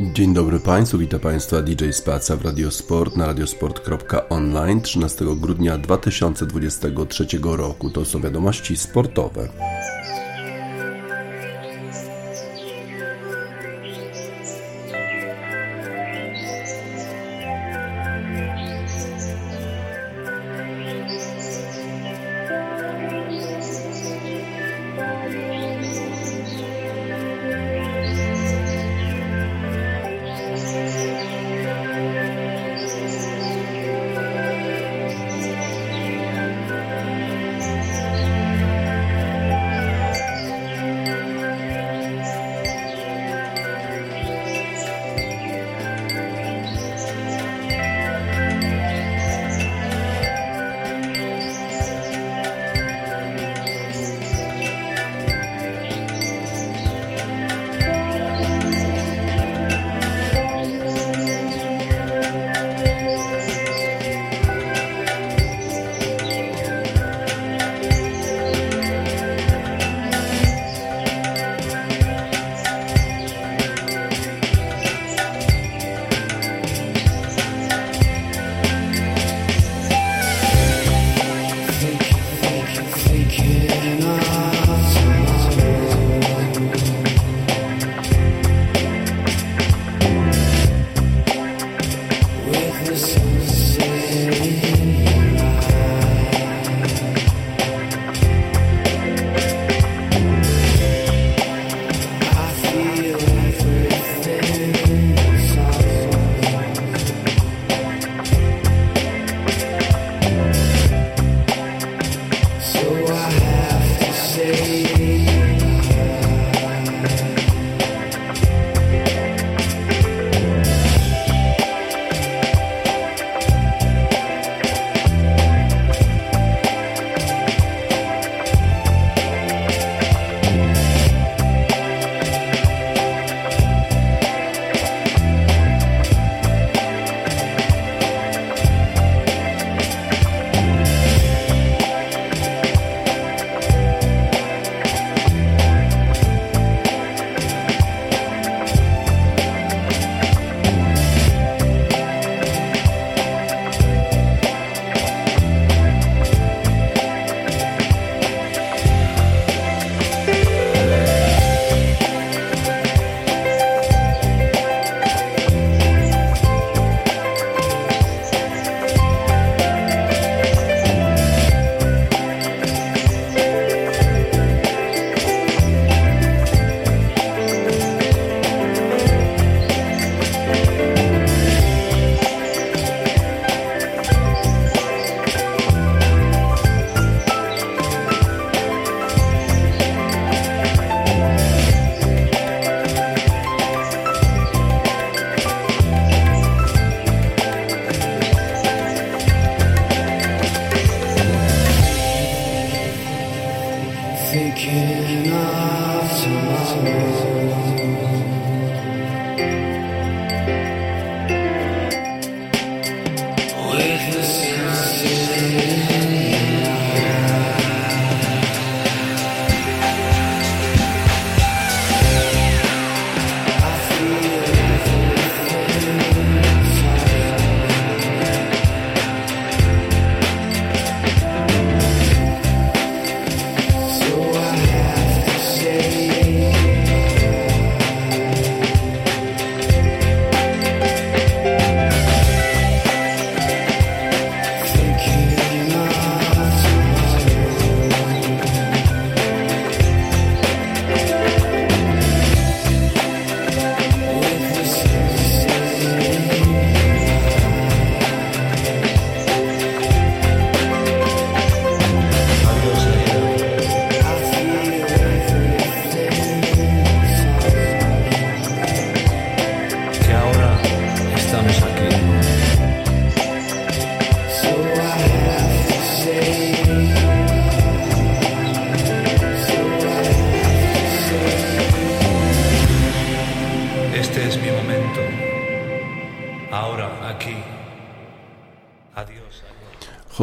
Dzień 0.00 0.34
dobry 0.34 0.60
Państwu, 0.60 0.98
witam 0.98 1.20
Państwa 1.20 1.62
DJ 1.62 1.90
Spaca 1.90 2.36
w 2.36 2.44
Radiosport 2.44 3.16
na 3.16 3.26
radiosport.online 3.26 4.80
13 4.80 5.24
grudnia 5.36 5.78
2023 5.78 7.26
roku. 7.42 7.90
To 7.90 8.04
są 8.04 8.20
wiadomości 8.20 8.76
sportowe. 8.76 9.48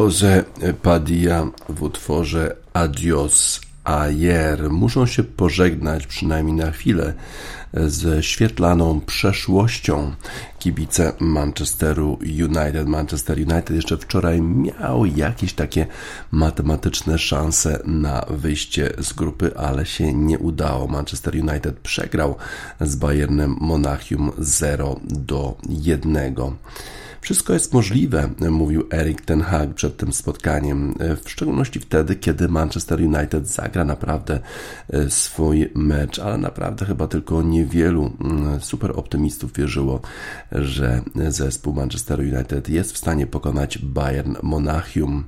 Jose 0.08 0.44
Padilla 0.82 1.46
w 1.68 1.82
utworze 1.82 2.56
Adios 2.72 3.60
Ayer 3.84 4.70
muszą 4.70 5.06
się 5.06 5.24
pożegnać 5.24 6.06
przynajmniej 6.06 6.56
na 6.56 6.70
chwilę 6.70 7.14
ze 7.74 8.22
świetlaną 8.22 9.00
przeszłością 9.00 10.12
kibice 10.58 11.12
Manchesteru 11.20 12.18
United. 12.22 12.86
Manchester 12.86 13.36
United 13.36 13.70
jeszcze 13.70 13.96
wczoraj 13.96 14.42
miał 14.42 15.06
jakieś 15.06 15.52
takie 15.52 15.86
matematyczne 16.32 17.18
szanse 17.18 17.78
na 17.84 18.24
wyjście 18.30 18.92
z 18.98 19.12
grupy, 19.12 19.56
ale 19.56 19.86
się 19.86 20.12
nie 20.14 20.38
udało. 20.38 20.86
Manchester 20.86 21.34
United 21.34 21.78
przegrał 21.78 22.36
z 22.80 22.96
Bayernem 22.96 23.56
Monachium 23.60 24.32
0 24.38 25.00
do 25.04 25.56
1. 25.68 26.34
Wszystko 27.28 27.52
jest 27.52 27.72
możliwe, 27.72 28.28
mówił 28.50 28.88
Erik 28.92 29.20
Ten 29.20 29.40
Hag 29.40 29.74
przed 29.74 29.96
tym 29.96 30.12
spotkaniem, 30.12 30.94
w 31.24 31.30
szczególności 31.30 31.80
wtedy, 31.80 32.16
kiedy 32.16 32.48
Manchester 32.48 33.00
United 33.00 33.48
zagra 33.48 33.84
naprawdę 33.84 34.40
e, 34.90 35.10
swój 35.10 35.70
mecz, 35.74 36.18
ale 36.18 36.38
naprawdę 36.38 36.86
chyba 36.86 37.06
tylko 37.06 37.42
niewielu 37.42 38.12
mm, 38.20 38.60
super 38.60 38.92
optymistów 38.96 39.52
wierzyło, 39.52 40.00
że 40.52 41.02
zespół 41.28 41.74
Manchester 41.74 42.20
United 42.20 42.68
jest 42.68 42.92
w 42.92 42.98
stanie 42.98 43.26
pokonać 43.26 43.78
Bayern 43.78 44.36
Monachium. 44.42 45.24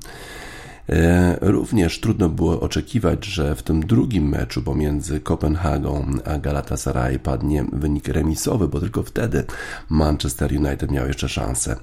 E, 0.91 1.39
również 1.41 2.01
trudno 2.01 2.29
było 2.29 2.61
oczekiwać, 2.61 3.25
że 3.25 3.55
w 3.55 3.63
tym 3.63 3.87
drugim 3.87 4.29
meczu 4.29 4.63
pomiędzy 4.63 5.21
Kopenhagą 5.21 6.07
a 6.25 6.39
Galatasaray 6.39 7.19
padnie 7.19 7.65
wynik 7.73 8.09
remisowy, 8.09 8.69
bo 8.69 8.81
tylko 8.81 9.03
wtedy 9.03 9.45
Manchester 9.89 10.53
United 10.53 10.91
miał 10.91 11.07
jeszcze 11.07 11.29
szansę 11.29 11.77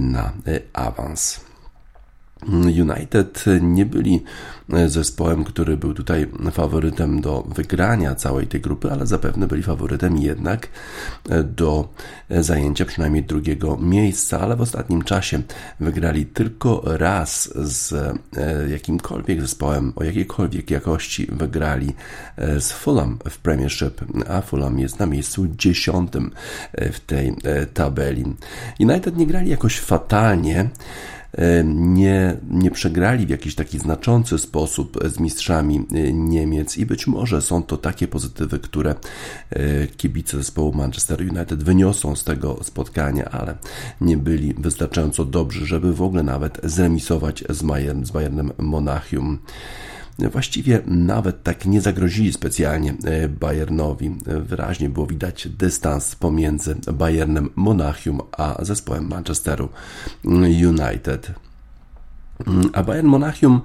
na 0.00 0.32
awans. 0.72 1.49
United 2.80 3.44
nie 3.60 3.86
byli 3.86 4.22
zespołem, 4.86 5.44
który 5.44 5.76
był 5.76 5.94
tutaj 5.94 6.26
faworytem 6.52 7.20
do 7.20 7.42
wygrania 7.42 8.14
całej 8.14 8.46
tej 8.46 8.60
grupy, 8.60 8.92
ale 8.92 9.06
zapewne 9.06 9.46
byli 9.46 9.62
faworytem 9.62 10.18
jednak 10.18 10.68
do 11.44 11.88
zajęcia 12.30 12.84
przynajmniej 12.84 13.22
drugiego 13.22 13.76
miejsca, 13.76 14.40
ale 14.40 14.56
w 14.56 14.60
ostatnim 14.60 15.02
czasie 15.02 15.42
wygrali 15.80 16.26
tylko 16.26 16.82
raz 16.84 17.50
z 17.54 17.94
jakimkolwiek 18.70 19.40
zespołem 19.40 19.92
o 19.96 20.04
jakiejkolwiek 20.04 20.70
jakości 20.70 21.26
wygrali 21.32 21.94
z 22.58 22.72
Fulham 22.72 23.18
w 23.30 23.38
Premiership, 23.38 24.00
a 24.28 24.40
Fulham 24.40 24.78
jest 24.78 24.98
na 24.98 25.06
miejscu 25.06 25.46
dziesiątym 25.48 26.30
w 26.92 27.00
tej 27.00 27.36
tabeli. 27.74 28.24
United 28.80 29.16
nie 29.16 29.26
grali 29.26 29.50
jakoś 29.50 29.80
fatalnie, 29.80 30.68
nie, 31.64 32.36
nie 32.50 32.70
przegrali 32.70 33.26
w 33.26 33.30
jakiś 33.30 33.54
taki 33.54 33.78
znaczący 33.78 34.38
sposób 34.38 34.98
z 35.04 35.20
mistrzami 35.20 35.86
e, 35.92 36.12
Niemiec. 36.12 36.76
I 36.76 36.86
być 36.86 37.06
może 37.06 37.42
są 37.42 37.62
to 37.62 37.76
takie 37.76 38.08
pozytywy, 38.08 38.58
które 38.58 38.94
e, 39.50 39.86
kibice 39.86 40.36
zespołu 40.36 40.72
Manchester 40.72 41.20
United 41.20 41.62
wyniosą 41.62 42.16
z 42.16 42.24
tego 42.24 42.58
spotkania, 42.62 43.24
ale 43.24 43.56
nie 44.00 44.16
byli 44.16 44.54
wystarczająco 44.54 45.24
dobrzy, 45.24 45.66
żeby 45.66 45.94
w 45.94 46.02
ogóle 46.02 46.22
nawet 46.22 46.60
zremisować 46.62 47.44
z, 47.48 47.62
Bayern, 47.62 48.04
z 48.04 48.10
Bayernem 48.10 48.52
Monachium 48.58 49.38
właściwie 50.28 50.80
nawet 50.86 51.42
tak 51.42 51.66
nie 51.66 51.80
zagrozili 51.80 52.32
specjalnie 52.32 52.94
e, 53.04 53.28
Bayernowi. 53.28 54.16
Wyraźnie 54.26 54.90
było 54.90 55.06
widać 55.06 55.48
dystans 55.48 56.14
pomiędzy 56.14 56.76
Bayernem 56.92 57.50
Monachium 57.56 58.20
a 58.32 58.64
zespołem 58.64 59.08
Manchesteru 59.08 59.68
United. 60.68 61.32
A 62.72 62.82
Bayern 62.82 63.06
Monachium 63.06 63.60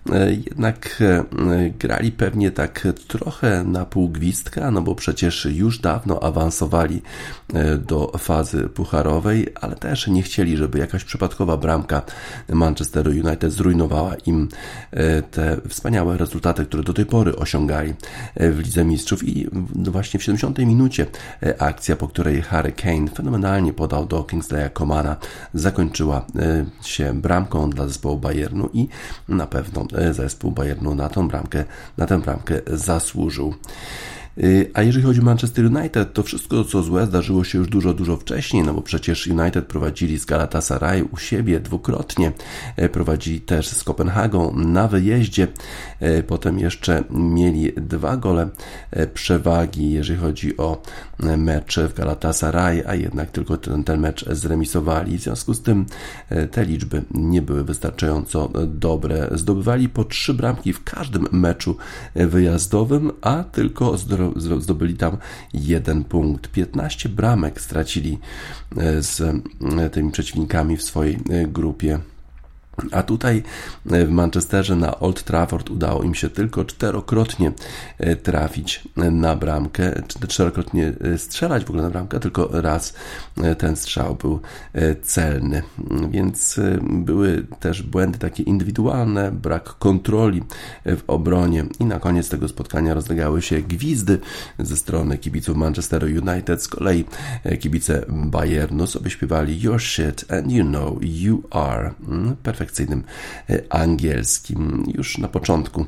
jednak 0.29 1.01
e, 1.01 1.23
grali 1.79 2.11
pewnie 2.11 2.51
tak 2.51 2.87
trochę 3.07 3.63
na 3.63 3.85
pół 3.85 4.09
gwizdka, 4.09 4.71
no 4.71 4.81
bo 4.81 4.95
przecież 4.95 5.45
już 5.45 5.79
dawno 5.79 6.23
awansowali 6.23 7.01
e, 7.53 7.77
do 7.77 8.11
fazy 8.17 8.69
pucharowej, 8.69 9.47
ale 9.61 9.75
też 9.75 10.07
nie 10.07 10.23
chcieli, 10.23 10.57
żeby 10.57 10.79
jakaś 10.79 11.03
przypadkowa 11.03 11.57
bramka 11.57 12.01
Manchesteru 12.49 13.11
United 13.11 13.51
zrujnowała 13.51 14.15
im 14.15 14.49
te 15.31 15.57
wspaniałe 15.69 16.17
rezultaty, 16.17 16.65
które 16.65 16.83
do 16.83 16.93
tej 16.93 17.05
pory 17.05 17.35
osiągali 17.35 17.93
w 18.35 18.59
Lidze 18.59 18.85
Mistrzów. 18.85 19.27
I 19.27 19.47
właśnie 19.75 20.19
w 20.19 20.23
70 20.23 20.57
minucie 20.59 21.05
akcja, 21.59 21.95
po 21.95 22.07
której 22.07 22.41
Harry 22.41 22.71
Kane 22.71 23.07
fenomenalnie 23.07 23.73
podał 23.73 24.05
do 24.05 24.23
Kingsleya 24.23 24.69
Komana, 24.73 25.15
zakończyła 25.53 26.25
się 26.83 27.21
bramką 27.21 27.69
dla 27.69 27.87
zespołu 27.87 28.17
Bayernu 28.17 28.69
i 28.73 28.87
na 29.27 29.47
pewno 29.47 29.87
E, 29.90 29.90
zespół 30.11 30.51
Bayernu 30.51 30.95
na 30.95 31.09
tą 31.09 31.27
bramkę, 31.27 31.63
na 31.97 32.05
tę 32.05 32.21
bramkę 32.21 32.61
zasłużył. 32.67 33.53
Y, 34.43 34.71
a 34.73 34.81
jeżeli 34.83 35.05
chodzi 35.05 35.21
o 35.21 35.23
Manchester 35.23 35.65
United, 35.65 36.13
to 36.13 36.23
wszystko 36.23 36.63
co 36.63 36.83
złe 36.83 37.05
zdarzyło 37.05 37.43
się 37.43 37.57
już 37.57 37.67
dużo, 37.67 37.93
dużo 37.93 38.17
wcześniej, 38.17 38.63
no 38.63 38.73
bo 38.73 38.81
przecież 38.81 39.27
United 39.27 39.65
prowadzili 39.65 40.19
z 40.19 40.25
Galatasaray 40.25 41.03
u 41.03 41.17
siebie 41.17 41.59
dwukrotnie, 41.59 42.31
e, 42.75 42.89
prowadzili 42.89 43.41
też 43.41 43.67
z 43.67 43.83
Kopenhagą 43.83 44.53
na 44.55 44.87
wyjeździe, 44.87 45.47
e, 45.99 46.23
potem 46.23 46.59
jeszcze 46.59 47.03
mieli 47.09 47.73
dwa 47.73 48.17
gole 48.17 48.49
e, 48.91 49.07
przewagi, 49.07 49.91
jeżeli 49.91 50.19
chodzi 50.19 50.57
o 50.57 50.81
mecz 51.37 51.79
w 51.79 51.93
Galatasaray, 51.93 52.83
a 52.87 52.95
jednak 52.95 53.31
tylko 53.31 53.57
ten, 53.57 53.83
ten 53.83 53.99
mecz 53.99 54.25
zremisowali. 54.29 55.17
W 55.17 55.21
związku 55.21 55.53
z 55.53 55.61
tym 55.61 55.85
te 56.51 56.65
liczby 56.65 57.03
nie 57.11 57.41
były 57.41 57.63
wystarczająco 57.63 58.51
dobre. 58.67 59.29
Zdobywali 59.31 59.89
po 59.89 60.03
trzy 60.03 60.33
bramki 60.33 60.73
w 60.73 60.83
każdym 60.83 61.27
meczu 61.31 61.77
wyjazdowym, 62.15 63.11
a 63.21 63.43
tylko 63.43 63.97
zdobyli 64.35 64.93
tam 64.93 65.17
jeden 65.53 66.03
punkt. 66.03 66.47
15 66.47 67.09
bramek 67.09 67.61
stracili 67.61 68.19
e, 68.77 69.03
z 69.03 69.21
e, 69.21 69.89
tymi 69.89 70.11
przeciwnikami 70.11 70.77
w 70.77 70.83
swojej 70.83 71.15
e, 71.29 71.47
grupie. 71.47 71.99
A 72.91 73.03
tutaj 73.03 73.43
e, 73.91 74.05
w 74.05 74.09
Manchesterze 74.09 74.75
na 74.75 74.99
Old 74.99 75.23
Trafford 75.23 75.69
udało 75.69 76.03
im 76.03 76.15
się 76.15 76.29
tylko 76.29 76.65
czterokrotnie 76.65 77.51
e, 77.97 78.15
trafić 78.15 78.83
na 79.11 79.35
bramkę, 79.35 80.03
czterokrotnie 80.27 80.93
e, 81.13 81.17
strzelać 81.17 81.65
w 81.65 81.69
ogóle 81.69 81.83
na 81.83 81.89
bramkę, 81.89 82.19
tylko 82.19 82.49
raz 82.51 82.93
ten 83.57 83.75
strzał 83.75 84.15
był 84.15 84.39
celny. 85.03 85.61
Więc 86.09 86.59
były 86.81 87.45
też 87.59 87.83
błędy 87.83 88.19
takie 88.19 88.43
indywidualne, 88.43 89.31
brak 89.31 89.63
kontroli 89.63 90.43
w 90.85 91.01
obronie 91.07 91.65
i 91.79 91.85
na 91.85 91.99
koniec 91.99 92.29
tego 92.29 92.47
spotkania 92.47 92.93
rozlegały 92.93 93.41
się 93.41 93.61
gwizdy 93.61 94.19
ze 94.59 94.77
strony 94.77 95.17
kibiców 95.17 95.57
Manchesteru 95.57 96.07
United. 96.07 96.63
Z 96.63 96.67
kolei 96.67 97.05
kibice 97.59 98.05
Bayernu 98.09 98.87
sobie 98.87 99.09
śpiewali 99.09 99.61
Your 99.61 99.81
shit 99.81 100.31
and 100.31 100.51
you 100.51 100.63
know 100.63 100.97
you 101.01 101.43
are. 101.51 101.93
Mm, 102.07 102.35
perfekcyjnie 102.35 102.70
e, 103.49 103.61
angielskim. 103.69 104.83
Już 104.95 105.17
na 105.17 105.27
początku 105.27 105.85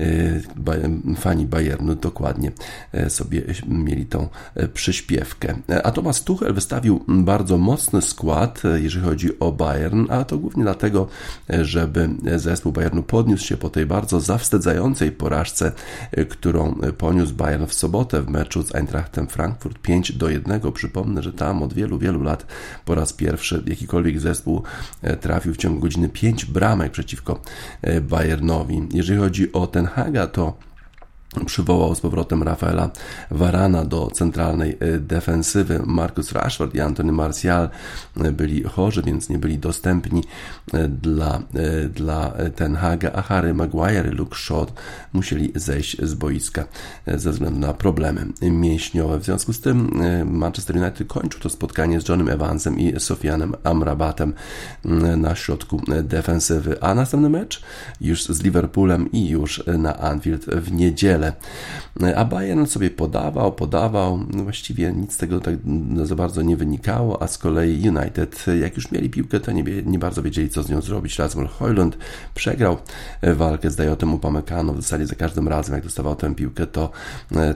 e, 0.00 1.16
fani 1.16 1.46
Bayernu 1.46 1.94
dokładnie 1.94 2.52
e, 2.92 3.10
sobie 3.10 3.42
mieli 3.68 4.06
tą 4.06 4.28
przyśpiewkę. 4.74 5.54
A 5.84 5.90
Thomas 5.90 6.24
Tuchel 6.24 6.54
wystawił 6.54 7.04
bardzo 7.08 7.58
mocny 7.58 8.02
skład, 8.02 8.62
jeżeli 8.74 9.04
chodzi 9.04 9.38
o 9.38 9.52
Bayern, 9.52 10.06
a 10.10 10.24
to 10.24 10.38
głównie 10.38 10.62
dlatego, 10.62 11.08
żeby 11.48 12.08
zespół 12.36 12.72
Bayernu 12.72 13.02
podniósł 13.02 13.46
się 13.46 13.56
po 13.56 13.70
tej 13.70 13.86
bardzo 13.86 14.20
zawstydzającej 14.20 15.12
porażce, 15.12 15.72
którą 16.28 16.74
poniósł 16.98 17.34
Bayern 17.34 17.66
w 17.66 17.74
sobotę 17.74 18.22
w 18.22 18.28
meczu 18.28 18.62
z 18.62 18.74
Eintrachtem 18.74 19.26
Frankfurt 19.26 19.78
5 19.78 20.12
do 20.12 20.28
1. 20.28 20.72
Przypomnę, 20.72 21.22
że 21.22 21.32
tam 21.32 21.62
od 21.62 21.74
wielu, 21.74 21.98
wielu 21.98 22.22
lat 22.22 22.46
po 22.84 22.94
raz 22.94 23.12
pierwszy 23.12 23.62
jakikolwiek 23.66 24.20
zespół 24.20 24.62
trafił 25.20 25.54
w 25.54 25.56
ciągu 25.56 25.80
godziny 25.80 26.08
5 26.14 26.44
bramek 26.44 26.92
przeciwko 26.92 27.40
e, 27.82 28.00
Bayernowi. 28.00 28.88
Jeżeli 28.92 29.20
chodzi 29.20 29.52
o 29.52 29.66
Ten 29.66 29.86
Haga, 29.86 30.26
to 30.26 30.56
przywołał 31.44 31.94
z 31.94 32.00
powrotem 32.00 32.42
Rafaela 32.42 32.90
Varana 33.30 33.84
do 33.84 34.10
centralnej 34.12 34.76
e, 34.80 34.98
defensywy. 34.98 35.82
Marcus 35.86 36.32
Rashford 36.32 36.74
i 36.74 36.80
Anthony 36.80 37.12
Martial 37.12 37.68
e, 38.16 38.32
byli 38.32 38.62
chorzy, 38.62 39.02
więc 39.02 39.28
nie 39.28 39.38
byli 39.38 39.58
dostępni 39.58 40.22
e, 40.72 40.88
dla, 40.88 41.42
dla 41.94 42.32
Ten 42.56 42.76
Haga, 42.76 43.12
a 43.12 43.22
Harry 43.22 43.54
Maguire 43.54 44.08
i 44.08 44.14
Luke 44.14 44.36
Shaw 44.36 44.72
musieli 45.12 45.52
zejść 45.54 46.02
z 46.02 46.14
boiska 46.14 46.64
ze 47.06 47.30
względu 47.30 47.60
na 47.60 47.74
problemy 47.74 48.26
mięśniowe. 48.42 49.18
W 49.18 49.24
związku 49.24 49.52
z 49.52 49.60
tym 49.60 49.90
Manchester 50.24 50.76
United 50.76 51.08
kończył 51.08 51.40
to 51.40 51.48
spotkanie 51.48 52.00
z 52.00 52.08
Johnem 52.08 52.28
Evansem 52.28 52.78
i 52.78 53.00
Sofianem 53.00 53.54
Amrabatem 53.64 54.34
na 55.16 55.34
środku 55.34 55.80
defensywy, 56.02 56.82
a 56.82 56.94
następny 56.94 57.28
mecz 57.28 57.62
już 58.00 58.24
z 58.24 58.42
Liverpoolem 58.42 59.12
i 59.12 59.28
już 59.28 59.62
na 59.78 59.98
Anfield 59.98 60.44
w 60.44 60.72
niedzielę 60.72 61.23
wiele. 61.24 62.16
A 62.16 62.24
Bayern 62.24 62.66
sobie 62.66 62.90
podawał, 62.90 63.52
podawał, 63.52 64.26
no 64.34 64.42
właściwie 64.42 64.92
nic 64.92 65.12
z 65.12 65.16
tego 65.16 65.40
tak 65.40 65.54
za 66.04 66.14
bardzo 66.14 66.42
nie 66.42 66.56
wynikało, 66.56 67.22
a 67.22 67.26
z 67.26 67.38
kolei 67.38 67.88
United, 67.88 68.46
jak 68.60 68.76
już 68.76 68.92
mieli 68.92 69.10
piłkę, 69.10 69.40
to 69.40 69.52
nie, 69.52 69.62
nie 69.84 69.98
bardzo 69.98 70.22
wiedzieli, 70.22 70.50
co 70.50 70.62
z 70.62 70.70
nią 70.70 70.80
zrobić. 70.80 71.18
Rasmus 71.18 71.50
Hojlund 71.50 71.98
przegrał 72.34 72.76
walkę 73.22 73.70
z 73.70 73.76
Dajotem 73.76 74.14
Upamecano 74.14 74.72
w 74.72 74.82
zasadzie 74.82 75.06
za 75.06 75.14
każdym 75.14 75.48
razem, 75.48 75.74
jak 75.74 75.84
dostawał 75.84 76.16
tę 76.16 76.34
piłkę, 76.34 76.66
to 76.66 76.90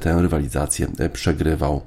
tę 0.01 0.23
rywalizację 0.23 0.87
przegrywał. 1.13 1.83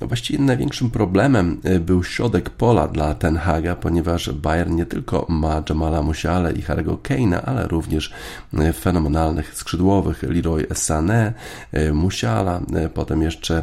Właściwie 0.00 0.44
największym 0.44 0.90
problemem 0.90 1.60
y, 1.66 1.80
był 1.80 2.04
środek 2.04 2.50
pola 2.50 2.88
dla 2.88 3.14
Ten 3.14 3.36
Haga, 3.36 3.76
ponieważ 3.76 4.32
Bayern 4.32 4.74
nie 4.74 4.86
tylko 4.86 5.26
ma 5.28 5.62
Jamala 5.68 6.02
Musiale 6.02 6.52
i 6.52 6.62
Harry'ego 6.62 6.96
Kane'a, 6.96 7.40
ale 7.44 7.68
również 7.68 8.12
y, 8.54 8.72
fenomenalnych 8.72 9.54
skrzydłowych 9.54 10.22
Leroy 10.22 10.66
Sané, 10.74 11.32
y, 11.74 11.92
Musiala, 11.92 12.60
potem 12.94 13.22
jeszcze 13.22 13.62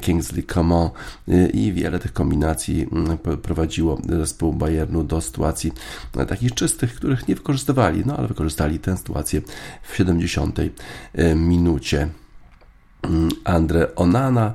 Kingsley 0.00 0.42
Coman 0.42 0.90
i 1.52 1.72
wiele 1.72 1.98
tych 1.98 2.12
kombinacji 2.12 2.86
prowadziło 3.42 3.98
zespół 4.08 4.52
Bayernu 4.52 5.04
do 5.04 5.20
sytuacji 5.20 5.72
takich 6.28 6.54
czystych, 6.54 6.94
których 6.94 7.28
nie 7.28 7.34
wykorzystywali, 7.34 8.02
no 8.06 8.16
ale 8.16 8.28
wykorzystali 8.28 8.78
tę 8.78 8.96
sytuację 8.96 9.42
w 9.82 9.96
70 9.96 10.58
minucie. 11.36 12.08
Andre 13.44 13.94
Onana 13.94 14.52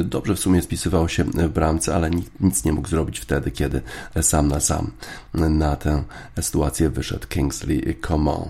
y, 0.00 0.04
dobrze 0.04 0.34
w 0.34 0.38
sumie 0.38 0.62
spisywał 0.62 1.08
się 1.08 1.24
w 1.24 1.48
bramce, 1.48 1.94
ale 1.94 2.10
nic 2.40 2.64
nie 2.64 2.72
mógł 2.72 2.88
zrobić 2.88 3.18
wtedy, 3.18 3.50
kiedy 3.50 3.82
sam 4.20 4.48
na 4.48 4.60
sam 4.60 4.90
na 5.34 5.76
tę 5.76 6.02
sytuację 6.40 6.90
wyszedł 6.90 7.26
Kingsley 7.28 7.96
Coman. 8.06 8.48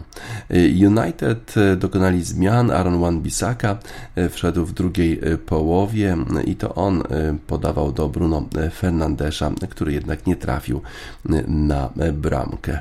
Y, 0.50 0.86
United 0.86 1.54
dokonali 1.76 2.24
zmian. 2.24 2.70
Aaron 2.70 3.00
Wan-Bissaka 3.00 3.76
y, 4.18 4.28
wszedł 4.28 4.64
w 4.64 4.72
drugiej 4.72 5.20
połowie 5.46 6.16
i 6.44 6.56
to 6.56 6.74
on 6.74 7.02
podawał 7.46 7.92
do 7.92 8.08
Bruno 8.08 8.48
Fernandesza, 8.74 9.50
który 9.70 9.92
jednak 9.92 10.26
nie 10.26 10.36
trafił 10.36 10.82
na 11.46 11.90
bramkę. 12.12 12.80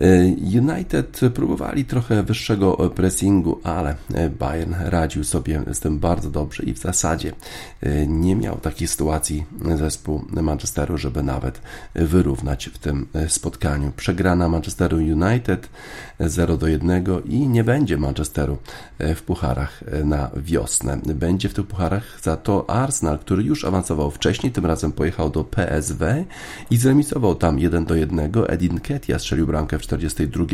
E, 0.00 0.24
United 0.58 1.20
próbowali 1.34 1.84
trochę 1.84 2.22
wyższego 2.22 2.90
pressingu, 2.90 3.60
ale 3.64 3.94
Bayern 4.38 4.74
radził 4.78 5.24
sobie 5.24 5.62
z 5.72 5.80
tym 5.80 5.98
bardzo 5.98 6.30
dobrze 6.30 6.62
i 6.62 6.74
w 6.74 6.78
zasadzie 6.78 7.32
e, 7.80 8.06
nie 8.06 8.36
miał 8.36 8.56
takiej 8.56 8.88
sytuacji 8.88 9.44
zespół 9.76 10.24
Manchesteru, 10.42 10.98
żeby 10.98 11.22
nawet 11.22 11.60
wyrównać 11.94 12.66
w 12.66 12.78
tym 12.78 13.06
spotkaniu. 13.28 13.92
Przegrana 13.96 14.48
Manchesteru 14.48 14.96
United 14.96 15.68
0 16.20 16.56
do 16.56 16.66
1 16.66 17.04
i 17.24 17.48
nie 17.48 17.64
będzie 17.64 17.96
Manchesteru 17.96 18.58
w 18.98 19.22
pucharach 19.22 19.84
na 20.04 20.30
wiosnę. 20.36 20.98
Będzie 21.14 21.48
w 21.48 21.54
tych 21.54 21.66
pucharach 21.66 22.20
za 22.22 22.36
to 22.36 22.70
Arsenal, 22.70 23.18
który 23.18 23.42
już 23.42 23.64
awansował 23.64 24.10
wcześniej, 24.10 24.52
tym 24.52 24.66
razem 24.66 24.92
pojechał 24.92 25.30
do 25.30 25.44
PSW 25.44 26.04
i 26.70 26.76
zremisował 26.76 27.34
tam 27.34 27.58
1 27.58 27.84
do 27.84 27.94
1. 27.94 28.32
Edin 28.48 28.80
Ketia 28.80 29.18
strzelił 29.18 29.46
bramkę 29.46 29.78
w 29.78 29.82
42 29.82 30.44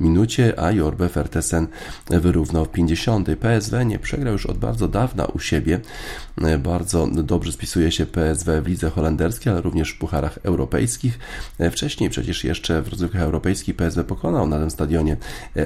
minucie, 0.00 0.60
a 0.60 0.72
Jorbe 0.72 1.08
Fertesen 1.08 1.66
wyrównał 2.10 2.64
w 2.64 2.68
50. 2.68 3.28
PSW 3.40 3.82
nie 3.82 3.98
przegrał 3.98 4.32
już 4.32 4.46
od 4.46 4.58
bardzo 4.58 4.88
dawna 4.88 5.24
u 5.24 5.38
siebie. 5.38 5.80
Bardzo 6.58 7.06
dobrze 7.06 7.52
spisuje 7.52 7.92
się 7.92 8.06
PSW 8.06 8.62
w 8.62 8.66
lidze 8.66 8.90
holenderskiej, 8.90 9.52
ale 9.52 9.62
również 9.62 9.90
w 9.90 9.98
pucharach 9.98 10.38
europejskich. 10.42 11.18
Wcześniej 11.72 12.10
przecież 12.10 12.44
jeszcze 12.44 12.82
w 12.82 12.88
rozgrywkach 12.88 13.22
europejskich 13.22 13.76
PSW 13.76 14.04
pokonał 14.04 14.46
na 14.46 14.58
tym 14.58 14.70
stadionie 14.70 14.95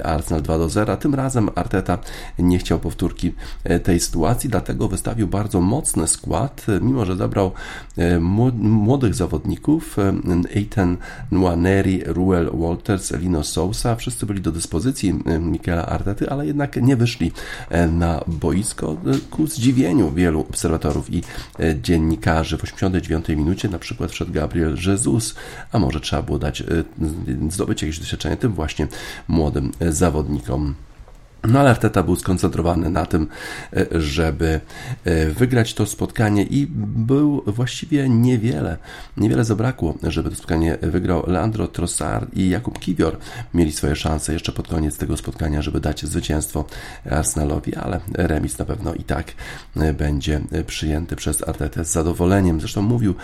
Arsenal 0.04 0.42
2 0.42 0.58
do 0.58 0.68
0. 0.68 0.96
Tym 0.96 1.14
razem 1.14 1.50
Arteta 1.54 1.98
nie 2.38 2.58
chciał 2.58 2.78
powtórki 2.78 3.34
tej 3.82 4.00
sytuacji, 4.00 4.50
dlatego 4.50 4.88
wystawił 4.88 5.26
bardzo 5.26 5.60
mocny 5.60 6.06
skład, 6.06 6.66
mimo 6.80 7.04
że 7.04 7.16
zabrał 7.16 7.52
młodych 8.58 9.14
zawodników 9.14 9.96
Ethan 10.54 10.96
Nwaneri, 11.30 12.02
Ruel 12.06 12.50
Walters, 12.54 13.12
Lino 13.12 13.44
Sousa, 13.44 13.96
wszyscy 13.96 14.26
byli 14.26 14.40
do 14.40 14.52
dyspozycji 14.52 15.14
Michaela 15.40 15.86
Artety, 15.86 16.30
ale 16.30 16.46
jednak 16.46 16.76
nie 16.76 16.96
wyszli 16.96 17.32
e, 17.68 17.86
na 17.86 18.24
boisko 18.26 18.92
e, 18.92 19.18
ku 19.30 19.46
zdziwieniu 19.46 20.10
wielu 20.10 20.40
obserwatorów 20.40 21.14
i 21.14 21.22
e, 21.60 21.80
dziennikarzy. 21.82 22.58
W 22.58 22.64
89 22.64 23.28
minucie 23.28 23.68
na 23.68 23.78
przykład 23.78 24.10
wszedł 24.10 24.32
Gabriel 24.32 24.76
Jesus, 24.86 25.34
a 25.72 25.78
może 25.78 26.00
trzeba 26.00 26.22
było 26.22 26.38
dać 26.38 26.62
zdobyć 27.48 27.82
jakieś 27.82 27.98
doświadczenie 27.98 28.36
tym 28.36 28.52
właśnie 28.52 28.88
młodym 29.28 29.72
zawodnikom. 29.80 30.74
No 31.48 31.60
ale 31.60 31.70
Arteta 31.70 32.02
był 32.02 32.16
skoncentrowany 32.16 32.90
na 32.90 33.06
tym, 33.06 33.26
e, 33.76 34.00
żeby 34.00 34.60
e, 35.04 35.26
wygrać 35.26 35.74
to 35.74 35.86
spotkanie 35.86 36.42
i 36.42 36.66
był 36.96 37.42
właściwie 37.46 38.08
niewiele, 38.08 38.76
niewiele 39.16 39.44
zabrakło, 39.44 39.94
żeby 40.02 40.30
to 40.30 40.36
spotkanie 40.36 40.78
wygrał 40.82 41.24
Leandro 41.26 41.68
Trossard 41.68 42.36
i 42.36 42.48
Jakub 42.48 42.78
Kiwior 42.78 43.16
mieli 43.54 43.72
swoje 43.72 43.96
szanse 43.96 44.32
jeszcze 44.32 44.52
pod 44.52 44.68
koniec 44.68 44.98
tego 44.98 45.16
spotkania, 45.16 45.62
żeby 45.62 45.80
dać 45.80 46.04
zwycięstwo 46.04 46.64
Arsenalowi, 47.10 47.74
ale 47.74 48.00
remis 48.14 48.58
na 48.58 48.64
pewno 48.64 48.94
i 48.94 49.02
tak 49.04 49.32
e, 49.76 49.92
będzie 49.92 50.40
przyjęty 50.66 51.16
przez 51.16 51.48
Artetę 51.48 51.84
z 51.84 51.92
zadowoleniem. 51.92 52.60
Zresztą 52.60 52.82
mówił 52.82 53.14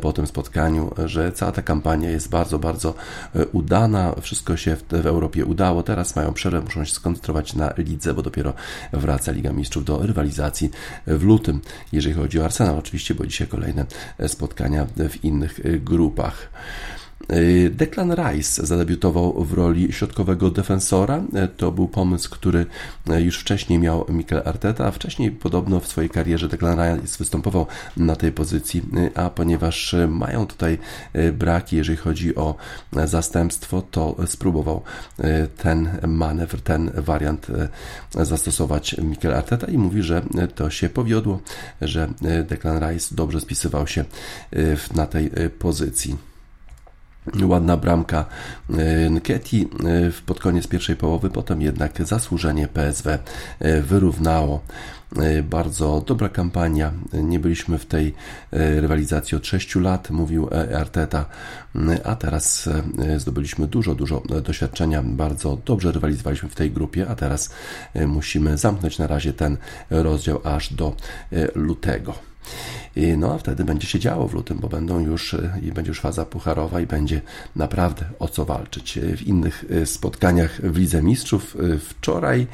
po 0.00 0.12
tym 0.12 0.26
spotkaniu, 0.26 0.90
że 1.04 1.32
cała 1.32 1.52
ta 1.52 1.62
kampania 1.62 2.10
jest 2.10 2.28
bardzo, 2.28 2.58
bardzo 2.58 2.94
udana, 3.52 4.14
wszystko 4.20 4.56
się 4.56 4.76
w 4.90 5.06
Europie 5.06 5.44
udało, 5.44 5.82
teraz 5.82 6.16
mają 6.16 6.32
przerwę, 6.32 6.60
muszą 6.60 6.84
się 6.84 6.92
skoncentrować 6.92 7.54
na 7.54 7.63
na 7.64 7.74
lidze, 7.84 8.14
bo 8.14 8.22
dopiero 8.22 8.54
wraca 8.92 9.32
Liga 9.32 9.52
Mistrzów 9.52 9.84
do 9.84 10.06
rywalizacji 10.06 10.70
w 11.06 11.22
lutym, 11.24 11.60
jeżeli 11.92 12.14
chodzi 12.14 12.40
o 12.40 12.44
Arsenal 12.44 12.78
oczywiście, 12.78 13.14
bo 13.14 13.26
dzisiaj 13.26 13.46
kolejne 13.46 13.86
spotkania 14.26 14.86
w 14.96 15.24
innych 15.24 15.60
grupach. 15.84 16.50
Y, 17.32 17.70
Declan 17.70 18.14
Rice 18.14 18.66
zadebiutował 18.66 19.44
w 19.44 19.52
roli 19.52 19.92
środkowego 19.92 20.50
defensora. 20.50 21.18
Y, 21.18 21.48
to 21.56 21.72
był 21.72 21.88
pomysł, 21.88 22.30
który 22.30 22.66
y, 23.10 23.22
już 23.22 23.38
wcześniej 23.38 23.78
miał 23.78 24.06
Mikel 24.08 24.42
Arteta, 24.44 24.86
a 24.86 24.90
wcześniej 24.90 25.30
podobno 25.30 25.80
w 25.80 25.86
swojej 25.86 26.10
karierze 26.10 26.48
Declan 26.48 26.78
Rice 26.78 27.18
występował 27.18 27.66
na 27.96 28.16
tej 28.16 28.32
pozycji, 28.32 28.82
a 29.14 29.30
ponieważ 29.30 29.94
mają 30.08 30.46
tutaj 30.46 30.78
braki, 31.32 31.76
jeżeli 31.76 31.98
chodzi 31.98 32.34
o 32.34 32.54
zastępstwo, 33.04 33.82
to 33.90 34.16
spróbował 34.26 34.82
ten 35.56 35.88
manewr, 36.06 36.60
ten 36.60 36.90
wariant 36.94 37.46
zastosować 38.10 38.96
Mikel 38.98 39.34
Arteta 39.34 39.66
i 39.66 39.78
mówi, 39.78 40.02
że 40.02 40.22
to 40.54 40.70
się 40.70 40.88
powiodło, 40.88 41.40
że 41.80 42.08
Declan 42.48 42.90
Rice 42.90 43.14
dobrze 43.14 43.40
spisywał 43.40 43.86
się 43.86 44.04
na 44.94 45.06
tej 45.06 45.30
pozycji. 45.58 46.33
Ładna 47.42 47.76
bramka 47.76 48.24
e, 48.70 49.10
Nketi 49.10 49.62
e, 49.62 49.66
pod 50.26 50.40
koniec 50.40 50.66
pierwszej 50.66 50.96
połowy, 50.96 51.30
potem 51.30 51.62
jednak 51.62 52.06
zasłużenie 52.06 52.68
PSW 52.68 53.08
e, 53.58 53.82
wyrównało. 53.82 54.60
Bardzo 55.50 56.02
dobra 56.06 56.28
kampania. 56.28 56.92
Nie 57.12 57.38
byliśmy 57.38 57.78
w 57.78 57.86
tej 57.86 58.14
rywalizacji 58.52 59.36
od 59.36 59.46
6 59.46 59.74
lat, 59.74 60.10
mówił 60.10 60.48
Arteta, 60.76 61.24
a 62.04 62.16
teraz 62.16 62.68
zdobyliśmy 63.16 63.66
dużo, 63.66 63.94
dużo 63.94 64.22
doświadczenia. 64.44 65.02
Bardzo 65.02 65.58
dobrze 65.66 65.92
rywalizowaliśmy 65.92 66.48
w 66.48 66.54
tej 66.54 66.70
grupie, 66.70 67.08
a 67.08 67.14
teraz 67.14 67.50
musimy 68.06 68.58
zamknąć 68.58 68.98
na 68.98 69.06
razie 69.06 69.32
ten 69.32 69.56
rozdział 69.90 70.40
aż 70.44 70.72
do 70.72 70.96
lutego. 71.54 72.33
No 73.16 73.34
a 73.34 73.38
wtedy 73.38 73.64
będzie 73.64 73.86
się 73.86 73.98
działo 73.98 74.28
w 74.28 74.34
lutym, 74.34 74.58
bo 74.58 74.68
będą 74.68 75.00
już 75.00 75.36
i 75.62 75.72
będzie 75.72 75.88
już 75.88 76.00
faza 76.00 76.24
pucharowa 76.24 76.80
i 76.80 76.86
będzie 76.86 77.20
naprawdę 77.56 78.04
o 78.18 78.28
co 78.28 78.44
walczyć. 78.44 78.98
W 79.16 79.22
innych 79.22 79.64
y, 79.70 79.86
spotkaniach 79.86 80.60
w 80.60 80.76
Lidze 80.76 81.02
Mistrzów 81.02 81.56
wczoraj 81.80 82.46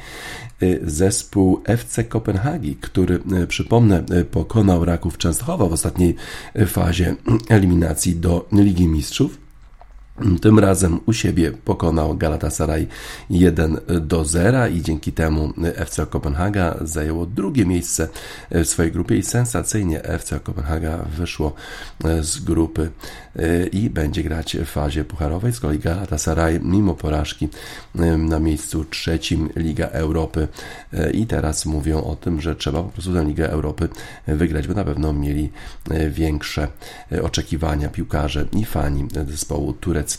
zespół 0.83 1.61
FC 1.65 2.03
Kopenhagi, 2.03 2.75
który 2.75 3.19
przypomnę 3.47 4.03
pokonał 4.31 4.85
Raków 4.85 5.17
Częstochowa 5.17 5.65
w 5.65 5.73
ostatniej 5.73 6.15
fazie 6.67 7.15
eliminacji 7.49 8.15
do 8.15 8.47
Ligi 8.51 8.87
Mistrzów 8.87 9.37
tym 10.41 10.59
razem 10.59 10.99
u 11.05 11.13
siebie 11.13 11.51
pokonał 11.51 12.17
Galatasaray 12.17 12.87
1 13.29 13.77
do 14.01 14.25
0 14.25 14.67
i 14.67 14.81
dzięki 14.81 15.11
temu 15.11 15.53
FC 15.75 16.05
Kopenhaga 16.05 16.75
zajęło 16.81 17.25
drugie 17.25 17.65
miejsce 17.65 18.07
w 18.51 18.65
swojej 18.65 18.91
grupie 18.91 19.17
i 19.17 19.23
sensacyjnie 19.23 20.03
FC 20.03 20.39
Kopenhaga 20.39 21.05
wyszło 21.17 21.53
z 22.21 22.39
grupy 22.39 22.91
e, 23.35 23.67
i 23.67 23.89
będzie 23.89 24.23
grać 24.23 24.57
w 24.57 24.65
fazie 24.65 25.05
pucharowej. 25.05 25.53
Z 25.53 25.59
kolei 25.59 25.79
Galatasaray 25.79 26.59
mimo 26.63 26.93
porażki 26.93 27.49
e, 27.95 28.17
na 28.17 28.39
miejscu 28.39 28.85
trzecim 28.85 29.49
Liga 29.55 29.87
Europy 29.87 30.47
e, 30.93 31.11
i 31.11 31.25
teraz 31.25 31.65
mówią 31.65 32.03
o 32.03 32.15
tym, 32.15 32.41
że 32.41 32.55
trzeba 32.55 32.83
po 32.83 32.89
prostu 32.89 33.13
tę 33.13 33.23
Ligę 33.23 33.49
Europy 33.49 33.89
wygrać, 34.27 34.67
bo 34.67 34.73
na 34.73 34.83
pewno 34.83 35.13
mieli 35.13 35.51
większe 36.09 36.67
oczekiwania 37.23 37.89
piłkarze 37.89 38.45
i 38.53 38.65
fani 38.65 39.07
zespołu 39.27 39.73
tureckiego. 39.73 40.10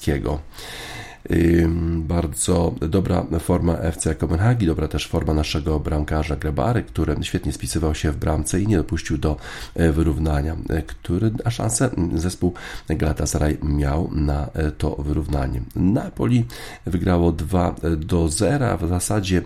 Bardzo 1.97 2.75
dobra 2.89 3.27
forma 3.41 3.77
FC 3.77 4.15
Kopenhagi, 4.15 4.67
dobra 4.67 4.89
też 4.89 5.09
forma 5.09 5.35
naszego 5.35 5.81
bramkarza 5.81 6.37
Grabary, 6.37 6.83
który 6.83 7.17
świetnie 7.23 7.53
spisywał 7.53 7.95
się 7.95 8.13
w 8.13 8.17
bramce 8.17 8.61
i 8.61 8.67
nie 8.67 8.77
dopuścił 8.77 9.19
do 9.19 9.37
wyrównania, 9.77 10.57
który, 10.87 11.31
a 11.45 11.51
szansę 11.51 11.91
zespół 12.15 12.55
Galatasaray 12.89 13.59
miał 13.63 14.11
na 14.15 14.51
to 14.79 14.97
wyrównanie. 14.97 15.63
Napoli 15.77 16.45
wygrało 16.87 17.33
2 17.33 17.75
do 17.97 18.29
0, 18.29 18.79
w 18.79 18.89
zasadzie 18.89 19.43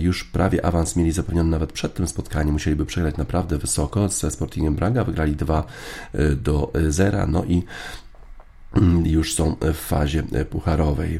już 0.00 0.24
prawie 0.24 0.64
awans 0.66 0.96
mieli 0.96 1.12
zapewniony 1.12 1.50
nawet 1.50 1.72
przed 1.72 1.94
tym 1.94 2.08
spotkaniem, 2.08 2.52
musieliby 2.52 2.86
przegrać 2.86 3.16
naprawdę 3.16 3.58
wysoko 3.58 4.08
ze 4.08 4.30
Sportingiem 4.30 4.74
Braga, 4.74 5.04
wygrali 5.04 5.36
2 5.36 5.64
do 6.36 6.72
0, 6.88 7.26
no 7.26 7.44
i 7.44 7.62
już 9.04 9.34
są 9.34 9.56
w 9.60 9.76
fazie 9.76 10.22
pucharowej. 10.50 11.18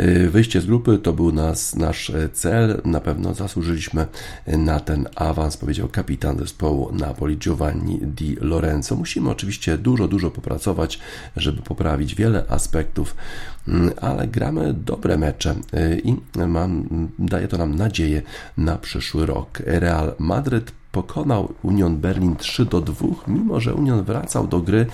Y, 0.00 0.30
wyjście 0.30 0.60
z 0.60 0.66
grupy 0.66 0.98
to 0.98 1.12
był 1.12 1.32
nas, 1.32 1.76
nasz 1.76 2.12
cel. 2.32 2.80
Na 2.84 3.00
pewno 3.00 3.34
zasłużyliśmy 3.34 4.06
na 4.46 4.80
ten 4.80 5.08
awans, 5.14 5.56
powiedział 5.56 5.88
kapitan 5.88 6.38
zespołu 6.38 6.92
Napoli 6.92 7.38
Giovanni 7.38 7.98
Di 8.02 8.36
Lorenzo. 8.40 8.96
Musimy 8.96 9.30
oczywiście 9.30 9.78
dużo, 9.78 10.08
dużo 10.08 10.30
popracować, 10.30 10.98
żeby 11.36 11.62
poprawić 11.62 12.14
wiele 12.14 12.44
aspektów, 12.48 13.16
mm, 13.16 13.53
ale 14.00 14.28
gramy 14.28 14.74
dobre 14.74 15.18
mecze 15.18 15.54
y, 15.74 16.02
i 16.04 16.16
mam, 16.46 16.88
daje 17.18 17.48
to 17.48 17.58
nam 17.58 17.74
nadzieję 17.76 18.22
na 18.56 18.78
przyszły 18.78 19.26
rok. 19.26 19.62
Real 19.66 20.14
Madryt 20.18 20.72
pokonał 20.94 21.54
Union 21.62 21.96
Berlin 21.96 22.36
3 22.36 22.64
do 22.64 22.80
2, 22.80 23.06
mimo 23.28 23.60
że 23.60 23.74
Union 23.74 24.04
wracał 24.04 24.46
do 24.46 24.60
gry, 24.60 24.86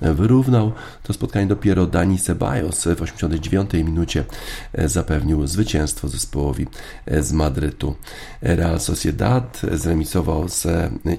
wyrównał 0.00 0.72
to 1.02 1.12
spotkanie 1.12 1.46
dopiero 1.46 1.86
Dani 1.86 2.18
Ceballos 2.18 2.84
w 2.96 3.02
89 3.02 3.72
minucie 3.72 4.24
e, 4.72 4.88
zapewnił 4.88 5.46
zwycięstwo 5.46 6.08
zespołowi 6.08 6.66
e, 7.06 7.22
z 7.22 7.32
Madrytu. 7.32 7.94
Real 8.42 8.80
Sociedad 8.80 9.62
zremisował 9.72 10.48
z 10.48 10.66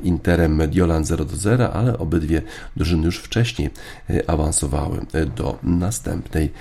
Interem 0.04 0.56
Mediolan 0.56 1.06
0 1.06 1.26
do 1.26 1.36
0, 1.36 1.74
ale 1.74 1.98
obydwie 1.98 2.42
drużyny 2.76 3.06
już 3.06 3.18
wcześniej 3.18 3.70
e, 4.10 4.30
awansowały 4.30 5.06
do 5.36 5.58
następnej 5.64 6.52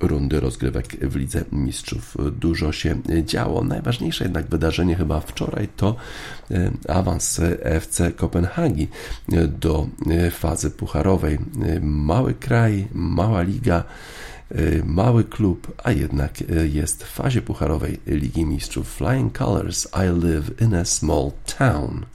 rundy 0.00 0.40
rozgrywek 0.40 0.86
w 0.86 1.16
Lidze 1.16 1.44
Mistrzów. 1.52 2.16
Dużo 2.32 2.72
się 2.72 2.96
działo. 3.24 3.64
Najważniejsze 3.64 4.24
jednak 4.24 4.46
wydarzenie 4.46 4.96
chyba 4.96 5.20
wczoraj 5.20 5.68
to 5.76 5.96
awans 6.88 7.40
awans 7.40 7.40
FC 7.62 8.12
Kopenhagi 8.12 8.88
do 9.48 9.88
fazy 10.30 10.70
pucharowej. 10.70 11.38
Mały 11.80 12.34
kraj, 12.34 12.88
mała 12.92 13.42
liga, 13.42 13.84
mały 14.84 15.24
klub, 15.24 15.72
a 15.84 15.92
jednak 15.92 16.44
jest 16.72 17.04
w 17.04 17.10
fazie 17.10 17.42
pucharowej 17.42 18.00
Ligi 18.06 18.44
Mistrzów. 18.44 18.94
Flying 18.94 19.38
Colors, 19.38 19.88
I 19.94 20.24
live 20.26 20.60
in 20.60 20.74
a 20.74 20.84
small 20.84 21.30
town. 21.58 22.06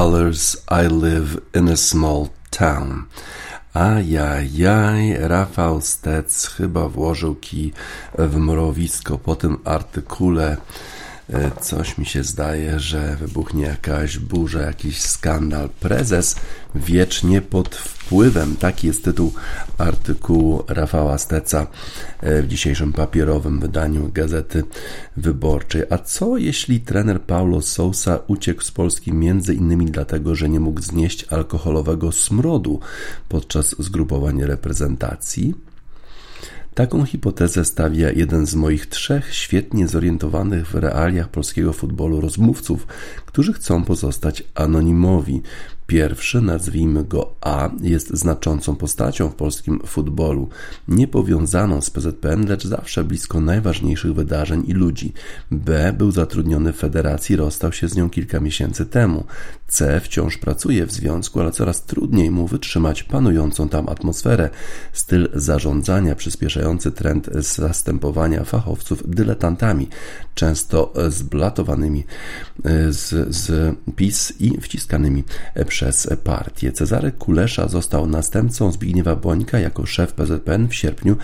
I 0.00 0.86
live 0.88 1.42
in 1.54 1.68
a 1.68 1.76
small 1.76 2.28
town. 2.50 3.04
Ajajaj, 3.74 5.16
Rafał 5.18 5.80
Stec 5.80 6.46
chyba 6.46 6.88
włożył 6.88 7.34
kij 7.34 7.72
w 8.18 8.36
mrowisko 8.36 9.18
po 9.18 9.36
tym 9.36 9.58
artykule. 9.64 10.56
E, 11.32 11.50
coś 11.60 11.98
mi 11.98 12.06
się 12.06 12.24
zdaje, 12.24 12.80
że 12.80 13.16
wybuchnie 13.16 13.62
jakaś 13.62 14.18
burza, 14.18 14.60
jakiś 14.60 15.00
skandal. 15.00 15.68
Prezes 15.68 16.36
wiecznie 16.74 17.42
pod 17.42 17.76
wpływem. 17.76 18.56
Taki 18.56 18.86
jest 18.86 19.04
tytuł 19.04 19.32
artykułu 19.78 20.64
Rafała 20.68 21.18
Steca 21.18 21.66
e, 22.20 22.42
w 22.42 22.48
dzisiejszym 22.48 22.92
papierowym 22.92 23.60
wydaniu 23.60 24.10
Gazety 24.14 24.64
Wyborczej. 25.16 25.82
A 25.90 25.98
co 25.98 26.36
jeśli 26.36 26.80
trener 26.80 27.22
Paulo 27.22 27.62
Sousa 27.62 28.18
uciekł 28.26 28.62
z 28.62 28.70
Polski 28.70 29.12
między 29.12 29.54
innymi 29.54 29.86
dlatego, 29.86 30.34
że 30.34 30.48
nie 30.48 30.60
mógł 30.60 30.82
znieść 30.82 31.24
alkoholowego 31.24 32.12
smrodu 32.12 32.80
podczas 33.28 33.76
zgrupowania 33.78 34.46
reprezentacji? 34.46 35.54
Taką 36.74 37.04
hipotezę 37.04 37.64
stawia 37.64 38.10
jeden 38.10 38.46
z 38.46 38.54
moich 38.54 38.86
trzech 38.86 39.34
świetnie 39.34 39.88
zorientowanych 39.88 40.66
w 40.66 40.74
realiach 40.74 41.28
polskiego 41.28 41.72
futbolu 41.72 42.20
rozmówców, 42.20 42.86
którzy 43.26 43.52
chcą 43.52 43.84
pozostać 43.84 44.42
anonimowi. 44.54 45.42
Pierwszy, 45.90 46.40
nazwijmy 46.40 47.04
go 47.04 47.34
A, 47.40 47.70
jest 47.80 48.10
znaczącą 48.10 48.76
postacią 48.76 49.28
w 49.28 49.34
polskim 49.34 49.80
futbolu, 49.86 50.48
niepowiązaną 50.88 51.80
z 51.80 51.90
PZPN, 51.90 52.46
lecz 52.48 52.66
zawsze 52.66 53.04
blisko 53.04 53.40
najważniejszych 53.40 54.14
wydarzeń 54.14 54.64
i 54.66 54.72
ludzi. 54.72 55.12
B 55.50 55.92
był 55.92 56.10
zatrudniony 56.10 56.72
w 56.72 56.76
federacji, 56.76 57.36
rozstał 57.36 57.72
się 57.72 57.88
z 57.88 57.96
nią 57.96 58.10
kilka 58.10 58.40
miesięcy 58.40 58.86
temu. 58.86 59.24
C 59.68 60.00
wciąż 60.00 60.38
pracuje 60.38 60.86
w 60.86 60.92
związku, 60.92 61.40
ale 61.40 61.50
coraz 61.50 61.84
trudniej 61.84 62.30
mu 62.30 62.46
wytrzymać 62.46 63.02
panującą 63.02 63.68
tam 63.68 63.88
atmosferę, 63.88 64.50
styl 64.92 65.28
zarządzania, 65.34 66.14
przyspieszający 66.14 66.92
trend 66.92 67.30
zastępowania 67.34 68.44
fachowców 68.44 69.02
dyletantami, 69.06 69.88
często 70.34 70.92
zblatowanymi 71.08 72.04
z, 72.90 73.34
z 73.36 73.76
PiS 73.96 74.32
i 74.40 74.60
wciskanymi 74.60 75.24
przez 75.68 75.79
przez 75.80 76.08
partię. 76.24 76.72
Cezary 76.72 77.12
Kulesza 77.12 77.68
został 77.68 78.06
następcą 78.06 78.72
Zbigniewa 78.72 79.16
Bońka 79.16 79.58
jako 79.58 79.86
szef 79.86 80.12
PZPN 80.12 80.68
w 80.68 80.74
sierpniu 80.74 81.16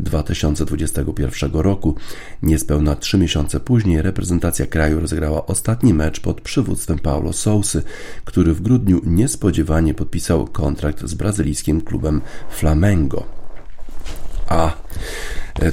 2021 0.00 1.52
roku. 1.52 1.94
Niespełna 2.42 2.96
trzy 2.96 3.18
miesiące 3.18 3.60
później 3.60 4.02
reprezentacja 4.02 4.66
kraju 4.66 5.00
rozegrała 5.00 5.46
ostatni 5.46 5.94
mecz 5.94 6.20
pod 6.20 6.40
przywództwem 6.40 6.98
Paulo 6.98 7.32
Sousy, 7.32 7.82
który 8.24 8.54
w 8.54 8.62
grudniu 8.62 9.00
niespodziewanie 9.04 9.94
podpisał 9.94 10.46
kontrakt 10.46 11.04
z 11.04 11.14
brazylijskim 11.14 11.80
klubem 11.80 12.20
Flamengo. 12.50 13.24
A 14.48 14.72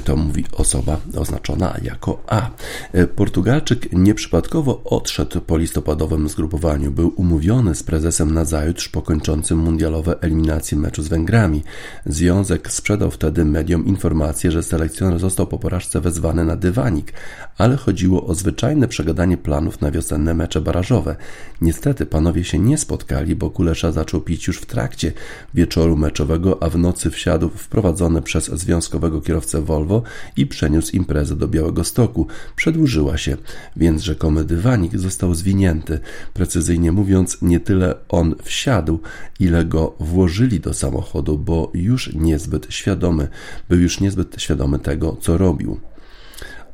to 0.04 0.16
mówi 0.16 0.44
osoba 0.52 1.00
oznaczona 1.16 1.76
jako 1.82 2.22
A. 2.26 2.50
E, 2.92 3.06
Portugalczyk 3.06 3.92
nieprzypadkowo 3.92 4.82
odszedł 4.84 5.40
po 5.40 5.58
listopadowym 5.58 6.28
zgrupowaniu. 6.28 6.90
Był 6.90 7.12
umówiony 7.16 7.74
z 7.74 7.82
prezesem 7.82 8.34
na 8.34 8.44
zajutrz 8.44 8.88
po 8.88 9.02
kończącym 9.02 9.58
mundialowe 9.58 10.20
eliminacje 10.20 10.78
meczu 10.78 11.02
z 11.02 11.08
Węgrami. 11.08 11.62
Związek 12.06 12.72
sprzedał 12.72 13.10
wtedy 13.10 13.44
mediom 13.44 13.86
informację, 13.86 14.50
że 14.50 14.62
selekcjoner 14.62 15.18
został 15.18 15.46
po 15.46 15.58
porażce 15.58 16.00
wezwany 16.00 16.44
na 16.44 16.56
dywanik, 16.56 17.12
ale 17.58 17.76
chodziło 17.76 18.26
o 18.26 18.34
zwyczajne 18.34 18.88
przegadanie 18.88 19.36
planów 19.36 19.80
na 19.80 19.90
wiosenne 19.90 20.34
mecze 20.34 20.60
barażowe. 20.60 21.16
Niestety 21.60 22.06
panowie 22.06 22.44
się 22.44 22.58
nie 22.58 22.78
spotkali, 22.78 23.36
bo 23.36 23.50
Kulesza 23.50 23.92
zaczął 23.92 24.20
pić 24.20 24.46
już 24.46 24.58
w 24.58 24.66
trakcie 24.66 25.12
wieczoru 25.54 25.96
meczowego, 25.96 26.62
a 26.62 26.68
w 26.68 26.78
nocy 26.78 27.10
wsiadł 27.10 27.48
wprowadzony 27.48 28.22
przez 28.22 28.44
związkowego 28.44 29.20
kierowcę 29.20 29.62
Volvo 29.72 30.02
i 30.36 30.46
przeniósł 30.46 30.96
imprezę 30.96 31.36
do 31.36 31.48
Białego 31.48 31.84
Stoku. 31.84 32.26
Przedłużyła 32.56 33.18
się, 33.18 33.36
więc 33.76 34.02
rzekomy 34.02 34.44
dywanik 34.44 34.98
został 34.98 35.34
zwinięty. 35.34 35.98
Precyzyjnie 36.34 36.92
mówiąc, 36.92 37.38
nie 37.42 37.60
tyle 37.60 37.94
on 38.08 38.34
wsiadł, 38.42 39.00
ile 39.40 39.64
go 39.64 39.94
włożyli 40.00 40.60
do 40.60 40.74
samochodu, 40.74 41.38
bo 41.38 41.70
już 41.74 42.12
niezbyt 42.14 42.66
świadomy, 42.70 43.28
był 43.68 43.80
już 43.80 44.00
niezbyt 44.00 44.34
świadomy 44.38 44.78
tego, 44.78 45.16
co 45.20 45.38
robił 45.38 45.91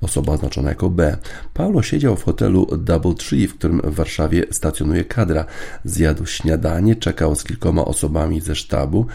osoba 0.01 0.33
oznaczona 0.33 0.69
jako 0.69 0.91
B. 0.91 1.17
Paulo 1.55 1.83
siedział 1.83 2.17
w 2.17 2.23
hotelu 2.23 2.67
Double 2.79 3.15
Tree, 3.15 3.49
w 3.49 3.55
którym 3.55 3.81
w 3.85 3.95
Warszawie 3.95 4.45
stacjonuje 4.51 5.05
kadra. 5.05 5.45
Zjadł 5.85 6.27
śniadanie, 6.27 6.97
czekał 6.97 7.35
z 7.35 7.45
kilkoma 7.45 7.85
osobami 7.85 8.41
ze 8.41 8.55
sztabu. 8.55 9.07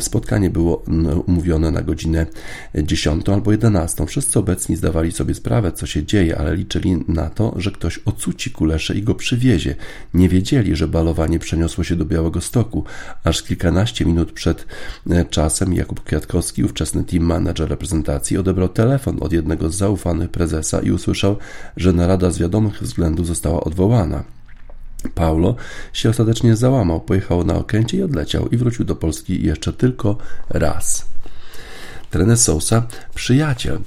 Spotkanie 0.00 0.50
było 0.50 0.84
umówione 1.26 1.70
na 1.70 1.82
godzinę 1.82 2.26
10 2.74 3.28
albo 3.28 3.52
11. 3.52 4.06
Wszyscy 4.06 4.38
obecni 4.38 4.76
zdawali 4.76 5.12
sobie 5.12 5.34
sprawę, 5.34 5.72
co 5.72 5.86
się 5.86 6.04
dzieje, 6.04 6.38
ale 6.38 6.56
liczyli 6.56 7.04
na 7.08 7.30
to, 7.30 7.54
że 7.56 7.70
ktoś 7.70 7.98
ocuci 7.98 8.50
kulesze 8.50 8.94
i 8.94 9.02
go 9.02 9.14
przywiezie. 9.14 9.74
Nie 10.14 10.28
wiedzieli, 10.28 10.76
że 10.76 10.88
balowanie 10.88 11.38
przeniosło 11.38 11.84
się 11.84 11.96
do 11.96 12.04
Białego 12.04 12.40
Stoku. 12.40 12.84
Aż 13.24 13.42
kilkanaście 13.42 14.04
minut 14.04 14.32
przed 14.32 14.66
e, 15.10 15.24
czasem 15.24 15.74
Jakub 15.74 16.02
Kwiatkowski, 16.04 16.64
ówczesny 16.64 17.04
team 17.04 17.24
manager 17.24 17.68
reprezentacji, 17.68 18.38
odebrał 18.38 18.68
telefon 18.68 19.16
od 19.20 19.32
jednego 19.32 19.70
z 19.70 19.76
zaufanych 19.76 20.05
prezesa 20.28 20.80
i 20.80 20.90
usłyszał, 20.90 21.36
że 21.76 21.92
narada 21.92 22.30
z 22.30 22.38
wiadomych 22.38 22.82
względów 22.82 23.26
została 23.26 23.60
odwołana. 23.60 24.24
Paulo 25.14 25.54
się 25.92 26.10
ostatecznie 26.10 26.56
załamał, 26.56 27.00
pojechał 27.00 27.44
na 27.44 27.54
Okęcie 27.54 27.96
i 27.96 28.02
odleciał 28.02 28.48
i 28.48 28.56
wrócił 28.56 28.84
do 28.84 28.96
Polski 28.96 29.42
jeszcze 29.42 29.72
tylko 29.72 30.16
raz. 30.48 31.06
Trener 32.10 32.38
Sousa, 32.38 32.86
przyjaciel. 33.14 33.78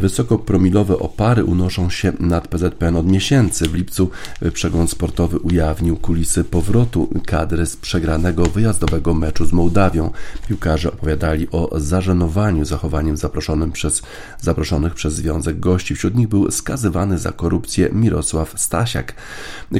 Wysokopromilowe 0.00 0.98
opary 0.98 1.44
unoszą 1.44 1.90
się 1.90 2.12
nad 2.20 2.48
PZPN 2.48 2.96
od 2.96 3.06
miesięcy. 3.06 3.68
W 3.68 3.74
lipcu 3.74 4.10
przegląd 4.52 4.90
sportowy 4.90 5.38
ujawnił 5.38 5.96
kulisy 5.96 6.44
powrotu 6.44 7.08
kadry 7.26 7.66
z 7.66 7.76
przegranego 7.76 8.46
wyjazdowego 8.46 9.14
meczu 9.14 9.46
z 9.46 9.52
Mołdawią. 9.52 10.10
Piłkarze 10.48 10.92
opowiadali 10.92 11.48
o 11.50 11.80
zażenowaniu 11.80 12.64
zachowaniem 12.64 13.16
zaproszonym 13.16 13.72
przez, 13.72 14.02
zaproszonych 14.40 14.94
przez 14.94 15.14
Związek 15.14 15.60
Gości. 15.60 15.94
Wśród 15.94 16.14
nich 16.14 16.28
był 16.28 16.50
skazywany 16.50 17.18
za 17.18 17.32
korupcję 17.32 17.88
Mirosław 17.92 18.60
Stasiak, 18.60 19.14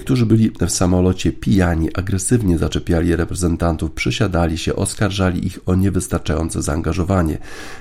którzy 0.01 0.27
byli 0.27 0.51
w 0.61 0.71
samolocie 0.71 1.33
pijani, 1.33 1.95
agresywnie 1.95 2.59
zaczepiali 2.59 3.17
reprezentantów, 3.17 3.93
przysiadali 3.93 4.59
się, 4.59 4.77
oskarżali 4.77 5.47
ich 5.47 5.59
o 5.67 5.75
niewystarczające 5.75 6.63
zaangażowanie. 6.63 7.39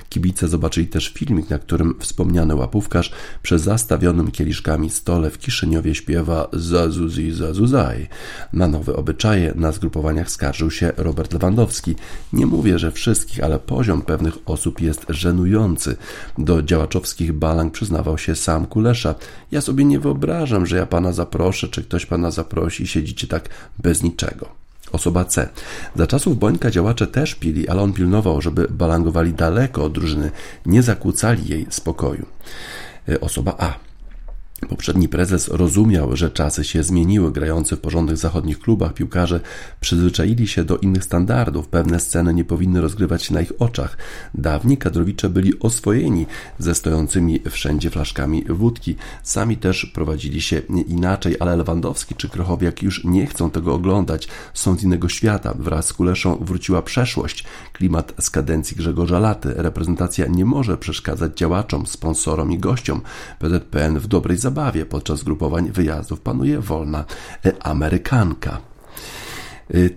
Kibice 0.09 0.47
zobaczyli 0.47 0.87
też 0.87 1.09
filmik, 1.09 1.49
na 1.49 1.59
którym 1.59 1.95
wspomniany 2.03 2.55
łapówkarz 2.55 3.11
przy 3.41 3.59
zastawionym 3.59 4.31
kieliszkami 4.31 4.89
stole 4.89 5.29
w 5.29 5.37
Kiszyniowie 5.37 5.95
śpiewa 5.95 6.47
Zazuzi 6.53 7.31
Zazuzaj. 7.31 8.07
Na 8.53 8.67
nowe 8.67 8.95
obyczaje 8.95 9.53
na 9.55 9.71
zgrupowaniach 9.71 10.31
skarżył 10.31 10.71
się 10.71 10.91
Robert 10.97 11.33
Lewandowski. 11.33 11.95
Nie 12.33 12.45
mówię, 12.45 12.79
że 12.79 12.91
wszystkich, 12.91 13.43
ale 13.43 13.59
poziom 13.59 14.01
pewnych 14.01 14.37
osób 14.45 14.81
jest 14.81 15.05
żenujący. 15.09 15.95
Do 16.37 16.63
działaczowskich 16.63 17.33
balang 17.33 17.73
przyznawał 17.73 18.17
się 18.17 18.35
sam 18.35 18.65
Kulesza. 18.65 19.15
Ja 19.51 19.61
sobie 19.61 19.85
nie 19.85 19.99
wyobrażam, 19.99 20.65
że 20.65 20.77
ja 20.77 20.85
pana 20.85 21.13
zaproszę, 21.13 21.67
czy 21.67 21.83
ktoś 21.83 22.05
pana 22.05 22.31
zaprosi 22.31 22.87
siedzicie 22.87 23.27
tak 23.27 23.49
bez 23.79 24.03
niczego. 24.03 24.62
Osoba 24.93 25.25
C. 25.25 25.49
Za 25.95 26.07
czasów 26.07 26.39
Bońka 26.39 26.71
działacze 26.71 27.07
też 27.07 27.35
pili, 27.35 27.69
ale 27.69 27.81
on 27.81 27.93
pilnował, 27.93 28.41
żeby 28.41 28.67
balangowali 28.69 29.33
daleko 29.33 29.83
od 29.83 29.93
drużyny, 29.93 30.31
nie 30.65 30.83
zakłócali 30.83 31.49
jej 31.49 31.67
spokoju. 31.69 32.25
E, 33.09 33.21
osoba 33.21 33.55
A. 33.57 33.92
Poprzedni 34.69 35.09
prezes 35.09 35.47
rozumiał, 35.47 36.15
że 36.15 36.31
czasy 36.31 36.63
się 36.63 36.83
zmieniły. 36.83 37.31
Grający 37.31 37.75
w 37.75 37.79
porządnych 37.79 38.17
zachodnich 38.17 38.59
klubach 38.59 38.93
piłkarze 38.93 39.39
przyzwyczaili 39.79 40.47
się 40.47 40.63
do 40.63 40.77
innych 40.77 41.03
standardów. 41.03 41.67
Pewne 41.67 41.99
sceny 41.99 42.33
nie 42.33 42.45
powinny 42.45 42.81
rozgrywać 42.81 43.23
się 43.23 43.33
na 43.33 43.41
ich 43.41 43.51
oczach. 43.59 43.97
Dawni 44.33 44.77
kadrowicze 44.77 45.29
byli 45.29 45.59
oswojeni 45.59 46.25
ze 46.59 46.75
stojącymi 46.75 47.39
wszędzie 47.49 47.89
flaszkami 47.89 48.43
wódki. 48.49 48.95
Sami 49.23 49.57
też 49.57 49.85
prowadzili 49.85 50.41
się 50.41 50.61
inaczej, 50.87 51.35
ale 51.39 51.57
Lewandowski 51.57 52.15
czy 52.15 52.29
Krochowiak 52.29 52.83
już 52.83 53.03
nie 53.03 53.27
chcą 53.27 53.51
tego 53.51 53.73
oglądać. 53.73 54.27
Są 54.53 54.77
z 54.77 54.83
innego 54.83 55.09
świata. 55.09 55.53
Wraz 55.59 55.85
z 55.85 55.93
Kuleszą 55.93 56.37
wróciła 56.41 56.81
przeszłość. 56.81 57.43
Klimat 57.73 58.13
z 58.19 58.29
kadencji 58.29 58.77
Grzegorza 58.77 59.19
Laty. 59.19 59.53
Reprezentacja 59.57 60.27
nie 60.27 60.45
może 60.45 60.77
przeszkadzać 60.77 61.37
działaczom, 61.37 61.87
sponsorom 61.87 62.51
i 62.51 62.59
gościom. 62.59 63.01
PZPN 63.39 63.99
w 63.99 64.07
dobrej 64.07 64.37
zabawie 64.37 64.52
zabawie 64.53 64.85
podczas 64.85 65.23
grupowań 65.23 65.71
wyjazdów 65.71 66.19
panuje 66.19 66.59
wolna 66.59 67.05
e, 67.45 67.65
amerykanka. 67.65 68.61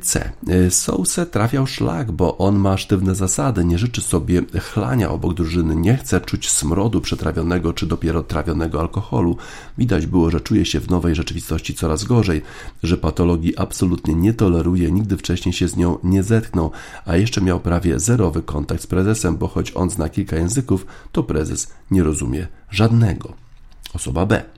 C. 0.01 0.33
Souse 0.71 1.27
trafiał 1.27 1.67
szlak, 1.67 2.13
bo 2.13 2.39
on 2.39 2.57
ma 2.57 2.77
sztywne 2.77 3.15
zasady, 3.15 3.65
nie 3.65 3.79
życzy 3.79 4.03
sobie 4.03 4.43
chlania 4.61 5.11
obok 5.11 5.35
drużyny, 5.35 5.77
nie 5.77 5.97
chce 5.97 6.21
czuć 6.21 6.51
smrodu 6.51 7.01
przetrawionego 7.01 7.73
czy 7.73 7.87
dopiero 7.87 8.23
trawionego 8.23 8.81
alkoholu. 8.81 9.37
Widać 9.79 10.07
było, 10.07 10.31
że 10.31 10.41
czuje 10.41 10.65
się 10.65 10.81
w 10.81 10.91
nowej 10.91 11.15
rzeczywistości 11.15 11.75
coraz 11.75 12.05
gorzej, 12.05 12.43
że 12.83 12.97
patologii 12.97 13.57
absolutnie 13.59 14.15
nie 14.15 14.35
toleruje, 14.35 14.93
nigdy 14.93 15.17
wcześniej 15.17 15.53
się 15.53 15.69
z 15.69 15.77
nią 15.77 15.99
nie 16.05 16.23
zetknął, 16.23 16.71
a 17.05 17.17
jeszcze 17.17 17.41
miał 17.41 17.61
prawie 17.61 18.01
zerowy 18.01 18.43
kontakt 18.43 18.83
z 18.83 18.87
prezesem, 18.87 19.37
bo 19.37 19.49
choć 19.49 19.73
on 19.75 19.91
zna 19.91 20.09
kilka 20.09 20.37
języków, 20.37 20.87
to 21.13 21.23
prezes 21.23 21.73
nie 21.91 22.03
rozumie 22.03 22.47
żadnego. 22.71 23.46
Osoba 23.95 24.27
B. 24.27 24.56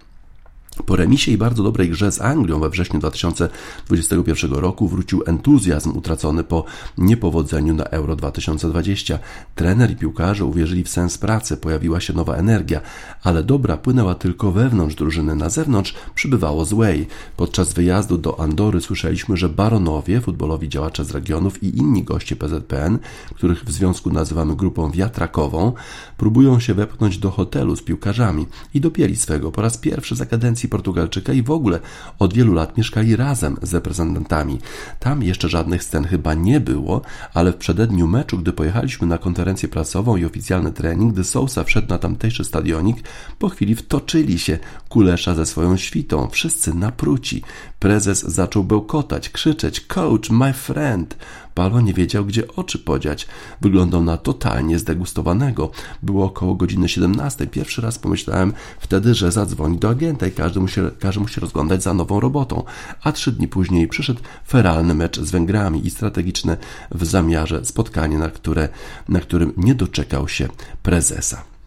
Po 0.86 0.96
remisie 0.96 1.32
i 1.32 1.38
bardzo 1.38 1.62
dobrej 1.62 1.90
grze 1.90 2.12
z 2.12 2.20
Anglią 2.20 2.60
we 2.60 2.70
wrześniu 2.70 3.00
2021 3.00 4.52
roku 4.52 4.88
wrócił 4.88 5.22
entuzjazm 5.26 5.96
utracony 5.96 6.44
po 6.44 6.64
niepowodzeniu 6.98 7.74
na 7.74 7.84
Euro 7.84 8.16
2020. 8.16 9.18
Trener 9.54 9.90
i 9.90 9.96
piłkarze 9.96 10.44
uwierzyli 10.44 10.84
w 10.84 10.88
sens 10.88 11.18
pracy, 11.18 11.56
pojawiła 11.56 12.00
się 12.00 12.12
nowa 12.12 12.34
energia, 12.34 12.80
ale 13.22 13.42
dobra 13.42 13.76
płynęła 13.76 14.14
tylko 14.14 14.52
wewnątrz 14.52 14.94
drużyny, 14.94 15.34
na 15.34 15.50
zewnątrz 15.50 15.94
przybywało 16.14 16.64
złej. 16.64 17.06
Podczas 17.36 17.72
wyjazdu 17.72 18.18
do 18.18 18.40
Andory 18.40 18.80
słyszeliśmy, 18.80 19.36
że 19.36 19.48
baronowie, 19.48 20.20
futbolowi 20.20 20.68
działacze 20.68 21.04
z 21.04 21.10
regionów 21.10 21.62
i 21.62 21.78
inni 21.78 22.04
goście 22.04 22.36
PZPN, 22.36 22.98
których 23.34 23.64
w 23.64 23.72
związku 23.72 24.10
nazywamy 24.10 24.56
grupą 24.56 24.90
wiatrakową, 24.90 25.72
próbują 26.16 26.60
się 26.60 26.74
wepchnąć 26.74 27.18
do 27.18 27.30
hotelu 27.30 27.76
z 27.76 27.82
piłkarzami 27.82 28.46
i 28.74 28.80
dopieli 28.80 29.16
swego 29.16 29.52
po 29.52 29.62
raz 29.62 29.78
pierwszy 29.78 30.16
za 30.16 30.26
kadencji 30.26 30.67
Portugalczyka 30.68 31.32
i 31.32 31.42
w 31.42 31.50
ogóle 31.50 31.80
od 32.18 32.34
wielu 32.34 32.52
lat 32.54 32.78
mieszkali 32.78 33.16
razem 33.16 33.56
z 33.62 33.74
reprezentantami. 33.74 34.58
Tam 34.98 35.22
jeszcze 35.22 35.48
żadnych 35.48 35.84
scen 35.84 36.04
chyba 36.04 36.34
nie 36.34 36.60
było, 36.60 37.02
ale 37.34 37.52
w 37.52 37.56
przededniu 37.56 38.06
meczu, 38.06 38.38
gdy 38.38 38.52
pojechaliśmy 38.52 39.06
na 39.06 39.18
konferencję 39.18 39.68
prasową 39.68 40.16
i 40.16 40.24
oficjalny 40.24 40.72
trening, 40.72 41.12
gdy 41.12 41.24
Sousa 41.24 41.64
wszedł 41.64 41.88
na 41.88 41.98
tamtejszy 41.98 42.44
stadionik, 42.44 42.96
po 43.38 43.48
chwili 43.48 43.74
wtoczyli 43.74 44.38
się 44.38 44.58
Kulesza 44.88 45.34
ze 45.34 45.46
swoją 45.46 45.76
świtą, 45.76 46.28
wszyscy 46.30 46.74
napruci. 46.74 47.42
Prezes 47.78 48.22
zaczął 48.22 48.64
bełkotać, 48.64 49.28
krzyczeć: 49.28 49.80
Coach, 49.80 50.30
my 50.30 50.52
friend! 50.52 51.16
Balbo 51.58 51.80
nie 51.80 51.94
wiedział, 51.94 52.24
gdzie 52.24 52.48
oczy 52.48 52.78
podziać. 52.78 53.26
Wyglądał 53.60 54.04
na 54.04 54.16
totalnie 54.16 54.78
zdegustowanego. 54.78 55.70
Było 56.02 56.24
około 56.24 56.54
godziny 56.54 56.88
17. 56.88 57.46
Pierwszy 57.46 57.82
raz 57.82 57.98
pomyślałem 57.98 58.52
wtedy, 58.80 59.14
że 59.14 59.32
zadzwoni 59.32 59.78
do 59.78 59.88
agenta 59.88 60.26
i 60.26 60.32
każdy 60.32 60.60
musi, 60.60 60.80
każdy 60.98 61.20
musi 61.20 61.40
rozglądać 61.40 61.82
za 61.82 61.94
nową 61.94 62.20
robotą. 62.20 62.64
A 63.02 63.12
trzy 63.12 63.32
dni 63.32 63.48
później 63.48 63.88
przyszedł 63.88 64.20
feralny 64.48 64.94
mecz 64.94 65.20
z 65.20 65.30
Węgrami 65.30 65.86
i 65.86 65.90
strategiczne 65.90 66.56
w 66.90 67.04
zamiarze 67.04 67.64
spotkanie, 67.64 68.18
na, 68.18 68.30
które, 68.30 68.68
na 69.08 69.20
którym 69.20 69.52
nie 69.56 69.74
doczekał 69.74 70.28
się 70.28 70.48
prezesa. 70.82 71.57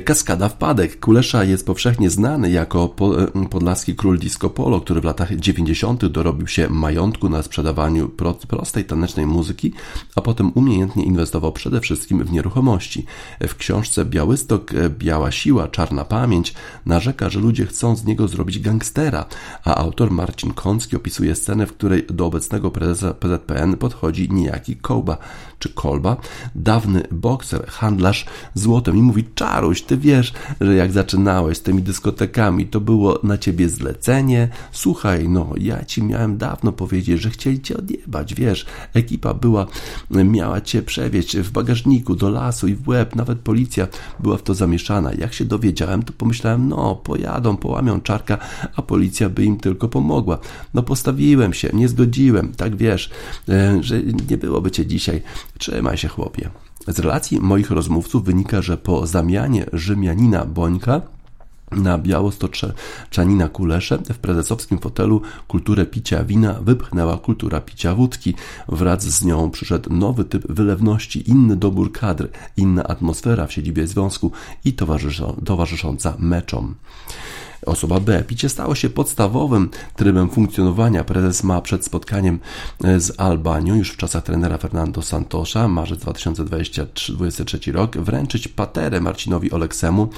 Kaskada 0.00 0.48
Wpadek. 0.48 1.00
Kulesza 1.00 1.44
jest 1.44 1.66
powszechnie 1.66 2.10
znany 2.10 2.50
jako 2.50 2.94
e, 3.34 3.48
podlaski 3.48 3.94
król 3.94 4.18
disco 4.18 4.50
polo, 4.50 4.80
który 4.80 5.00
w 5.00 5.04
latach 5.04 5.36
90. 5.36 6.06
dorobił 6.06 6.46
się 6.46 6.68
majątku 6.70 7.28
na 7.28 7.42
sprzedawaniu 7.42 8.08
prostej 8.48 8.84
tanecznej 8.84 9.26
muzyki, 9.26 9.72
a 10.16 10.20
potem 10.20 10.52
umiejętnie 10.54 11.04
inwestował 11.04 11.52
przede 11.52 11.80
wszystkim 11.80 12.24
w 12.24 12.32
nieruchomości. 12.32 13.06
W 13.40 13.54
książce 13.54 14.04
Białystok, 14.04 14.74
e, 14.74 14.90
Biała 14.90 15.30
Siła, 15.30 15.68
Czarna 15.68 16.04
Pamięć 16.04 16.54
narzeka, 16.86 17.30
że 17.30 17.40
ludzie 17.40 17.66
chcą 17.66 17.96
z 17.96 18.04
niego 18.04 18.28
zrobić 18.28 18.58
gangstera, 18.58 19.24
a 19.64 19.74
autor 19.74 20.10
Marcin 20.10 20.52
Kącki 20.52 20.96
opisuje 20.96 21.36
scenę, 21.36 21.66
w 21.66 21.72
której 21.72 22.06
do 22.06 22.26
obecnego 22.26 22.70
prezesa 22.70 23.14
PZPN 23.14 23.76
podchodzi 23.76 24.28
niejaki 24.32 24.76
Kołba 24.76 25.18
czy 25.58 25.68
Kolba, 25.68 26.16
dawny 26.54 27.02
bokser, 27.12 27.66
handlarz 27.66 28.26
złotem 28.54 28.96
i 28.96 29.02
mówi 29.02 29.24
czaruś, 29.34 29.83
ty 29.84 29.96
wiesz, 29.96 30.32
że 30.60 30.74
jak 30.74 30.92
zaczynałeś 30.92 31.58
z 31.58 31.62
tymi 31.62 31.82
dyskotekami, 31.82 32.66
to 32.66 32.80
było 32.80 33.18
na 33.22 33.38
ciebie 33.38 33.68
zlecenie. 33.68 34.48
Słuchaj, 34.72 35.28
no, 35.28 35.52
ja 35.56 35.84
ci 35.84 36.02
miałem 36.02 36.36
dawno 36.36 36.72
powiedzieć, 36.72 37.20
że 37.20 37.30
chcieli 37.30 37.60
cię 37.60 37.76
odjebać, 37.76 38.34
wiesz. 38.34 38.66
Ekipa 38.94 39.34
była, 39.34 39.66
miała 40.10 40.60
cię 40.60 40.82
przewieźć 40.82 41.36
w 41.36 41.50
bagażniku 41.50 42.16
do 42.16 42.30
lasu 42.30 42.68
i 42.68 42.74
w 42.74 42.88
łeb, 42.88 43.16
nawet 43.16 43.38
policja 43.38 43.88
była 44.20 44.36
w 44.36 44.42
to 44.42 44.54
zamieszana. 44.54 45.10
Jak 45.18 45.32
się 45.32 45.44
dowiedziałem, 45.44 46.02
to 46.02 46.12
pomyślałem, 46.12 46.68
no, 46.68 46.94
pojadą, 46.94 47.56
połamią 47.56 48.00
czarka, 48.00 48.38
a 48.76 48.82
policja 48.82 49.28
by 49.28 49.44
im 49.44 49.56
tylko 49.56 49.88
pomogła. 49.88 50.38
No, 50.74 50.82
postawiłem 50.82 51.52
się, 51.52 51.70
nie 51.72 51.88
zgodziłem, 51.88 52.52
tak 52.52 52.76
wiesz, 52.76 53.10
e, 53.48 53.82
że 53.82 54.02
nie 54.02 54.36
byłoby 54.36 54.70
cię 54.70 54.86
dzisiaj. 54.86 55.22
Trzymaj 55.58 55.96
się, 55.96 56.08
chłopie. 56.08 56.50
Z 56.88 56.98
relacji 56.98 57.40
moich 57.40 57.70
rozmówców 57.70 58.24
wynika, 58.24 58.62
że 58.62 58.76
po 58.76 59.06
zamianie 59.06 59.66
Rzymianina 59.72 60.44
Bońka 60.44 61.00
na 61.72 61.98
białostoczanina 61.98 63.48
Kulesze 63.48 63.98
w 63.98 64.18
prezesowskim 64.18 64.78
fotelu 64.78 65.22
kulturę 65.48 65.86
picia 65.86 66.24
wina 66.24 66.52
wypchnęła 66.52 67.18
kultura 67.18 67.60
picia 67.60 67.94
wódki. 67.94 68.34
Wraz 68.68 69.02
z 69.02 69.24
nią 69.24 69.50
przyszedł 69.50 69.92
nowy 69.92 70.24
typ 70.24 70.52
wylewności, 70.52 71.30
inny 71.30 71.56
dobór 71.56 71.92
kadr, 71.92 72.28
inna 72.56 72.84
atmosfera 72.84 73.46
w 73.46 73.52
siedzibie 73.52 73.86
związku 73.86 74.32
i 74.64 74.72
towarzysząca 75.44 76.16
meczom. 76.18 76.74
Osoba 77.66 78.00
B. 78.00 78.24
Picie 78.26 78.48
stało 78.48 78.74
się 78.74 78.90
podstawowym 78.90 79.70
trybem 79.96 80.30
funkcjonowania. 80.30 81.04
Prezes 81.04 81.44
ma 81.44 81.60
przed 81.60 81.84
spotkaniem 81.84 82.38
e, 82.84 83.00
z 83.00 83.20
Albanią 83.20 83.74
już 83.74 83.90
w 83.90 83.96
czasach 83.96 84.22
trenera 84.24 84.58
Fernando 84.58 85.02
Santosza, 85.02 85.68
marzec 85.68 86.00
2023 86.00 87.72
rok, 87.72 87.96
wręczyć 87.96 88.48
paterę 88.48 89.00
Marcinowi 89.00 89.52
Oleksemu, 89.52 90.08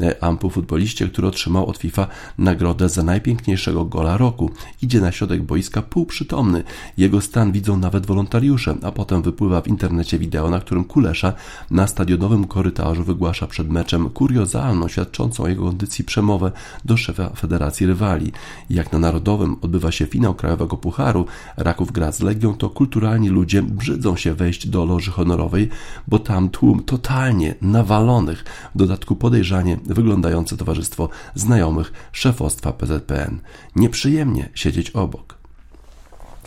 e, 0.00 0.24
ampu 0.24 0.50
futboliście, 0.50 1.08
który 1.08 1.28
otrzymał 1.28 1.66
od 1.66 1.78
FIFA 1.78 2.06
nagrodę 2.38 2.88
za 2.88 3.02
najpiękniejszego 3.02 3.84
gola 3.84 4.16
roku. 4.16 4.50
Idzie 4.82 5.00
na 5.00 5.12
środek 5.12 5.42
boiska 5.42 5.82
półprzytomny. 5.82 6.64
Jego 6.98 7.20
stan 7.20 7.52
widzą 7.52 7.76
nawet 7.76 8.06
wolontariusze, 8.06 8.74
a 8.82 8.92
potem 8.92 9.22
wypływa 9.22 9.60
w 9.60 9.68
internecie 9.68 10.18
wideo, 10.18 10.50
na 10.50 10.60
którym 10.60 10.84
Kulesza 10.84 11.32
na 11.70 11.86
stadionowym 11.86 12.46
korytarzu 12.46 13.04
wygłasza 13.04 13.46
przed 13.46 13.70
meczem 13.70 14.10
kuriozalną, 14.10 14.88
świadczącą 14.88 15.44
o 15.44 15.48
jego 15.48 15.64
kondycji 15.64 16.04
przemowę 16.04 16.52
do 16.86 16.96
szefa 16.96 17.30
Federacji 17.30 17.86
Rywali. 17.86 18.32
Jak 18.70 18.92
na 18.92 18.98
Narodowym 18.98 19.56
odbywa 19.62 19.92
się 19.92 20.06
finał 20.06 20.34
Krajowego 20.34 20.76
Pucharu, 20.76 21.26
Raków 21.56 21.92
gra 21.92 22.12
z 22.12 22.20
Legią, 22.20 22.54
to 22.54 22.70
kulturalni 22.70 23.28
ludzie 23.28 23.62
brzydzą 23.62 24.16
się 24.16 24.34
wejść 24.34 24.68
do 24.68 24.84
loży 24.84 25.10
honorowej, 25.10 25.68
bo 26.08 26.18
tam 26.18 26.48
tłum 26.48 26.82
totalnie 26.82 27.54
nawalonych, 27.62 28.44
w 28.74 28.78
dodatku 28.78 29.16
podejrzanie 29.16 29.78
wyglądające 29.86 30.56
towarzystwo 30.56 31.08
znajomych 31.34 31.92
szefostwa 32.12 32.72
PZPN. 32.72 33.40
Nieprzyjemnie 33.76 34.48
siedzieć 34.54 34.90
obok 34.90 35.35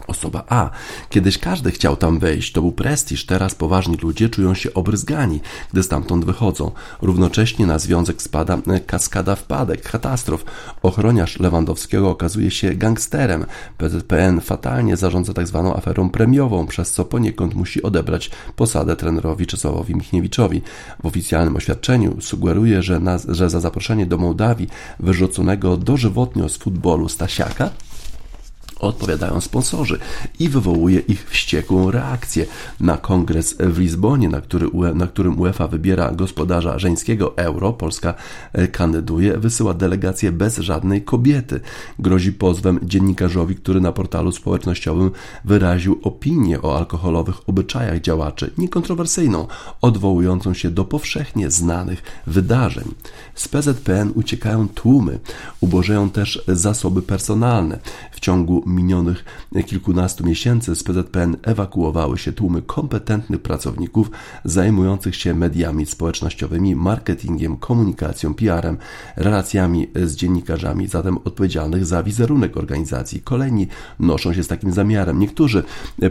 osoba 0.08 0.44
A. 0.50 0.70
Kiedyś 1.10 1.38
każdy 1.38 1.72
chciał 1.72 1.96
tam 1.96 2.20
wejść, 2.20 2.52
to 2.52 2.62
był 2.62 2.72
prestiż, 2.72 3.26
teraz 3.26 3.56
poważni 3.56 3.98
ludzie 3.98 4.30
czują 4.30 4.54
się 4.54 4.74
obryzgani, 4.74 5.40
gdy 5.74 5.84
stamtąd 5.84 6.26
wychodzą. 6.26 6.72
Równocześnie 7.02 7.66
na 7.66 7.80
związek 7.80 8.22
spada 8.22 8.58
e, 8.68 8.80
kaskada 8.80 9.36
wpadek, 9.36 9.82
katastrof. 9.92 10.46
Ochroniarz 10.82 11.40
Lewandowskiego 11.40 12.10
okazuje 12.10 12.52
się 12.52 12.76
gangsterem. 12.76 13.46
PZPN 13.78 14.42
fatalnie 14.42 14.98
zarządza 14.98 15.34
tak 15.34 15.48
zwaną 15.48 15.76
aferą 15.76 16.10
premiową, 16.10 16.68
przez 16.68 16.92
co 16.92 17.06
poniekąd 17.06 17.56
musi 17.56 17.84
odebrać 17.84 18.32
posadę 18.56 18.96
trenerowi 18.96 19.48
Czesławowi 19.48 19.96
Michniewiczowi. 19.96 20.62
W 21.04 21.06
oficjalnym 21.06 21.56
oświadczeniu 21.56 22.22
sugeruje, 22.22 22.84
że, 22.84 23.00
na, 23.00 23.18
że 23.28 23.50
za 23.50 23.60
zaproszenie 23.60 24.06
do 24.06 24.18
Mołdawii 24.18 24.68
wyrzuconego 25.00 25.78
dożywotnio 25.78 26.50
z 26.50 26.58
futbolu 26.58 27.10
Stasiaka 27.10 27.70
odpowiadają 28.80 29.42
sponsorzy 29.42 30.00
i 30.40 30.50
wywołuje 30.50 31.00
ich 31.00 31.30
wściekłą 31.30 31.92
reakcję. 31.92 32.46
Na 32.80 32.98
kongres 32.98 33.56
w 33.60 33.78
Lizbonie, 33.80 34.30
na, 34.30 34.42
który, 34.42 34.70
na 34.96 35.08
którym 35.08 35.40
UEFA 35.40 35.68
wybiera 35.68 36.12
gospodarza 36.12 36.80
żeńskiego 36.80 37.38
euro, 37.38 37.74
Polska 37.74 38.14
e, 38.54 38.68
kandyduje, 38.68 39.38
wysyła 39.38 39.74
delegację 39.74 40.32
bez 40.32 40.58
żadnej 40.58 41.02
kobiety. 41.02 41.60
Grozi 42.00 42.34
pozwem 42.34 42.80
dziennikarzowi, 42.84 43.56
który 43.56 43.82
na 43.82 43.92
portalu 43.92 44.32
społecznościowym 44.32 45.12
wyraził 45.46 46.00
opinię 46.04 46.62
o 46.62 46.78
alkoholowych 46.78 47.50
obyczajach 47.50 48.02
działaczy, 48.02 48.52
niekontrowersyjną, 48.58 49.48
odwołującą 49.82 50.54
się 50.54 50.72
do 50.72 50.86
powszechnie 50.86 51.52
znanych 51.52 52.04
wydarzeń. 52.28 52.94
Z 53.36 53.48
PZPN 53.48 54.12
uciekają 54.16 54.68
tłumy, 54.68 55.20
ubożeją 55.62 56.10
też 56.10 56.44
zasoby 56.48 57.02
personalne. 57.02 57.80
W 58.20 58.22
ciągu 58.22 58.64
minionych 58.66 59.26
kilkunastu 59.66 60.26
miesięcy 60.26 60.76
z 60.76 60.84
PZPN 60.84 61.38
ewakuowały 61.44 62.18
się 62.18 62.34
tłumy 62.34 62.62
kompetentnych 62.62 63.42
pracowników 63.42 64.12
zajmujących 64.46 65.16
się 65.16 65.34
mediami 65.34 65.86
społecznościowymi, 65.86 66.76
marketingiem, 66.76 67.58
komunikacją, 67.58 68.34
PR-em, 68.34 68.78
relacjami 69.16 69.88
z 69.96 70.16
dziennikarzami, 70.16 70.88
zatem 70.88 71.18
odpowiedzialnych 71.18 71.86
za 71.86 72.04
wizerunek 72.04 72.58
organizacji. 72.58 73.22
Kolejni 73.22 73.68
noszą 74.00 74.34
się 74.34 74.44
z 74.44 74.48
takim 74.48 74.74
zamiarem. 74.74 75.20
Niektórzy 75.20 75.64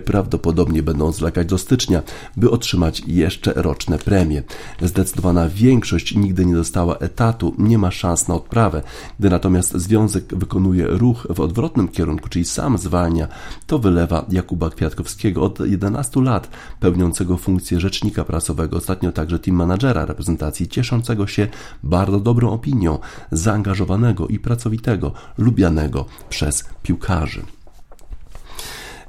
prawdopodobnie 0.04 0.82
będą 0.82 1.12
zwlekać 1.12 1.46
do 1.46 1.58
stycznia, 1.58 2.02
by 2.36 2.50
otrzymać 2.50 3.02
jeszcze 3.06 3.52
roczne 3.56 3.98
premie. 3.98 4.42
Zdecydowana 4.82 5.48
większość 5.48 6.14
nigdy 6.14 6.46
nie 6.46 6.54
dostała 6.54 6.96
etatu, 6.96 7.54
nie 7.58 7.78
ma 7.78 7.90
szans 7.90 8.28
na 8.28 8.34
odprawę. 8.34 8.82
Gdy 9.18 9.30
natomiast 9.30 9.72
związek 9.72 10.24
wykonuje 10.36 10.86
ruch 10.86 11.26
w 11.30 11.40
odwrotnym 11.40 11.88
kierunku, 11.88 11.97
czyli 12.30 12.44
sam 12.44 12.78
zwalnia, 12.78 13.28
to 13.66 13.78
wylewa 13.78 14.24
Jakuba 14.28 14.70
Kwiatkowskiego 14.70 15.42
od 15.42 15.60
11 15.60 16.20
lat, 16.20 16.48
pełniącego 16.80 17.36
funkcję 17.36 17.80
rzecznika 17.80 18.24
prasowego, 18.24 18.76
ostatnio 18.76 19.12
także 19.12 19.38
team 19.38 19.56
managera 19.56 20.06
reprezentacji, 20.06 20.68
cieszącego 20.68 21.26
się 21.26 21.48
bardzo 21.82 22.20
dobrą 22.20 22.50
opinią, 22.50 22.98
zaangażowanego 23.32 24.28
i 24.28 24.38
pracowitego, 24.38 25.12
lubianego 25.38 26.04
przez 26.28 26.64
piłkarzy. 26.82 27.42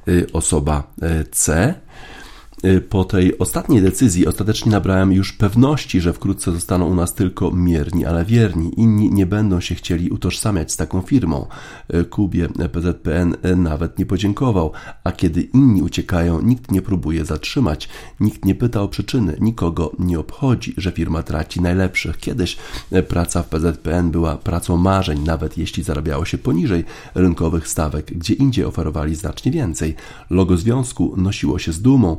Y, 0.08 0.26
osoba 0.32 0.92
y, 1.02 1.24
C 1.30 1.74
po 2.88 3.04
tej 3.04 3.38
ostatniej 3.38 3.82
decyzji 3.82 4.26
ostatecznie 4.26 4.72
nabrałem 4.72 5.12
już 5.12 5.32
pewności, 5.32 6.00
że 6.00 6.12
wkrótce 6.12 6.52
zostaną 6.52 6.86
u 6.86 6.94
nas 6.94 7.14
tylko 7.14 7.50
mierni, 7.50 8.04
ale 8.04 8.24
wierni. 8.24 8.80
Inni 8.80 9.10
nie 9.12 9.26
będą 9.26 9.60
się 9.60 9.74
chcieli 9.74 10.10
utożsamiać 10.10 10.72
z 10.72 10.76
taką 10.76 11.00
firmą. 11.00 11.46
Y, 11.94 12.04
Kubie 12.04 12.48
PZPN 12.72 13.36
nawet 13.56 13.98
nie 13.98 14.06
podziękował, 14.06 14.72
a 15.04 15.12
kiedy 15.12 15.42
inni 15.42 15.82
uciekają, 15.82 16.42
nikt 16.42 16.70
nie 16.70 16.82
próbuje 16.82 17.24
zatrzymać, 17.24 17.88
nikt 18.20 18.44
nie 18.44 18.54
pyta 18.54 18.82
o 18.82 18.88
przyczyny, 18.88 19.36
nikogo 19.40 19.92
nie 19.98 20.18
obchodzi, 20.18 20.74
że 20.76 20.92
firma 20.92 21.22
traci 21.22 21.60
najlepszych. 21.60 22.18
Kiedyś 22.18 22.56
praca 23.08 23.42
w 23.42 23.48
PZPN 23.48 24.10
była 24.10 24.36
pracą 24.36 24.76
marzeń, 24.76 25.20
nawet 25.24 25.58
jeśli 25.58 25.82
zarabiało 25.82 26.24
się 26.24 26.38
poniżej 26.38 26.84
rynkowych 27.14 27.68
stawek, 27.68 28.06
gdzie 28.06 28.34
indziej 28.34 28.64
oferowali 28.64 29.14
znacznie 29.14 29.52
więcej. 29.52 29.94
Logo 30.30 30.56
związku 30.56 31.14
nosiło 31.16 31.58
się 31.58 31.72
z 31.72 31.82
dumą, 31.82 32.16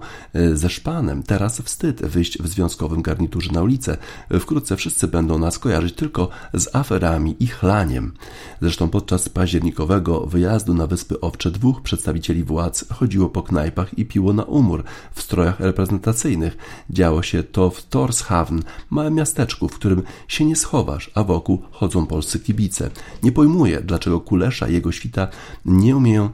ze 0.54 0.70
szpanem. 0.70 1.24
Teraz 1.24 1.62
wstyd 1.62 2.06
wyjść 2.06 2.38
w 2.38 2.48
związkowym 2.48 3.02
garniturze 3.02 3.52
na 3.52 3.62
ulicę. 3.62 3.98
Wkrótce 4.40 4.78
wszyscy 4.78 5.08
będą 5.08 5.40
nas 5.40 5.60
kojarzyć 5.60 5.96
tylko 5.96 6.30
z 6.54 6.76
aferami 6.76 7.36
i 7.40 7.48
chlaniem. 7.48 8.14
Zresztą 8.62 8.90
podczas 8.90 9.30
październikowego 9.30 10.26
wyjazdu 10.26 10.74
na 10.74 10.88
Wyspy 10.88 11.20
Owcze 11.22 11.52
dwóch 11.52 11.82
przedstawicieli 11.82 12.44
władz 12.44 12.86
chodziło 12.94 13.30
po 13.30 13.44
knajpach 13.44 13.98
i 13.98 14.06
piło 14.06 14.34
na 14.34 14.44
umór 14.44 14.84
w 15.14 15.22
strojach 15.22 15.60
reprezentacyjnych. 15.60 16.58
Działo 16.90 17.24
się 17.24 17.44
to 17.44 17.70
w 17.70 17.84
Torshavn, 17.84 18.62
małym 18.90 19.14
miasteczku, 19.14 19.68
w 19.68 19.76
którym 19.76 20.04
się 20.28 20.46
nie 20.46 20.56
schowasz, 20.56 21.12
a 21.16 21.24
wokół 21.24 21.62
chodzą 21.72 22.06
polscy 22.06 22.40
kibice. 22.40 22.90
Nie 23.24 23.32
pojmuję, 23.32 23.82
dlaczego 23.82 24.20
Kulesza 24.20 24.68
i 24.68 24.74
jego 24.74 24.92
świta 24.92 25.28
nie 25.66 25.98
umieją 25.98 26.30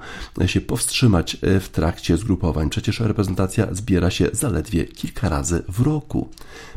się 0.46 0.62
powstrzymać 0.62 1.38
w 1.42 1.70
trakcie 1.72 2.18
zgrupowań. 2.18 2.70
Przecież 2.70 3.00
reprezentacja 3.00 3.68
z 3.72 3.82
zbiera 3.88 4.12
się 4.12 4.30
zaledwie 4.32 4.86
kilka 4.86 5.30
razy 5.30 5.64
w 5.70 5.82
roku. 5.82 6.30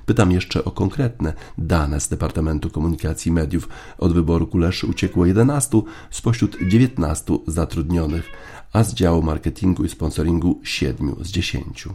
Pytam 0.07 0.33
jeszcze 0.33 0.65
o 0.65 0.71
konkretne 0.71 1.33
dane 1.59 2.01
z 2.01 2.09
Departamentu 2.09 2.71
Komunikacji 2.71 3.29
i 3.29 3.33
Mediów. 3.33 3.69
Od 3.99 4.15
wyboru 4.15 4.47
Kuleszy 4.47 4.87
uciekło 4.87 5.27
11 5.27 5.83
spośród 6.11 6.57
19 6.69 7.39
zatrudnionych, 7.47 8.31
a 8.73 8.85
z 8.85 8.95
działu 8.95 9.23
marketingu 9.23 9.85
i 9.85 9.89
sponsoringu 9.89 10.61
7 10.65 11.15
z 11.21 11.31
10. 11.31 11.89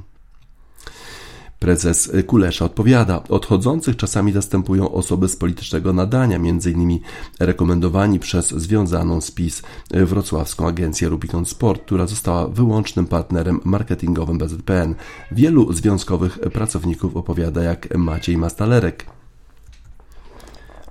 Prezes 1.60 2.12
Kulesza 2.28 2.66
odpowiada, 2.66 3.24
odchodzących 3.30 3.96
czasami 3.96 4.32
zastępują 4.32 4.92
osoby 4.92 5.30
z 5.30 5.36
politycznego 5.36 5.94
nadania, 5.94 6.36
m.in. 6.36 7.00
rekomendowani 7.40 8.20
przez 8.20 8.50
związaną 8.50 9.22
z 9.22 9.32
PiS 9.32 9.62
wrocławską 9.92 10.68
agencję 10.68 11.10
Rubicon 11.10 11.46
Sport, 11.46 11.82
która 11.82 12.08
została 12.08 12.48
wyłącznym 12.48 13.06
partnerem 13.06 13.60
marketingowym 13.64 14.38
BZPN. 14.38 14.96
Wielu 15.32 15.74
związkowych 15.74 16.40
pracowników 16.40 17.18
opowiada 17.18 17.64
jak 17.64 17.98
Maciej 17.98 18.38
Mastalerek, 18.38 19.06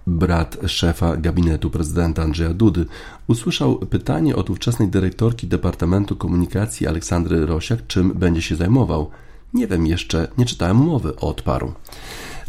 brat 0.06 0.56
szefa 0.66 1.16
gabinetu 1.16 1.70
prezydenta 1.70 2.22
Andrzeja 2.22 2.54
Dudy, 2.54 2.86
usłyszał 3.26 3.78
pytanie 3.78 4.36
od 4.36 4.50
ówczesnej 4.50 4.88
dyrektorki 4.88 5.46
Departamentu 5.46 6.16
Komunikacji 6.16 6.86
Aleksandry 6.86 7.46
Rosiak, 7.46 7.86
czym 7.86 8.12
będzie 8.12 8.42
się 8.42 8.56
zajmował. 8.56 9.10
Nie 9.54 9.66
wiem 9.66 9.86
jeszcze, 9.86 10.28
nie 10.38 10.46
czytałem 10.46 10.80
umowy, 10.80 11.16
odparł. 11.16 11.72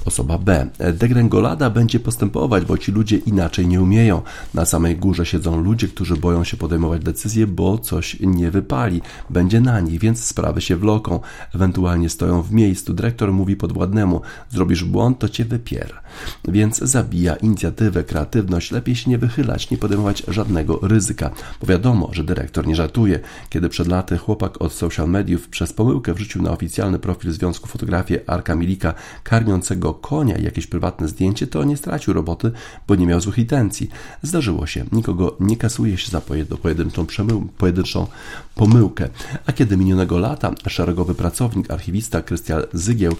Osoba 0.05 0.37
B. 0.37 0.67
Degrengolada 0.93 1.69
będzie 1.69 1.99
postępować, 1.99 2.65
bo 2.65 2.77
ci 2.77 2.91
ludzie 2.91 3.17
inaczej 3.17 3.67
nie 3.67 3.81
umieją. 3.81 4.21
Na 4.53 4.65
samej 4.65 4.97
górze 4.97 5.25
siedzą 5.25 5.61
ludzie, 5.61 5.87
którzy 5.87 6.17
boją 6.17 6.43
się 6.43 6.57
podejmować 6.57 7.03
decyzje, 7.03 7.47
bo 7.47 7.77
coś 7.77 8.19
nie 8.19 8.51
wypali. 8.51 9.01
Będzie 9.29 9.61
na 9.61 9.79
nich, 9.79 9.99
więc 9.99 10.25
sprawy 10.25 10.61
się 10.61 10.75
wloką. 10.75 11.19
Ewentualnie 11.55 12.09
stoją 12.09 12.41
w 12.41 12.51
miejscu. 12.51 12.93
Dyrektor 12.93 13.33
mówi 13.33 13.55
podwładnemu: 13.55 14.21
Zrobisz 14.49 14.83
błąd, 14.83 15.19
to 15.19 15.29
cię 15.29 15.45
wypier. 15.45 15.93
Więc 16.47 16.77
zabija 16.77 17.35
inicjatywę, 17.35 18.03
kreatywność. 18.03 18.71
Lepiej 18.71 18.95
się 18.95 19.09
nie 19.09 19.17
wychylać, 19.17 19.69
nie 19.71 19.77
podejmować 19.77 20.23
żadnego 20.27 20.79
ryzyka. 20.81 21.29
Bo 21.61 21.67
wiadomo, 21.67 22.09
że 22.11 22.23
dyrektor 22.23 22.67
nie 22.67 22.75
żartuje. 22.75 23.19
Kiedy 23.49 23.69
przed 23.69 23.87
laty 23.87 24.17
chłopak 24.17 24.61
od 24.61 24.73
social 24.73 25.09
mediów 25.09 25.47
przez 25.49 25.73
pomyłkę 25.73 26.13
wrzucił 26.13 26.41
na 26.41 26.51
oficjalny 26.51 26.99
profil 26.99 27.31
Związku 27.31 27.67
Fotografię 27.67 28.19
Arka 28.27 28.55
Milika 28.55 28.93
karmiącego 29.23 29.93
konia 29.93 30.37
jakieś 30.37 30.67
prywatne 30.67 31.07
zdjęcie, 31.07 31.47
to 31.47 31.63
nie 31.63 31.77
stracił 31.77 32.13
roboty, 32.13 32.51
bo 32.87 32.95
nie 32.95 33.07
miał 33.07 33.21
złych 33.21 33.37
intencji. 33.37 33.89
Zdarzyło 34.21 34.67
się. 34.67 34.85
Nikogo 34.91 35.35
nie 35.39 35.57
kasuje 35.57 35.97
się 35.97 36.11
za 36.11 36.21
pojedynczą, 36.61 37.05
przemył, 37.05 37.47
pojedynczą 37.57 38.07
pomyłkę. 38.55 39.09
A 39.45 39.51
kiedy 39.51 39.77
minionego 39.77 40.17
lata 40.17 40.51
szeregowy 40.67 41.15
pracownik, 41.15 41.71
archiwista 41.71 42.21
Krystian 42.21 42.61
Zygieł 42.73 43.15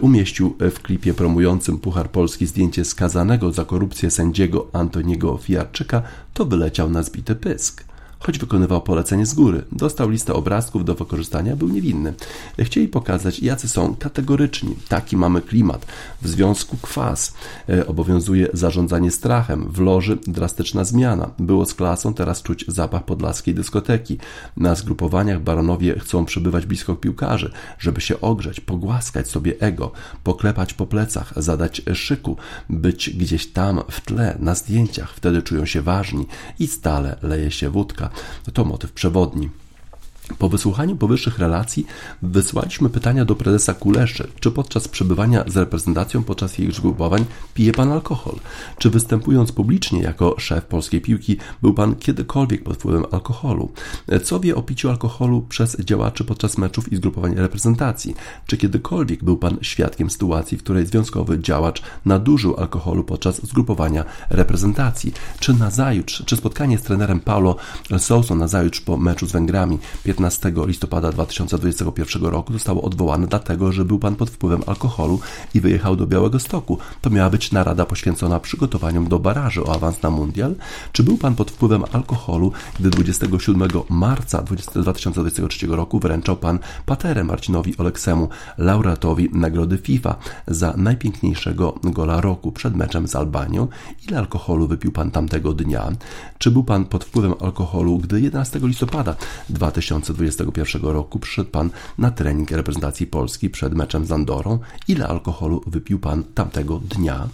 umieścił 0.00 0.56
w 0.60 0.80
klipie 0.82 1.14
promującym 1.14 1.78
Puchar 1.78 2.10
Polski 2.10 2.21
zdjęcie 2.46 2.84
skazanego 2.84 3.52
za 3.52 3.64
korupcję 3.64 4.10
sędziego 4.10 4.66
Antoniego 4.72 5.36
Fiarczyka, 5.36 6.02
to 6.34 6.44
wyleciał 6.44 6.90
na 6.90 7.02
zbity 7.02 7.34
pysk 7.34 7.84
choć 8.22 8.38
wykonywał 8.38 8.82
polecenie 8.82 9.26
z 9.26 9.34
góry. 9.34 9.64
Dostał 9.72 10.10
listę 10.10 10.34
obrazków 10.34 10.84
do 10.84 10.94
wykorzystania, 10.94 11.56
był 11.56 11.68
niewinny. 11.68 12.14
Chcieli 12.58 12.88
pokazać, 12.88 13.40
jacy 13.40 13.68
są 13.68 13.96
kategoryczni. 13.96 14.76
Taki 14.88 15.16
mamy 15.16 15.40
klimat. 15.40 15.86
W 16.22 16.28
związku 16.28 16.76
kwas. 16.76 17.34
E, 17.68 17.86
obowiązuje 17.86 18.48
zarządzanie 18.52 19.10
strachem. 19.10 19.68
W 19.72 19.80
loży 19.80 20.18
drastyczna 20.26 20.84
zmiana. 20.84 21.30
Było 21.38 21.66
z 21.66 21.74
klasą, 21.74 22.14
teraz 22.14 22.42
czuć 22.42 22.64
zapach 22.68 23.04
podlaskiej 23.04 23.54
dyskoteki. 23.54 24.18
Na 24.56 24.74
zgrupowaniach 24.74 25.40
baronowie 25.40 25.98
chcą 25.98 26.24
przybywać 26.24 26.66
blisko 26.66 26.94
piłkarzy, 26.94 27.50
żeby 27.78 28.00
się 28.00 28.20
ogrzeć, 28.20 28.60
pogłaskać 28.60 29.28
sobie 29.28 29.54
ego, 29.60 29.92
poklepać 30.24 30.74
po 30.74 30.86
plecach, 30.86 31.32
zadać 31.36 31.82
szyku, 31.94 32.36
być 32.70 33.10
gdzieś 33.10 33.46
tam 33.46 33.82
w 33.90 34.00
tle, 34.00 34.36
na 34.40 34.54
zdjęciach. 34.54 35.14
Wtedy 35.14 35.42
czują 35.42 35.66
się 35.66 35.82
ważni 35.82 36.26
i 36.58 36.66
stale 36.66 37.16
leje 37.22 37.50
się 37.50 37.70
wódka. 37.70 38.11
To 38.52 38.64
motyw 38.64 38.92
przewodni. 38.92 39.50
Po 40.38 40.48
wysłuchaniu 40.48 40.96
powyższych 40.96 41.38
relacji 41.38 41.86
wysłaliśmy 42.22 42.90
pytania 42.90 43.24
do 43.24 43.34
prezesa 43.34 43.74
Kuleszy, 43.74 44.28
czy 44.40 44.50
podczas 44.50 44.88
przebywania 44.88 45.44
z 45.46 45.56
reprezentacją 45.56 46.22
podczas 46.22 46.58
jej 46.58 46.72
zgrupowań 46.72 47.24
pije 47.54 47.72
pan 47.72 47.92
alkohol? 47.92 48.34
Czy 48.78 48.90
występując 48.90 49.52
publicznie 49.52 50.02
jako 50.02 50.34
szef 50.38 50.64
polskiej 50.64 51.00
piłki 51.00 51.36
był 51.62 51.74
pan 51.74 51.94
kiedykolwiek 51.94 52.62
pod 52.62 52.76
wpływem 52.76 53.04
alkoholu? 53.12 53.72
Co 54.24 54.40
wie 54.40 54.56
o 54.56 54.62
piciu 54.62 54.90
alkoholu 54.90 55.46
przez 55.48 55.80
działaczy 55.80 56.24
podczas 56.24 56.58
meczów 56.58 56.92
i 56.92 56.96
zgrupowań 56.96 57.34
reprezentacji? 57.34 58.14
Czy 58.46 58.56
kiedykolwiek 58.56 59.24
był 59.24 59.36
pan 59.36 59.58
świadkiem 59.62 60.10
sytuacji, 60.10 60.58
w 60.58 60.62
której 60.62 60.86
związkowy 60.86 61.40
działacz 61.40 61.82
nadużył 62.04 62.56
alkoholu 62.56 63.04
podczas 63.04 63.46
zgrupowania 63.46 64.04
reprezentacji? 64.30 65.12
Czy 65.40 65.54
nazajutrz, 65.54 66.22
czy 66.26 66.36
spotkanie 66.36 66.78
z 66.78 66.82
trenerem 66.82 67.20
Paulo 67.20 67.56
Sousa 67.98 68.34
nazajutrz 68.34 68.80
po 68.80 68.96
meczu 68.96 69.26
z 69.26 69.32
Węgrami 69.32 69.78
15 70.04 70.21
15 70.22 70.52
listopada 70.66 71.12
2021 71.12 72.24
roku 72.24 72.52
zostało 72.52 72.82
odwołane 72.82 73.26
dlatego, 73.26 73.72
że 73.72 73.84
był 73.84 73.98
pan 73.98 74.16
pod 74.16 74.30
wpływem 74.30 74.62
alkoholu 74.66 75.20
i 75.54 75.60
wyjechał 75.60 75.96
do 75.96 76.06
Białego 76.06 76.38
Stoku. 76.38 76.78
To 77.00 77.10
miała 77.10 77.30
być 77.30 77.52
narada 77.52 77.86
poświęcona 77.86 78.40
przygotowaniom 78.40 79.08
do 79.08 79.18
baraży 79.18 79.64
o 79.64 79.74
awans 79.74 80.02
na 80.02 80.10
mundial. 80.10 80.54
Czy 80.92 81.02
był 81.02 81.18
pan 81.18 81.34
pod 81.34 81.50
wpływem 81.50 81.84
alkoholu, 81.92 82.52
gdy 82.80 82.90
27 82.90 83.68
marca 83.88 84.42
2023 84.42 85.66
roku 85.66 85.98
wręczał 85.98 86.36
pan 86.36 86.58
paterę 86.86 87.24
Marcinowi 87.24 87.76
Oleksemu, 87.76 88.28
laureatowi 88.58 89.28
nagrody 89.32 89.78
FIFA 89.78 90.16
za 90.46 90.74
najpiękniejszego 90.76 91.74
gola 91.84 92.20
roku 92.20 92.52
przed 92.52 92.76
meczem 92.76 93.08
z 93.08 93.16
Albanią? 93.16 93.68
Ile 94.08 94.18
alkoholu 94.18 94.68
wypił 94.68 94.92
pan 94.92 95.10
tamtego 95.10 95.52
dnia? 95.52 95.92
Czy 96.38 96.50
był 96.50 96.64
pan 96.64 96.84
pod 96.84 97.04
wpływem 97.04 97.34
alkoholu, 97.40 97.98
gdy 97.98 98.20
11 98.20 98.58
listopada 98.62 99.16
2021 100.02 100.82
roku 100.82 101.18
przyszedł 101.18 101.50
pan 101.50 101.70
na 101.98 102.10
trening 102.10 102.50
reprezentacji 102.50 103.06
Polski 103.06 103.50
przed 103.50 103.74
meczem 103.74 104.06
z 104.06 104.12
Andorą? 104.12 104.58
Ile 104.88 105.08
alkoholu 105.08 105.62
wypił 105.66 105.98
pan 105.98 106.24
tamtego 106.24 106.78
dnia? 106.78 107.28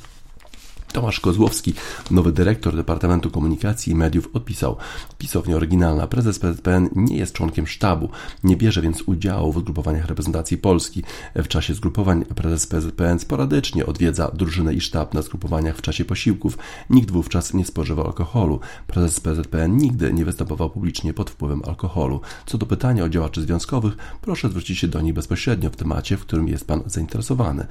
Tomasz 0.93 1.21
Kozłowski, 1.21 1.75
nowy 2.11 2.33
dyrektor 2.33 2.77
Departamentu 2.77 3.31
Komunikacji 3.31 3.93
i 3.93 3.97
Mediów, 3.97 4.29
odpisał: 4.35 4.77
Pisownia 5.19 5.57
oryginalna. 5.57 6.07
Prezes 6.07 6.39
PZPN 6.39 6.89
nie 6.97 7.17
jest 7.17 7.33
członkiem 7.33 7.67
sztabu, 7.67 8.09
nie 8.45 8.57
bierze 8.57 8.83
więc 8.83 9.03
udziału 9.03 9.53
w 9.53 9.59
zgrupowaniach 9.59 10.07
reprezentacji 10.07 10.59
Polski. 10.59 11.03
W 11.35 11.49
czasie 11.49 11.75
zgrupowań 11.75 12.25
prezes 12.25 12.67
PZPN 12.67 13.19
sporadycznie 13.19 13.87
odwiedza 13.87 14.31
drużynę 14.35 14.75
i 14.75 14.81
sztab 14.81 15.15
na 15.15 15.23
zgrupowaniach 15.23 15.77
w 15.77 15.83
czasie 15.83 16.05
posiłków. 16.05 16.59
Nikt 16.91 17.11
wówczas 17.11 17.55
nie 17.55 17.65
spożywa 17.65 18.05
alkoholu. 18.05 18.61
Prezes 18.87 19.21
PZPN 19.21 19.77
nigdy 19.77 20.13
nie 20.13 20.25
występował 20.25 20.71
publicznie 20.71 21.15
pod 21.15 21.31
wpływem 21.31 21.63
alkoholu. 21.67 22.21
Co 22.47 22.59
do 22.59 22.67
pytania 22.67 23.05
o 23.05 23.09
działaczy 23.09 23.43
związkowych, 23.43 23.97
proszę 24.21 24.49
zwrócić 24.49 24.79
się 24.79 24.89
do 24.89 25.01
nich 25.01 25.15
bezpośrednio 25.15 25.71
w 25.71 25.77
temacie, 25.77 26.17
w 26.17 26.21
którym 26.21 26.49
jest 26.49 26.67
Pan 26.67 26.83
zainteresowany. 26.87 27.67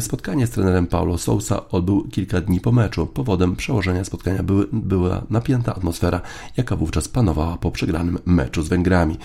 Spotkanie 0.00 0.46
z 0.46 0.50
trenerem 0.50 0.86
Paulo 0.86 1.18
Sousa 1.18 1.68
odbył 1.68 2.08
kilka 2.08 2.21
kilka 2.22 2.40
dni 2.40 2.60
po 2.60 2.72
meczu. 2.72 3.06
Powodem 3.06 3.56
przełożenia 3.56 4.04
spotkania 4.04 4.42
były, 4.42 4.66
była 4.72 5.22
napięta 5.30 5.74
atmosfera, 5.74 6.20
jaka 6.56 6.76
wówczas 6.76 7.08
panowała 7.08 7.56
po 7.56 7.70
przegranym 7.70 8.18
meczu 8.26 8.62
z 8.62 8.68
Węgrami. 8.68 9.18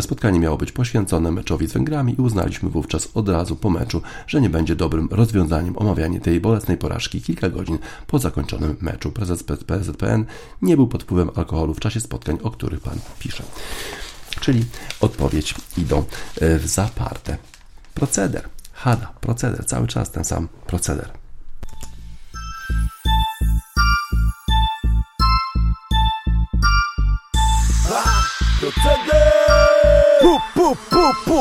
Spotkanie 0.00 0.40
miało 0.40 0.56
być 0.56 0.72
poświęcone 0.72 1.32
meczowi 1.32 1.66
z 1.66 1.72
Węgrami 1.72 2.14
i 2.18 2.22
uznaliśmy 2.22 2.68
wówczas 2.68 3.08
od 3.14 3.28
razu 3.28 3.56
po 3.56 3.70
meczu, 3.70 4.02
że 4.26 4.40
nie 4.40 4.50
będzie 4.50 4.76
dobrym 4.76 5.08
rozwiązaniem 5.10 5.78
omawianie 5.78 6.20
tej 6.20 6.40
bolesnej 6.40 6.76
porażki 6.76 7.22
kilka 7.22 7.48
godzin 7.48 7.78
po 8.06 8.18
zakończonym 8.18 8.76
meczu. 8.80 9.12
Prezes 9.12 9.42
PZPN 9.42 10.24
nie 10.62 10.76
był 10.76 10.88
pod 10.88 11.02
wpływem 11.02 11.30
alkoholu 11.34 11.74
w 11.74 11.80
czasie 11.80 12.00
spotkań, 12.00 12.38
o 12.42 12.50
których 12.50 12.80
pan 12.80 12.98
pisze. 13.18 13.44
Czyli 14.40 14.64
odpowiedź 15.00 15.54
idą 15.78 16.04
w 16.40 16.66
zaparte. 16.66 17.36
Proceder. 17.94 18.48
Hada, 18.72 19.12
proceder, 19.20 19.66
cały 19.66 19.86
czas 19.86 20.10
ten 20.10 20.24
sam 20.24 20.48
proceder. 20.66 21.23
Pu, 30.20 30.40
pu, 30.54 30.74
pu. 31.26 31.38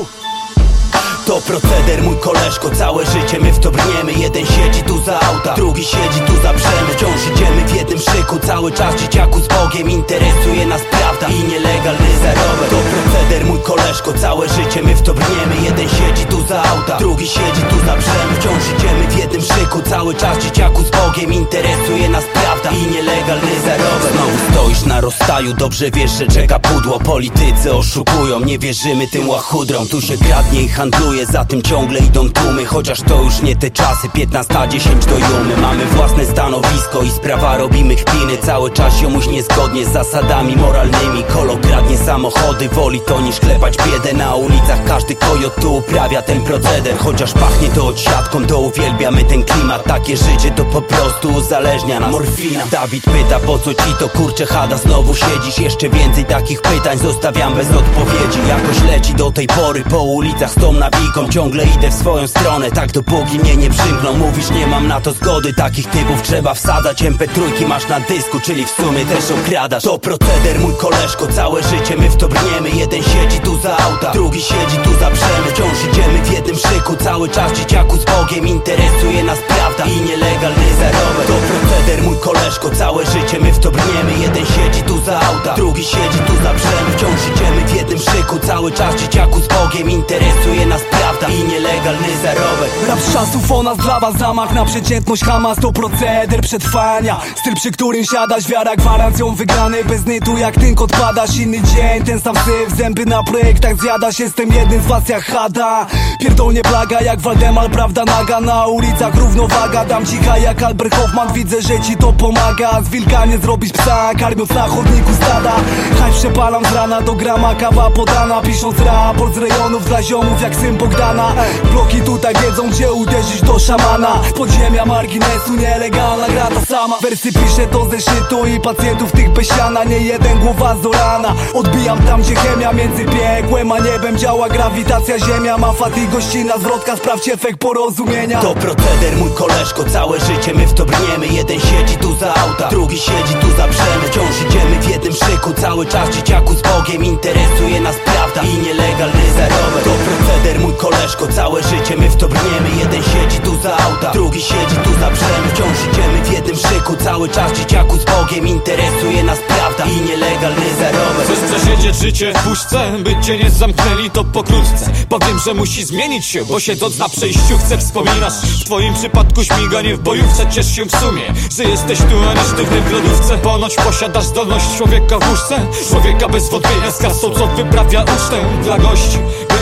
To 1.26 1.42
proceder, 1.42 2.02
mój 2.02 2.18
koleżko, 2.18 2.70
całe 2.70 3.06
życie 3.06 3.40
my 3.40 3.52
w 3.54 3.60
to 3.60 3.72
brniemy. 3.72 4.14
Jeden 4.14 4.46
siedzi 4.46 4.84
tu 4.84 5.04
za 5.04 5.20
auta, 5.20 5.54
drugi 5.54 5.84
siedzi 5.84 6.20
tu 6.28 6.34
za 6.42 6.54
brzemy 6.54 6.94
Wciąż 6.94 7.36
idziemy 7.36 7.66
w 7.68 7.76
jednym 7.76 8.00
szyku, 8.00 8.40
cały 8.40 8.72
czas 8.72 8.96
dzieciaku 8.96 9.40
z 9.40 9.48
Bogiem 9.48 9.90
Interesuje 9.90 10.66
nas 10.66 10.82
prawda 10.92 11.28
i 11.28 11.44
nielegalny 11.50 12.08
zarobek. 12.24 12.70
To 12.70 12.76
proceder, 12.76 13.46
mój 13.46 13.60
koleżko, 13.60 14.14
całe 14.14 14.50
życie 14.50 14.84
my 14.84 14.96
w 14.96 15.02
to 15.02 15.14
brniemy. 15.14 15.56
Jeden 15.64 15.90
siedzi 15.90 16.26
tu 16.26 16.48
za 16.48 16.64
auta, 16.64 16.98
drugi 16.98 17.28
siedzi 17.28 17.62
tu 17.70 17.76
za 17.86 17.96
brzemy 17.96 18.34
Wciąż 18.40 18.64
idziemy 18.78 19.08
w 19.08 19.18
jednym 19.18 19.42
szyku, 19.42 19.82
cały 19.90 20.16
czas 20.16 20.38
dzieciaku 20.38 20.84
z 20.84 20.90
Bogiem 20.92 21.34
Interesuje 21.34 22.10
nas 22.10 22.24
prawda 22.34 22.72
i 22.72 22.92
nielegalny 22.92 23.62
zarobek. 23.66 24.12
Znowu 24.14 24.38
stoisz 24.52 24.86
na 24.86 25.02
rozstaju, 25.02 25.54
dobrze 25.54 25.92
wiesz, 25.92 26.12
że 26.12 26.28
czeka 26.28 26.60
pudło. 26.60 27.00
Politycy 27.00 27.76
oszukują, 27.76 28.40
nie 28.40 28.60
wierzymy 28.60 29.08
tym 29.08 29.30
łachudrom. 29.30 29.88
Tu 29.88 30.02
się 30.02 30.18
kradnie 30.18 30.62
i 30.62 30.70
handluje 30.70 31.13
za 31.22 31.46
tym 31.46 31.62
ciągle 31.62 32.00
idą 32.00 32.30
tłumy 32.30 32.66
Chociaż 32.66 33.02
to 33.02 33.22
już 33.22 33.42
nie 33.42 33.56
te 33.56 33.72
czasy. 33.72 34.08
15-10 34.08 35.06
do 35.06 35.18
jumy. 35.18 35.58
Mamy 35.62 35.86
własne 35.86 36.26
stanowisko 36.26 37.02
i 37.02 37.10
sprawa 37.12 37.58
robimy 37.58 37.96
kpiny. 37.96 38.38
Cały 38.38 38.72
czas 38.72 39.02
jomuś 39.02 39.28
niezgodnie 39.28 39.86
z 39.86 39.90
zasadami 39.90 40.56
moralnymi. 40.56 41.24
Kolo 41.34 41.58
kradnie 41.58 41.98
samochody, 41.98 42.70
woli 42.70 43.00
to 43.00 43.22
niż 43.22 43.40
klepać 43.40 43.78
biedę. 43.78 44.18
Na 44.18 44.36
ulicach 44.36 44.84
każdy 44.86 45.16
kojot 45.16 45.56
tu 45.62 45.76
uprawia 45.76 46.22
ten 46.22 46.42
proceder. 46.42 46.98
Chociaż 46.98 47.34
pachnie 47.34 47.70
to 47.70 47.88
odsiadką, 47.88 48.46
to 48.46 48.60
uwielbiamy 48.60 49.24
ten 49.24 49.44
klimat. 49.44 49.84
Takie 49.84 50.18
życie 50.18 50.52
to 50.52 50.66
po 50.66 50.82
prostu 50.82 51.30
uzależnia 51.34 52.00
nas. 52.00 52.12
Morfina. 52.12 52.64
Dawid 52.72 53.04
pyta 53.04 53.40
po 53.40 53.60
co 53.60 53.74
ci 53.74 53.94
to 54.00 54.10
kurcze 54.10 54.46
chada 54.46 54.78
Znowu 54.78 55.16
siedzisz, 55.16 55.60
jeszcze 55.60 55.90
więcej 55.90 56.26
takich 56.26 56.62
pytań 56.62 56.98
Zostawiam 56.98 57.54
bez 57.54 57.68
odpowiedzi. 57.72 58.40
Jakoś 58.48 58.84
leci 58.84 59.14
do 59.14 59.32
tej 59.32 59.48
pory 59.48 59.84
po 59.90 60.04
ulicach 60.04 60.52
z 60.52 60.56
tą 60.56 60.72
nawiką 61.04 61.30
Ciągle 61.30 61.66
idę 61.66 61.90
w 61.90 61.94
swoją 61.94 62.28
stronę, 62.28 62.72
tak 62.72 62.92
dopóki 62.92 63.40
mnie 63.40 63.56
nie 63.56 63.70
przymkną. 63.70 64.14
Mówisz 64.14 64.50
nie 64.50 64.68
mam 64.68 64.88
na 64.88 65.02
to 65.02 65.12
zgody, 65.14 65.54
takich 65.54 65.88
typów 65.88 66.22
trzeba 66.22 66.54
wsadzać. 66.54 67.04
MP3 67.04 67.68
masz 67.68 67.88
na 67.88 68.00
dysku, 68.00 68.40
czyli 68.40 68.66
w 68.66 68.70
sumie 68.70 69.06
też 69.06 69.32
okradasz. 69.32 69.84
To 69.84 70.00
proceder 70.00 70.60
mój 70.60 70.76
koleżko, 70.76 71.28
całe 71.28 71.64
życie 71.64 71.98
my 71.98 72.10
w 72.10 72.16
to 72.16 72.28
brniemy 72.28 72.70
Jeden 72.70 73.04
siedzi 73.04 73.40
tu 73.40 73.62
za 73.62 73.78
auta, 73.78 74.12
drugi 74.12 74.42
siedzi 74.42 74.78
tu 74.84 74.94
za 75.00 75.10
brzemy. 75.12 75.48
Wciąż 75.54 75.94
idziemy 75.94 76.24
w 76.24 76.32
jednym 76.32 76.56
szyku, 76.56 76.96
cały 76.96 77.30
czas 77.30 77.52
dzieciaku 77.52 77.98
z 77.98 78.06
Bogiem 78.06 78.48
Interesuje 78.48 79.24
nas 79.24 79.40
prawda 79.48 79.86
i 79.86 80.02
nielegalny 80.02 80.70
zarobek 80.80 81.28
To 81.28 81.34
proceder 81.34 82.04
mój 82.04 82.18
koleżko, 82.18 82.70
całe 82.70 83.06
życie 83.06 83.40
my 83.40 83.52
w 83.52 83.60
to 83.60 83.72
brniemy 83.72 84.14
Jeden 84.22 84.46
siedzi 84.46 84.84
tu 84.84 85.02
za 85.06 85.20
auta, 85.20 85.54
drugi 85.54 85.84
siedzi 85.84 86.20
tu 86.28 86.34
za 86.44 86.54
brzemy. 86.54 86.92
Wciąż 86.98 87.36
idziemy 87.36 87.68
w 87.68 87.76
jednym 87.76 88.00
szyku, 88.00 88.40
cały 88.48 88.72
czas 88.72 88.96
dzieciaku 88.96 89.40
z 89.40 89.48
Bogiem 89.48 89.90
Interesuje 89.90 90.66
nas 90.66 90.82
prawda 91.00 91.28
i 91.30 91.44
nielegalny 91.44 92.08
zarobek 92.24 92.72
Rap 92.88 93.00
z 93.00 93.14
czasów 93.14 93.52
o 93.52 93.64
nas 93.64 93.78
dla 93.78 94.00
was 94.00 94.18
zamach 94.18 94.54
na 94.54 94.66
przeciętność 94.66 95.24
Hamas 95.24 95.58
to 95.58 95.72
proceder 95.72 96.42
przetrwania. 96.42 97.20
Styl 97.36 97.56
przy 97.56 97.72
którym 97.72 98.06
siadasz, 98.06 98.48
wiara 98.48 98.76
gwarancją 98.76 99.36
wygranej 99.36 99.86
Bez 99.86 100.06
nytu 100.06 100.38
jak 100.38 100.56
tynk 100.56 100.82
odpadasz, 100.82 101.38
inny 101.38 101.62
dzień 101.62 102.04
Ten 102.06 102.22
sam 102.22 102.36
syf, 102.36 102.78
zęby 102.78 103.06
na 103.06 103.24
projektach 103.24 103.82
zjadasz 103.82 104.20
Jestem 104.20 104.54
jednym 104.54 104.82
z 104.82 104.86
was 104.86 105.10
jak 105.10 105.24
Hada. 105.24 105.88
Pierdolnie 106.20 106.62
plaga 106.62 107.02
jak 107.02 107.20
Waldemar, 107.20 107.72
prawda 107.72 108.04
naga. 108.06 108.42
Na 108.42 108.68
ulicach 108.68 109.16
równowaga, 109.16 109.86
dam 109.86 110.06
cicha 110.06 110.38
jak 110.38 110.64
Albert 110.64 110.96
Hoffman. 110.96 111.34
Widzę, 111.34 111.62
że 111.62 111.80
ci 111.80 111.98
to 111.98 112.14
pomaga. 112.14 112.82
Z 112.82 112.90
wilka 112.90 113.26
nie 113.26 113.38
zrobisz 113.38 113.72
psa, 113.72 114.12
karmiąc 114.20 114.50
na 114.50 114.68
chodniku 114.68 115.14
stada. 115.14 115.52
Haj 116.00 116.12
przepalam 116.12 116.66
z 116.66 116.72
rana 116.72 117.02
do 117.02 117.14
grama, 117.14 117.56
kawa 117.56 117.90
podana 117.90 118.42
Pisząc 118.42 118.80
raport 118.80 119.36
z 119.36 119.38
rejonów 119.38 119.86
dla 119.86 120.04
ziomów 120.04 120.42
jak 120.42 120.56
syn 120.56 120.78
Bogdana. 120.84 121.34
Bloki 121.72 122.02
tutaj 122.02 122.34
wiedzą 122.36 122.70
gdzie 122.70 122.92
uderzyć 122.92 123.42
do 123.42 123.60
szamana. 123.60 124.22
Podziemia 124.38 124.86
marginesu 124.86 125.54
nielegalna 125.58 126.28
gra 126.28 126.48
ta 126.48 126.66
sama. 126.66 126.98
Wersy 127.02 127.32
to 127.72 127.90
ze 127.90 128.02
szytu 128.02 128.46
i 128.46 128.60
pacjentów 128.60 129.12
tych 129.12 129.30
bez 129.30 129.48
siana 129.48 129.84
Nie 129.84 129.98
jeden 129.98 130.40
głowa 130.40 130.76
z 130.84 130.86
rana 130.96 131.34
Odbijam 131.54 132.00
tam 132.04 132.22
gdzie 132.22 132.36
chemia 132.36 132.74
między 132.74 133.06
piekłem 133.06 133.72
a 133.72 133.80
niebem 133.80 134.18
Działa. 134.18 134.50
Grawitacja 134.50 135.20
ziemia 135.20 135.58
Ma 135.58 135.74
fat 135.74 135.98
i 135.98 136.08
gościna 136.08 136.58
zwrotka 136.58 136.96
Sprawdź 136.96 137.30
efekt 137.30 137.60
porozumienia. 137.60 138.42
To 138.42 138.54
proceder 138.54 139.18
mój 139.18 139.32
koleżko, 139.32 139.84
całe 139.84 140.20
życie 140.20 140.54
my 140.54 140.68
w 140.68 140.74
to 140.74 140.86
brniemy. 140.86 141.28
Jeden 141.28 141.60
siedzi 141.60 141.98
tu 141.98 142.16
za 142.16 142.34
auta, 142.36 142.68
drugi 142.70 142.98
siedzi 142.98 143.34
tu 143.42 143.48
za 143.58 143.68
brzemy 143.68 144.06
Wciąż 144.08 144.42
idziemy 144.50 144.80
w 144.82 144.90
jednym 144.90 145.14
szyku, 145.14 145.54
cały 145.62 145.86
czas 145.86 146.10
dzieciaku 146.10 146.54
z 146.54 146.62
Bogiem 146.62 147.06
Interesuje 147.06 147.82
nas 147.82 147.96
prawda 148.06 148.42
i 148.42 148.58
nielegalny 148.58 149.34
zarobek 149.38 149.84
To 149.84 149.90
proceder 149.90 150.60
mój 150.60 150.73
koleżko, 150.74 151.28
całe 151.28 151.64
życie 151.64 151.98
my 151.98 152.10
w 152.10 152.16
to 152.16 152.28
brniemy. 152.28 152.70
Jeden 152.80 153.04
siedzi 153.04 153.40
tu 153.40 153.62
za 153.62 153.78
auta, 153.78 154.12
drugi 154.12 154.42
siedzi 154.42 154.76
tu 154.84 154.90
za 155.00 155.12
brzemy 155.12 155.48
Wciąż 155.54 155.78
idziemy 155.92 156.24
w 156.24 156.32
jednym 156.32 156.56
szyku, 156.56 156.96
cały 157.04 157.30
czas 157.30 157.52
dzieciaku 157.52 157.98
z 157.98 158.06
Bogiem 158.06 158.48
Interesuje 158.48 159.24
nas 159.24 159.40
prawda 159.48 159.86
i 159.86 160.02
nielegalny 160.02 160.66
zarobek 160.80 161.26
Chcesz 161.26 161.52
przesiedzieć 161.52 161.96
życie 161.96 162.34
w 162.34 162.44
puszce, 162.44 162.92
by 163.00 163.16
cię 163.22 163.38
nie 163.38 163.50
zamknęli 163.50 164.10
to 164.10 164.24
pokrótce. 164.24 164.92
Powiem, 165.10 165.40
że 165.40 165.54
musi 165.54 165.86
zmienić 165.86 166.26
się, 166.26 166.46
bo 166.46 166.58
to 166.80 166.90
na 167.00 167.10
przejściu 167.10 167.58
chce 167.66 167.78
Wspominasz, 167.78 168.34
w 168.34 168.66
twoim 168.66 168.94
przypadku 168.94 169.44
śmiganie 169.44 169.96
w 169.96 170.00
bojówce 170.00 170.50
Ciesz 170.52 170.76
się 170.76 170.86
w 170.86 170.92
sumie, 170.92 171.34
że 171.58 171.64
jesteś 171.64 172.00
tu, 172.00 172.30
a 172.30 172.34
nie 172.34 172.44
sztywny 172.44 172.82
w 172.82 172.92
lodówce. 172.92 173.38
Ponoć 173.38 173.76
posiadasz 173.76 174.26
zdolność 174.26 174.78
człowieka 174.78 175.20
w 175.20 175.30
łóżce 175.30 175.60
Człowieka 175.90 176.30
bez 176.30 176.50
wątpienia 176.50 176.92
z 176.92 176.98
kasą, 176.98 177.30
co 177.30 177.48
wyprawia 177.48 178.02
ucztę 178.02 178.64
dla 178.64 178.78
gości 178.78 179.18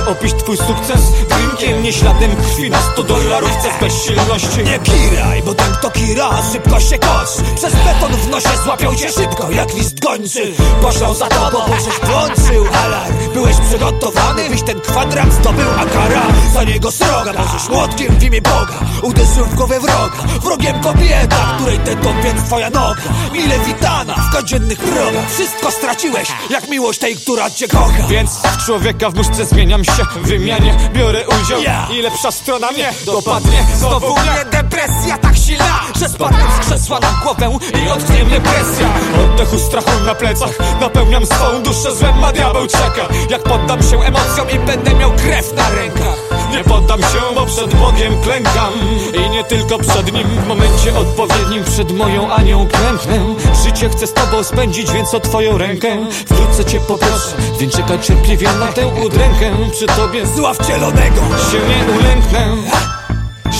opisz 0.08 0.34
twój 0.34 0.58
sukces 0.58 1.02
Drinkiem, 1.30 1.84
nie 1.84 1.94
śladem 1.94 2.36
krwi 2.36 2.70
na 2.70 2.82
100 2.82 3.04
dolarówce 3.04 3.70
z 3.78 3.82
bezsilności. 3.82 4.64
Nie 4.64 4.80
kiraj, 4.80 5.44
bo 5.46 5.54
ten 5.54 5.74
kto 5.74 5.92
kira 5.92 6.30
szybko 6.52 6.80
się 6.80 7.00
kosz 7.00 7.56
Przez 7.56 7.74
beton 7.74 8.12
w 8.12 8.30
nosie 8.30 8.50
złapiał 8.64 8.96
cię 8.96 9.12
szybko 9.12 9.52
jak 9.52 9.74
list 9.74 10.00
gończy. 10.00 10.54
Poszłał 10.82 11.16
za 11.16 11.28
tobą, 11.28 11.58
bo 11.68 11.76
żeś 11.76 12.10
włączył 12.10 12.66
alarm 12.84 13.14
Byłeś 13.34 13.56
przygotowany, 13.70 14.50
byś 14.50 14.62
ten 14.62 14.82
kwadrat 14.82 15.34
zdobył 15.34 15.68
A 15.80 15.86
kara 15.86 16.22
za 16.54 16.64
niego 16.64 16.92
sroga 16.92 17.34
Możesz 17.34 17.70
młotkiem 17.70 18.16
w 18.20 18.24
imię 18.24 18.42
Boga 18.42 18.92
Uderzył 19.02 19.46
w 19.46 19.56
głowę 19.56 19.80
wroga. 19.80 20.40
Wrogiem 20.42 20.80
kobieta, 20.80 21.56
której 21.58 21.80
ten 21.80 21.98
więc 22.24 22.44
twoja 22.44 22.70
noga. 22.70 23.02
Mile 23.34 23.60
witana 23.60 24.16
w 24.16 24.36
codziennych 24.36 24.80
progach. 24.80 25.32
Wszystko 25.32 25.72
straciłeś, 25.72 26.32
jak 26.50 26.70
miłość 26.70 27.00
tej, 27.00 27.16
która 27.16 27.50
cię 27.50 27.68
kocha. 27.68 28.08
Więc 28.10 28.32
w 28.32 28.66
człowieka 28.66 29.10
w 29.10 29.16
muszce 29.16 29.46
zmieniam 29.46 29.84
się 29.84 29.91
W 29.92 30.28
wymianie 30.28 30.78
biorę 30.94 31.24
udział. 31.28 31.60
I 31.94 32.02
lepsza 32.02 32.32
strona 32.32 32.72
mnie 32.72 32.94
dopadnie. 33.06 33.66
Znowu 33.76 34.14
mnie 34.14 34.46
depresja 34.52 35.18
tak 35.18 35.38
silna 35.38 35.80
Że 36.00 36.10
spadnę 36.10 36.44
z 36.58 36.66
krzesła 36.66 37.00
na 37.00 37.12
głowę 37.24 37.60
I 37.86 37.90
odknie 37.90 38.24
mnie 38.24 38.42
presja. 38.42 38.90
Oddechu 39.24 39.60
strachu 39.60 39.92
na 40.06 40.16
plecach 40.16 40.52
Napełniam 40.82 41.26
swą 41.26 41.64
duszę 41.64 41.96
złem, 41.96 42.24
a 42.24 42.32
diabeł 42.32 42.68
czeka. 42.68 43.08
Jak 43.30 43.44
poddam 43.44 43.84
się 43.84 44.02
emocjom 44.02 44.50
i 44.50 44.60
będę 44.60 44.94
miał 44.94 45.12
krew 45.12 45.54
na 45.54 45.70
rękach. 45.70 46.18
Nie 46.52 46.64
poddam 46.64 47.00
się, 47.02 47.22
bo 47.36 47.46
przed 47.46 47.76
Bogiem 47.76 48.22
klękam. 48.22 48.74
I 49.14 49.30
nie 49.30 49.44
tylko 49.44 49.80
przed 49.80 50.14
Nim 50.14 50.28
W 50.28 50.48
momencie 50.48 50.98
odpowiednim 50.98 51.64
przed 51.64 51.92
moją 51.92 52.32
Anią 52.32 52.68
klęknę. 52.68 53.36
Życie 53.64 53.90
chcę 53.90 54.08
z 54.08 54.14
Tobą 54.14 54.44
spędzić, 54.44 54.92
więc 54.92 55.14
o 55.14 55.20
Twoją 55.20 55.58
rękę 55.58 55.98
Wkrótce 56.12 56.66
Cię 56.66 56.80
poproszę, 56.80 57.36
więc 57.60 57.74
czekaj 57.76 58.00
cierpliwie 58.00 58.48
na 58.60 58.68
tę 58.68 58.88
udrękę 58.88 59.52
Przy 59.82 59.88
Tobie 59.88 60.26
zła 60.26 60.54
wcielonego 60.54 61.22
Się 61.52 61.60
nie 61.60 62.00
ulęknę. 62.00 62.58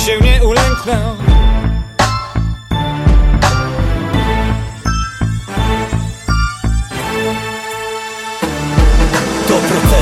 Się 0.06 0.20
nie 0.20 0.44
ulęknę 0.44 1.16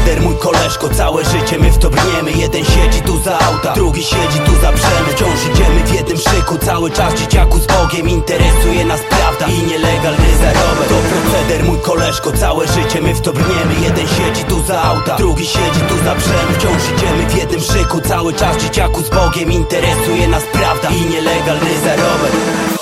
proceder 0.10 0.22
mój 0.22 0.38
koleżko, 0.38 0.90
całe 0.90 1.26
życie 1.26 1.60
my 1.60 1.72
w 1.72 1.78
to 1.78 1.90
brniemy. 1.90 2.32
Jeden 2.32 2.66
siedzi 2.66 3.02
tu 3.02 3.20
za 3.20 3.40
auta, 3.40 3.74
drugi 3.74 4.04
siedzi 4.04 4.40
tu 4.46 4.52
za 4.62 4.72
brzemy 4.72 5.10
Wciąż 5.12 5.40
idziemy 5.54 5.84
w 5.86 5.94
jednym 5.94 6.18
szyku, 6.18 6.58
cały 6.58 6.92
czas 6.92 7.14
dzieciaku 7.14 7.60
z 7.60 7.68
Bogiem. 7.68 8.10
Interesuje 8.10 8.86
nas 8.86 9.00
prawda 9.10 9.46
i 9.48 9.68
nielegalny 9.68 10.38
zarobek. 10.42 10.88
To 10.90 10.96
proceder 10.96 11.64
mój 11.64 11.80
koleżko, 11.80 12.32
całe 12.32 12.68
życie 12.68 13.02
my 13.02 13.14
w 13.14 13.22
to 13.22 13.34
brniemy. 13.34 13.74
Jeden 13.84 14.08
siedzi 14.08 14.44
tu 14.44 14.64
za 14.64 14.82
auta, 14.82 15.16
drugi 15.16 15.46
siedzi 15.46 15.82
tu 15.90 15.98
za 16.04 16.16
brzemy 16.16 16.54
Wciąż 16.58 16.84
idziemy 16.98 17.30
w 17.30 17.36
jednym 17.38 17.62
szyku, 17.62 18.02
cały 18.02 18.34
czas 18.34 18.58
dzieciaku 18.58 19.02
z 19.02 19.10
Bogiem. 19.10 19.52
Interesuje 19.52 20.28
nas 20.28 20.44
prawda 20.54 20.90
i 20.90 21.06
nielegalny 21.06 21.80
zarobek 21.86 22.79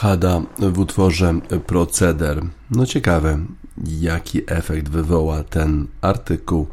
Hada 0.00 0.42
w 0.58 0.78
utworze 0.78 1.34
Proceder. 1.66 2.42
No 2.70 2.86
ciekawe, 2.86 3.38
jaki 3.84 4.40
efekt 4.46 4.88
wywoła 4.88 5.44
ten 5.44 5.86
artykuł 6.00 6.66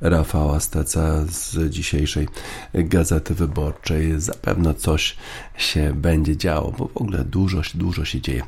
Rafała 0.00 0.60
Steca 0.60 1.24
z 1.26 1.70
dzisiejszej 1.70 2.28
Gazety 2.74 3.34
Wyborczej. 3.34 4.20
Zapewne 4.20 4.74
coś 4.74 5.16
się 5.56 5.92
będzie 5.94 6.36
działo, 6.36 6.72
bo 6.78 6.88
w 6.88 6.96
ogóle 6.96 7.24
dużo, 7.24 7.62
dużo 7.74 8.04
się 8.04 8.20
dzieje 8.20 8.42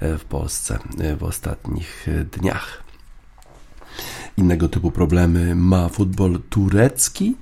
w 0.00 0.24
Polsce 0.28 0.78
w 1.18 1.22
ostatnich 1.22 2.06
dniach 2.32 2.82
innego 4.36 4.68
typu 4.68 4.90
problemy 4.90 5.54
ma 5.54 5.88
futbol 5.88 6.38
turecki, 6.50 7.36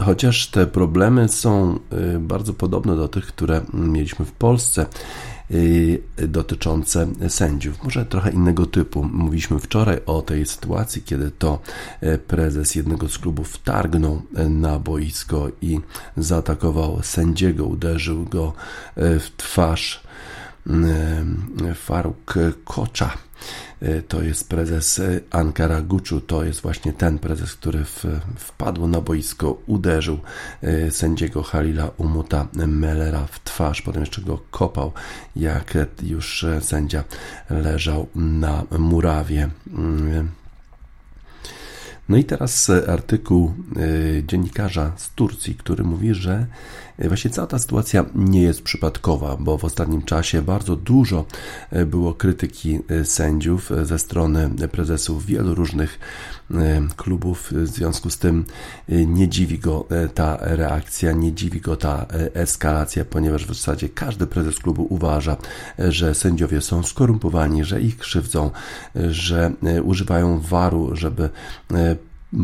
chociaż 0.00 0.46
te 0.46 0.66
problemy 0.66 1.28
są 1.28 1.78
bardzo 2.20 2.54
podobne 2.54 2.96
do 2.96 3.08
tych, 3.08 3.26
które 3.26 3.60
mieliśmy 3.74 4.24
w 4.24 4.32
Polsce. 4.32 4.86
Y, 5.50 6.02
dotyczące 6.28 7.06
sędziów. 7.28 7.82
Może 7.84 8.06
trochę 8.06 8.30
innego 8.30 8.66
typu. 8.66 9.04
Mówiliśmy 9.04 9.58
wczoraj 9.58 10.00
o 10.06 10.22
tej 10.22 10.46
sytuacji, 10.46 11.02
kiedy 11.02 11.30
to 11.30 11.58
e, 12.00 12.18
prezes 12.18 12.74
jednego 12.74 13.08
z 13.08 13.18
klubów 13.18 13.48
wtargnął 13.48 14.22
e, 14.34 14.48
na 14.48 14.78
boisko 14.78 15.48
i 15.62 15.80
zaatakował 16.16 17.02
sędziego, 17.02 17.66
uderzył 17.66 18.24
go 18.24 18.52
e, 18.96 19.18
w 19.18 19.30
twarz 19.36 20.02
Faruk 21.74 22.34
Kocza 22.64 23.12
to 24.08 24.22
jest 24.22 24.48
prezes 24.48 24.98
y, 24.98 25.22
Ankara 25.30 25.82
Guczu, 25.82 26.20
to 26.20 26.44
jest 26.44 26.60
właśnie 26.60 26.92
ten 26.92 27.18
prezes, 27.18 27.54
który 27.54 27.84
w, 27.84 28.04
wpadł 28.36 28.86
na 28.86 29.00
boisko, 29.00 29.62
uderzył 29.66 30.18
y, 30.64 30.90
sędziego 30.90 31.42
Halila 31.42 31.90
Umuta 31.96 32.48
Mellera 32.52 33.26
w 33.26 33.44
twarz, 33.44 33.82
potem 33.82 34.02
jeszcze 34.02 34.22
go 34.22 34.38
kopał, 34.50 34.92
jak 35.36 35.74
już 36.02 36.46
sędzia 36.60 37.04
leżał 37.50 38.06
na 38.14 38.64
murawie. 38.78 39.48
No 42.08 42.16
i 42.16 42.24
teraz 42.24 42.70
artykuł 42.88 43.54
dziennikarza 44.26 44.92
z 44.96 45.10
Turcji, 45.10 45.54
który 45.54 45.84
mówi, 45.84 46.14
że 46.14 46.46
Właśnie 46.98 47.30
cała 47.30 47.46
ta 47.46 47.58
sytuacja 47.58 48.04
nie 48.14 48.42
jest 48.42 48.62
przypadkowa, 48.62 49.36
bo 49.40 49.58
w 49.58 49.64
ostatnim 49.64 50.02
czasie 50.02 50.42
bardzo 50.42 50.76
dużo 50.76 51.24
e, 51.70 51.86
było 51.86 52.14
krytyki 52.14 52.78
e, 52.88 53.04
sędziów 53.04 53.72
e, 53.72 53.84
ze 53.84 53.98
strony 53.98 54.50
prezesów 54.72 55.26
wielu 55.26 55.54
różnych 55.54 55.98
klubów. 56.96 57.52
W 57.52 57.66
związku 57.66 58.10
z 58.10 58.18
tym 58.18 58.44
nie 58.88 59.28
dziwi 59.28 59.58
go 59.58 59.86
ta 60.14 60.38
reakcja, 60.40 61.12
nie 61.12 61.32
dziwi 61.32 61.60
go 61.60 61.76
ta 61.76 62.06
eskalacja, 62.34 63.04
ponieważ 63.04 63.46
w 63.46 63.48
zasadzie 63.48 63.88
każdy 63.88 64.26
prezes 64.26 64.58
klubu 64.58 64.86
uważa, 64.90 65.36
że 65.78 66.14
sędziowie 66.14 66.60
są 66.60 66.82
skorumpowani, 66.82 67.64
że 67.64 67.80
ich 67.80 67.98
krzywdzą, 67.98 68.50
że 69.10 69.52
używają 69.84 70.40
waru, 70.40 70.96
żeby 70.96 71.30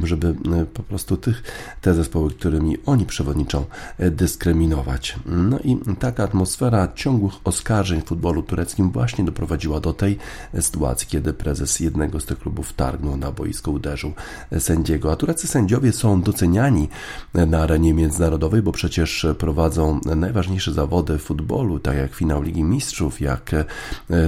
żeby 0.03 0.29
e, 0.29 0.67
po 0.67 0.83
prostu 0.83 1.17
tych, 1.17 1.43
te 1.81 1.95
zespoły, 1.95 2.31
którymi 2.31 2.77
oni 2.87 3.07
przewodniczą, 3.07 3.65
e, 3.99 4.11
dyskryminować. 4.11 5.17
No 5.27 5.59
i 5.59 5.79
taka 5.99 6.25
atmosfera 6.25 6.89
ciągłych 6.95 7.35
oskarżeń 7.45 8.01
w 8.01 8.05
futbolu 8.05 8.43
tureckim 8.43 8.91
właśnie 8.91 9.25
doprowadziła 9.25 9.81
do 9.81 9.93
tej 9.93 10.19
sytuacji, 10.61 11.09
kiedy 11.09 11.33
prezes 11.33 11.81
jednego 11.81 12.21
z 12.21 12.25
tych 12.25 12.39
klubów 12.39 12.73
targnął 12.73 13.17
na 13.17 13.33
boisko, 13.33 13.71
uderzył 13.71 14.13
sędziego. 14.59 15.13
A 15.13 15.17
tureccy 15.17 15.47
sędziowie 15.47 15.93
są 15.93 16.23
doceniani 16.23 16.89
na 17.35 17.63
arenie 17.63 17.95
międzynarodowej, 17.95 18.63
bo 18.63 18.73
przecież 18.73 19.27
prowadzą 19.39 20.01
najważniejsze 20.17 20.73
zawody 20.73 21.19
w 21.19 21.23
futbolu, 21.23 21.79
tak 21.79 21.97
jak 21.97 22.15
finał 22.15 22.43
Ligi 22.43 22.65
Mistrzów, 22.65 23.21
jak 23.21 23.51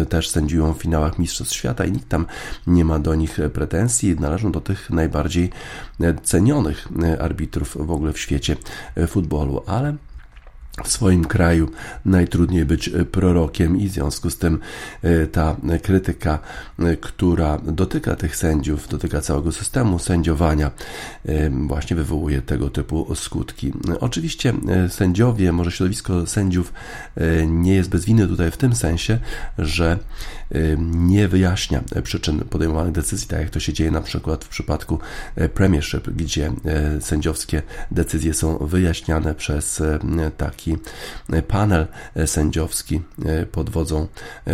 też 0.08 0.30
sędziują 0.30 0.74
w 0.74 0.82
finałach 0.82 1.18
Mistrzostw 1.18 1.54
Świata 1.54 1.84
i 1.84 1.92
nikt 1.92 2.08
tam 2.08 2.26
nie 2.66 2.84
ma 2.84 2.98
do 2.98 3.14
nich 3.14 3.38
pretensji. 3.52 4.16
Należą 4.20 4.52
do 4.52 4.60
tych 4.60 4.90
najbardziej 4.90 5.45
cenionych 6.22 6.88
arbitrów 7.20 7.76
w 7.86 7.90
ogóle 7.90 8.12
w 8.12 8.18
świecie 8.18 8.56
futbolu, 9.08 9.62
ale 9.66 9.96
w 10.84 10.88
swoim 10.88 11.24
kraju 11.24 11.70
najtrudniej 12.04 12.64
być 12.64 12.90
prorokiem 13.12 13.80
i 13.80 13.88
w 13.88 13.92
związku 13.92 14.30
z 14.30 14.38
tym 14.38 14.58
e, 15.02 15.26
ta 15.26 15.56
krytyka, 15.82 16.38
e, 16.78 16.96
która 16.96 17.58
dotyka 17.58 18.16
tych 18.16 18.36
sędziów, 18.36 18.88
dotyka 18.88 19.20
całego 19.20 19.52
systemu 19.52 19.98
sędziowania, 19.98 20.70
e, 21.24 21.50
właśnie 21.50 21.96
wywołuje 21.96 22.42
tego 22.42 22.70
typu 22.70 23.14
skutki. 23.14 23.72
Oczywiście 24.00 24.52
sędziowie, 24.88 25.52
może 25.52 25.70
środowisko 25.70 26.26
sędziów 26.26 26.72
nie 27.46 27.74
jest 27.74 27.90
bez 27.90 28.04
winy 28.04 28.28
tutaj 28.28 28.50
w 28.50 28.56
tym 28.56 28.74
sensie, 28.74 29.18
że 29.58 29.98
nie 30.78 31.28
wyjaśnia 31.28 31.82
przyczyn 32.02 32.38
podejmowanych 32.38 32.92
decyzji, 32.92 33.28
tak 33.28 33.40
jak 33.40 33.50
to 33.50 33.60
się 33.60 33.72
dzieje 33.72 33.90
na 33.90 34.00
przykład 34.00 34.44
w 34.44 34.48
przypadku 34.48 34.98
Premiership, 35.54 36.10
gdzie 36.10 36.52
sędziowskie 37.00 37.62
decyzje 37.90 38.34
są 38.34 38.58
wyjaśniane 38.58 39.34
przez 39.34 39.82
taki 40.36 40.65
panel 41.48 41.86
sędziowski 42.26 43.00
pod 43.52 43.70
wodzą 43.70 44.06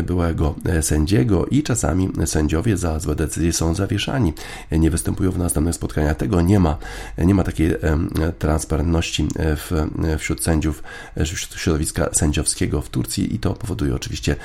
byłego 0.05 0.55
sędziego 0.81 1.47
i 1.47 1.63
czasami 1.63 2.09
sędziowie 2.25 2.77
za 2.77 2.99
złe 2.99 3.15
decyzje 3.15 3.53
są 3.53 3.75
zawieszani, 3.75 4.33
nie 4.73 4.91
występują 4.91 5.31
w 5.31 5.39
następnych 5.39 5.75
spotkaniach. 5.75 6.17
Tego 6.17 6.41
nie 6.41 6.61
ma, 6.61 6.79
nie 7.19 7.35
ma 7.35 7.43
takiej 7.43 7.71
transparentności 8.39 9.29
w, 9.37 9.89
wśród 10.19 10.45
sędziów, 10.45 10.83
wśród 11.25 11.61
środowiska 11.61 12.09
sędziowskiego 12.13 12.81
w 12.81 12.89
Turcji 12.89 13.35
i 13.35 13.39
to 13.39 13.55
powoduje 13.55 13.95
oczywiście 13.95 14.37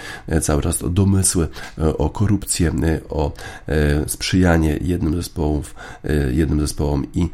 cały 0.42 0.62
czas 0.62 0.84
domysł 0.90 1.18
pomysły 1.18 1.48
e, 1.78 1.98
o 1.98 2.10
korupcję, 2.10 2.72
e, 2.84 3.10
o 3.10 3.32
e, 3.68 4.10
sprzyjanie 4.10 4.80
jednym 4.82 5.16
zespołom, 5.16 5.62
jednym 6.32 6.62
zespołom 6.62 7.06
i 7.14 7.30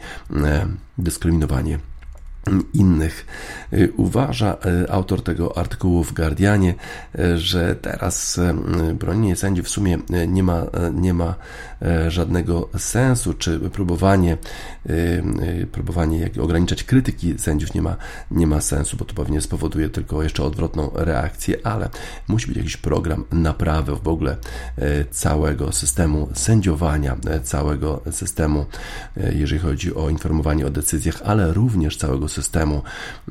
dyskryminowanie 0.97 1.79
innych. 2.73 3.25
Y, 3.73 3.93
uważa 3.97 4.57
y, 4.83 4.91
autor 4.91 5.23
tego 5.23 5.57
artykułu 5.57 6.03
w 6.03 6.13
Guardianie, 6.13 6.73
y, 7.19 7.37
że 7.37 7.75
teraz 7.75 8.39
bronienie 8.93 9.35
sędziów 9.35 9.65
w 9.65 9.69
sumie 9.69 9.97
nie 10.27 10.43
ma, 10.43 10.65
nie 10.93 11.13
ma 11.13 11.35
żadnego 12.07 12.69
sensu, 12.77 13.33
czy 13.33 13.59
próbowanie, 13.59 14.37
próbowanie 15.71 16.29
ograniczać 16.41 16.83
krytyki 16.83 17.39
sędziów 17.39 17.73
nie 17.73 17.81
ma, 17.81 17.95
nie 18.31 18.47
ma 18.47 18.61
sensu, 18.61 18.97
bo 18.97 19.05
to 19.05 19.13
pewnie 19.13 19.41
spowoduje 19.41 19.89
tylko 19.89 20.23
jeszcze 20.23 20.43
odwrotną 20.43 20.91
reakcję, 20.93 21.57
ale 21.63 21.89
musi 22.27 22.47
być 22.47 22.57
jakiś 22.57 22.77
program 22.77 23.23
naprawy 23.31 23.95
w 23.95 24.07
ogóle 24.07 24.37
całego 25.11 25.71
systemu 25.71 26.29
sędziowania, 26.33 27.17
całego 27.43 28.01
systemu, 28.11 28.65
jeżeli 29.35 29.61
chodzi 29.61 29.95
o 29.95 30.09
informowanie 30.09 30.67
o 30.67 30.69
decyzjach, 30.69 31.21
ale 31.25 31.53
również 31.53 31.97
całego 31.97 32.29
systemu 32.33 32.83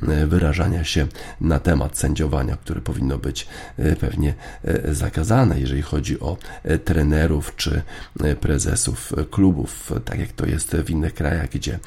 e, 0.07 0.27
wyrażania 0.27 0.83
się 0.83 1.07
na 1.41 1.59
temat 1.59 1.97
sędziowania, 1.97 2.57
które 2.57 2.81
powinno 2.81 3.17
być 3.17 3.47
e, 3.77 3.95
pewnie 3.95 4.33
e, 4.63 4.93
zakazane, 4.93 5.59
jeżeli 5.59 5.81
chodzi 5.81 6.19
o 6.19 6.37
trenerów 6.85 7.55
czy 7.55 7.81
prezesów 8.41 9.13
klubów, 9.31 9.93
tak 10.05 10.19
jak 10.19 10.31
to 10.31 10.45
jest 10.45 10.75
w 10.75 10.89
innych 10.89 11.13
krajach, 11.13 11.49
gdzie 11.49 11.79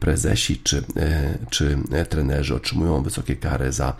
prezesi 0.00 0.58
czy, 0.58 0.82
czy 1.50 1.78
trenerzy 2.08 2.54
otrzymują 2.54 3.02
wysokie 3.02 3.36
kary 3.36 3.72
za 3.72 3.96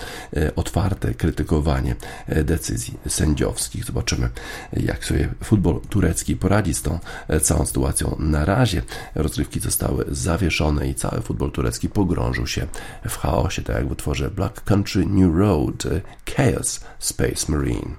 otwarte 0.57 1.15
krytykowanie 1.15 1.97
decyzji 2.45 2.99
sędziowskich. 3.09 3.85
Zobaczymy, 3.85 4.29
jak 4.73 5.05
sobie 5.05 5.29
futbol 5.45 5.81
turecki 5.81 6.37
poradzi 6.37 6.75
z 6.75 6.83
tą 6.83 6.99
całą 7.43 7.67
sytuacją. 7.67 8.17
Na 8.19 8.45
razie 8.45 8.83
rozgrywki 9.15 9.61
zostały 9.61 10.05
zawieszone 10.09 10.89
i 10.89 10.95
cały 10.95 11.23
futbol 11.23 11.51
turecki 11.51 11.89
pogrążył 11.89 12.47
się 12.51 12.67
w 13.09 13.17
chaosie, 13.17 13.63
tak 13.63 13.77
jak 13.77 13.89
w 13.89 13.93
utworze 13.93 14.31
Black 14.31 14.65
Country 14.65 15.07
New 15.07 15.37
Road 15.37 15.85
Chaos 16.37 16.81
Space 16.99 17.53
Marine. 17.53 17.97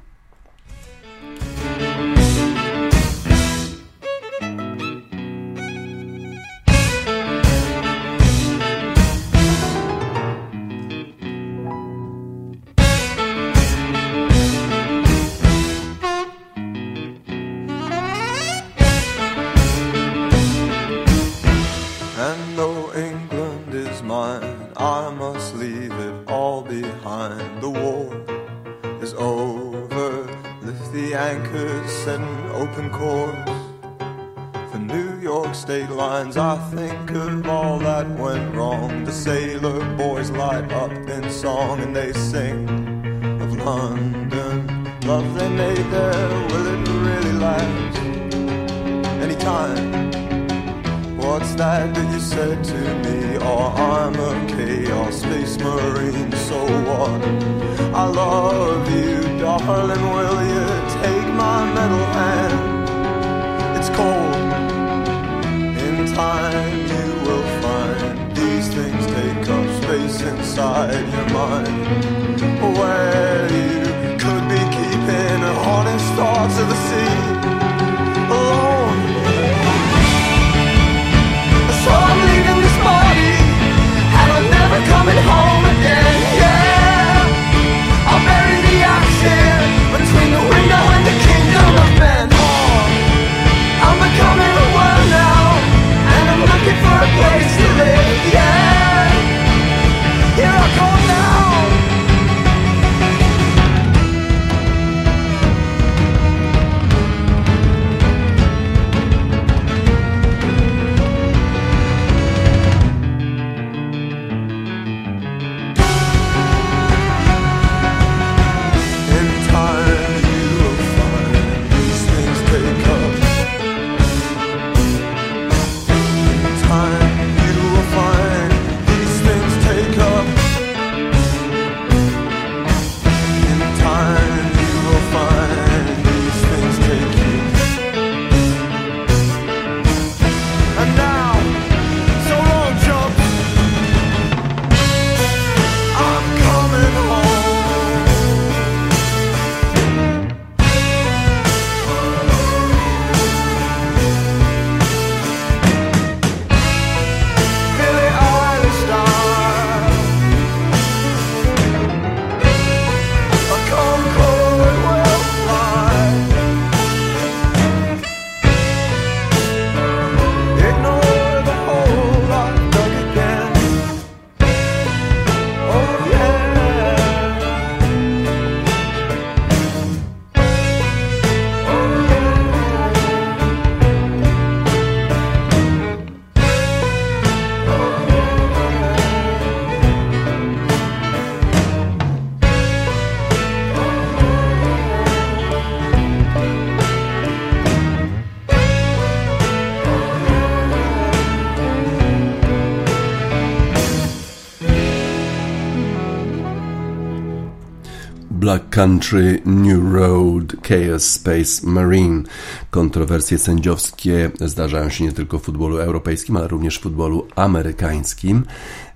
Black 208.52 208.70
Country, 208.72 209.41
New 209.45 209.93
Road, 209.93 210.55
Chaos 210.63 211.03
Space 211.03 211.67
Marine. 211.67 212.24
Kontrowersje 212.69 213.38
sędziowskie 213.38 214.32
zdarzają 214.39 214.89
się 214.89 215.03
nie 215.03 215.11
tylko 215.11 215.39
w 215.39 215.43
futbolu 215.43 215.78
europejskim, 215.78 216.38
ale 216.38 216.47
również 216.47 216.80
w 216.80 216.82
futbolu 216.82 217.28
amerykańskim. 217.36 218.43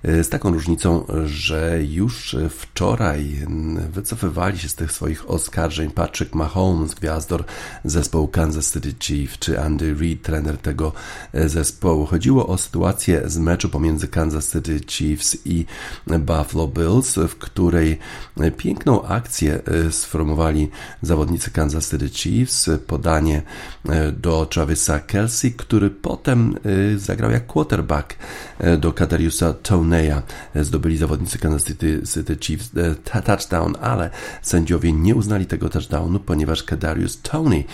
E, 0.02 0.24
z 0.24 0.28
taką 0.28 0.52
różnicą, 0.52 1.04
że 1.24 1.78
już 1.88 2.36
wczoraj 2.50 3.46
wycofywali 3.90 4.58
się 4.58 4.68
z 4.68 4.74
tych 4.74 4.92
swoich 4.92 5.30
oskarżeń 5.30 5.90
Patrick 5.90 6.34
Mahomes, 6.34 6.94
gwiazdor 6.94 7.44
zespołu 7.84 8.28
Kansas 8.28 8.72
City 8.72 8.94
Chiefs, 9.00 9.38
czy 9.38 9.60
Andy 9.60 9.94
Reid, 9.94 10.22
trener 10.22 10.58
tego 10.58 10.92
e, 11.32 11.48
zespołu. 11.48 12.06
Chodziło 12.06 12.46
o 12.46 12.58
sytuację 12.58 13.22
z 13.24 13.38
meczu 13.38 13.68
pomiędzy 13.68 14.08
Kansas 14.08 14.52
City 14.52 14.80
Chiefs 14.86 15.36
i 15.44 15.66
Buffalo 16.06 16.68
Bills, 16.68 17.14
w 17.14 17.36
której 17.38 17.98
piękną 18.56 19.02
akcję 19.02 19.60
e, 19.66 19.92
sformowali 19.92 20.70
zawodnicy 21.02 21.50
Kansas 21.50 21.90
City 21.90 22.08
Chiefs, 22.08 22.70
podanie 22.86 23.42
do 24.12 24.46
Travisa 24.46 24.98
Kelsey, 24.98 25.52
który 25.52 25.90
potem 25.90 26.54
zagrał 26.96 27.30
jak 27.30 27.46
quarterback 27.46 28.16
do 28.78 28.92
Kadariusa 28.92 29.52
Tony 29.52 30.22
zdobyli 30.54 30.96
zawodnicy 30.96 31.38
Kansas 31.38 31.64
City, 31.64 32.02
City 32.14 32.36
Chiefs 32.40 32.70
touchdown, 33.26 33.76
ale 33.80 34.10
sędziowie 34.42 34.92
nie 34.92 35.14
uznali 35.14 35.46
tego 35.46 35.68
touchdownu, 35.68 36.20
ponieważ 36.20 36.62
Kadarius 36.62 37.20
Tony 37.22 37.64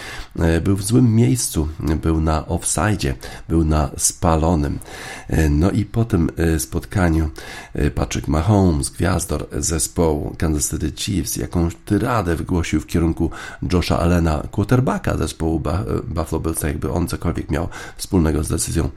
był 0.65 0.77
w 0.77 0.83
złym 0.83 1.15
miejscu, 1.15 1.69
był 2.03 2.21
na 2.21 2.47
offside, 2.47 3.15
był 3.49 3.65
na 3.65 3.91
spalonym. 3.97 4.79
No 5.51 5.71
i 5.71 5.85
po 5.85 6.05
tym 6.05 6.31
spotkaniu 6.59 7.31
Patrick 7.95 8.29
Mahomes, 8.29 8.91
gwiazdor 8.91 9.47
zespołu 9.53 10.35
Kansas 10.39 10.71
City 10.71 10.93
Chiefs, 10.97 11.37
jakąś 11.37 11.75
tyradę 11.85 12.37
wygłosił 12.37 12.81
w 12.81 12.87
kierunku 12.87 13.31
Josha 13.73 13.99
Allena, 13.99 14.43
quarterbacka 14.51 15.17
zespołu 15.17 15.63
Buffalo 16.05 16.41
Bills, 16.41 16.61
tak 16.61 16.71
jakby 16.71 16.93
on 16.93 17.09
cokolwiek 17.09 17.51
miał 17.51 17.69
wspólnego 17.97 18.45
z 18.45 18.49
decyzją 18.49 18.89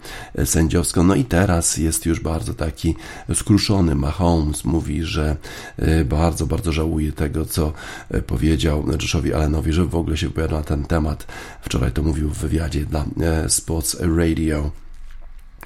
sędziowską. 0.46 1.04
No 1.04 1.16
i 1.16 1.26
teraz 1.26 1.78
jest 1.78 2.06
już 2.06 2.20
bardzo 2.20 2.54
taki 2.54 2.96
skruszony 3.34 3.96
Mahomes 3.96 4.66
mówi, 4.66 5.04
że 5.04 5.36
e, 5.78 6.06
bardzo, 6.06 6.46
bardzo 6.46 6.72
żałuje 6.72 7.12
tego, 7.12 7.46
co 7.46 7.74
e, 8.10 8.22
powiedział 8.22 8.86
Joshowi 9.02 9.34
Allenowi, 9.34 9.74
że 9.74 9.86
w 9.86 9.96
ogóle 9.96 10.18
się 10.18 10.28
wypowiadał 10.28 10.58
na 10.58 10.64
ten 10.64 10.84
temat. 10.84 11.28
Wczoraj 11.62 11.92
to 11.92 12.04
mówił 12.04 12.30
w 12.30 12.38
wywiadzie 12.38 12.86
dla 12.86 13.06
e, 13.22 13.50
Sports 13.50 13.98
Radio. 14.18 14.85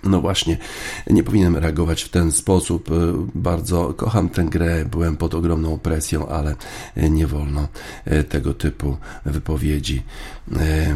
No 0.03 0.21
właśnie, 0.21 0.57
nie 1.09 1.23
powinienem 1.23 1.57
reagować 1.57 2.03
w 2.03 2.09
ten 2.09 2.31
sposób. 2.31 2.89
Bardzo 3.35 3.93
kocham 3.93 4.29
tę 4.29 4.43
grę, 4.43 4.85
byłem 4.85 5.17
pod 5.17 5.35
ogromną 5.35 5.79
presją, 5.79 6.27
ale 6.27 6.55
nie 6.95 7.27
wolno 7.27 7.67
tego 8.29 8.53
typu 8.53 8.97
wypowiedzi 9.25 10.03
E, 10.57 10.95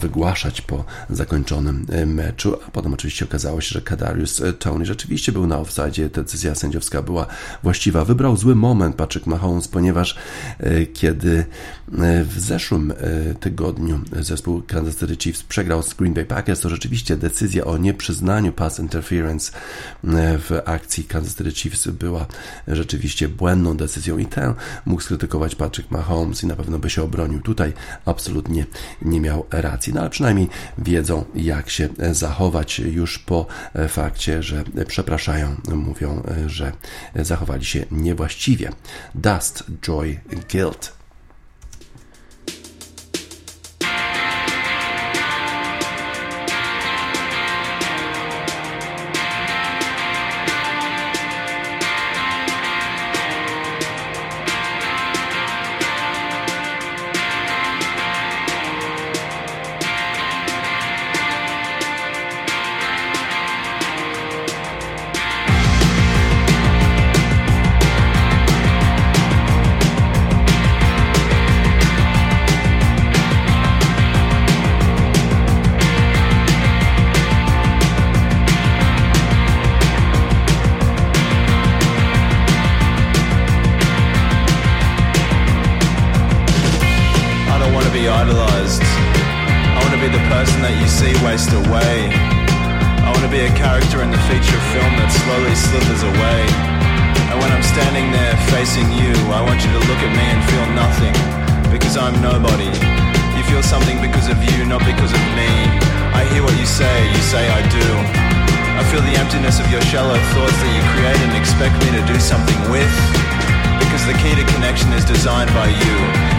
wygłaszać 0.00 0.60
po 0.60 0.84
zakończonym 1.10 1.86
e, 1.90 2.06
meczu, 2.06 2.56
a 2.66 2.70
potem 2.70 2.94
oczywiście 2.94 3.24
okazało 3.24 3.60
się, 3.60 3.68
że 3.74 3.80
Kadarius 3.80 4.40
e, 4.40 4.52
Tony 4.52 4.86
rzeczywiście 4.86 5.32
był 5.32 5.46
na 5.46 5.58
offside, 5.58 6.08
decyzja 6.08 6.54
sędziowska 6.54 7.02
była 7.02 7.26
właściwa. 7.62 8.04
Wybrał 8.04 8.36
zły 8.36 8.54
moment 8.54 8.96
Patrick 8.96 9.26
Mahomes, 9.26 9.68
ponieważ 9.68 10.16
kiedy 10.94 11.44
w 12.24 12.34
zeszłym 12.40 12.92
tygodniu 13.40 14.00
zespół 14.20 14.62
Kansas 14.66 14.98
City 14.98 15.16
Chiefs 15.16 15.42
przegrał 15.42 15.82
z 15.82 15.94
Green 15.94 16.14
Bay 16.14 16.24
Packers, 16.24 16.60
to 16.60 16.68
rzeczywiście 16.68 17.16
decyzja 17.16 17.64
o 17.64 17.76
nieprzyznaniu 18.06 18.52
pass 18.52 18.78
interference 18.78 19.52
w 20.38 20.60
akcji 20.64 21.04
Kansas 21.04 21.36
City 21.36 21.52
Chiefs 21.52 21.88
była 21.88 22.26
rzeczywiście 22.68 23.28
błędną 23.28 23.76
decyzją 23.76 24.18
i 24.18 24.26
tę 24.26 24.54
mógł 24.84 25.02
skrytykować 25.02 25.54
Patrick 25.54 25.90
Mahomes 25.90 26.42
i 26.42 26.46
na 26.46 26.56
pewno 26.56 26.78
by 26.78 26.90
się 26.90 27.02
obronił. 27.02 27.40
Tutaj 27.40 27.72
absolutnie 28.04 28.54
nie, 28.54 28.66
nie 29.02 29.20
miał 29.20 29.46
racji. 29.50 29.94
No 29.94 30.00
ale 30.00 30.10
przynajmniej 30.10 30.48
wiedzą, 30.78 31.24
jak 31.34 31.70
się 31.70 31.88
zachować 32.12 32.78
już 32.78 33.18
po 33.18 33.46
fakcie, 33.88 34.42
że 34.42 34.64
przepraszają, 34.86 35.56
mówią, 35.68 36.22
że 36.46 36.72
zachowali 37.16 37.64
się 37.64 37.84
niewłaściwie. 37.90 38.72
Dust, 39.14 39.64
joy, 39.82 40.20
guilt. 40.52 40.95
something 103.66 103.98
because 103.98 104.30
of 104.30 104.38
you, 104.38 104.62
not 104.62 104.78
because 104.86 105.10
of 105.10 105.24
me. 105.34 105.50
I 106.14 106.22
hear 106.30 106.46
what 106.46 106.54
you 106.54 106.66
say, 106.66 107.10
you 107.10 107.18
say 107.18 107.50
I 107.50 107.66
do. 107.66 107.88
I 108.78 108.82
feel 108.94 109.02
the 109.02 109.18
emptiness 109.18 109.58
of 109.58 109.66
your 109.74 109.82
shallow 109.90 110.14
thoughts 110.30 110.54
that 110.54 110.70
you 110.70 110.82
create 110.94 111.18
and 111.18 111.34
expect 111.34 111.74
me 111.82 111.90
to 111.98 112.02
do 112.06 112.14
something 112.22 112.60
with. 112.70 112.94
Because 113.82 114.06
the 114.06 114.14
key 114.22 114.38
to 114.38 114.46
connection 114.54 114.94
is 114.94 115.02
designed 115.02 115.50
by 115.50 115.66
you, 115.66 115.96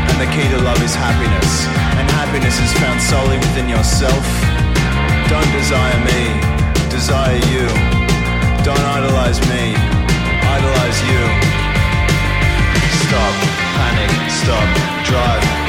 and 0.07 0.15
the 0.23 0.30
key 0.32 0.47
to 0.55 0.59
love 0.63 0.80
is 0.80 0.95
happiness. 0.95 1.67
And 1.99 2.07
happiness 2.15 2.63
is 2.63 2.71
found 2.80 3.03
solely 3.03 3.36
within 3.43 3.67
yourself. 3.67 4.23
Don't 5.28 5.51
desire 5.51 5.99
me, 6.07 6.32
desire 6.88 7.36
you. 7.51 7.67
Don't 8.63 8.88
idolize 8.95 9.43
me, 9.51 9.75
idolize 9.75 10.99
you. 11.11 11.21
Stop, 13.03 13.36
panic, 13.75 14.11
stop, 14.32 14.67
drive 15.03 15.66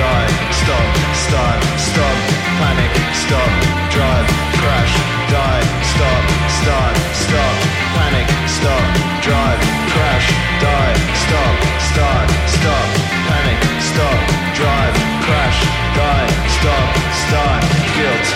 die, 0.00 0.28
stop, 0.50 0.88
start, 1.12 1.60
stop, 1.76 2.16
panic, 2.58 2.92
stop, 3.12 3.52
drive, 3.92 4.28
crash, 4.60 4.94
die, 5.28 5.62
stop, 5.92 6.24
start, 6.58 6.96
stop, 7.24 7.54
panic, 7.94 8.28
stop, 8.56 8.86
drive, 9.26 9.60
crash, 9.92 10.28
die, 10.64 10.94
stop, 11.24 11.56
start, 11.90 12.28
stop, 12.56 12.88
panic, 13.28 13.60
stop, 13.90 14.20
drive, 14.56 14.96
crash, 15.26 15.60
die, 15.98 16.28
stop, 16.56 16.88
start, 17.24 17.62
guilt. 17.96 18.28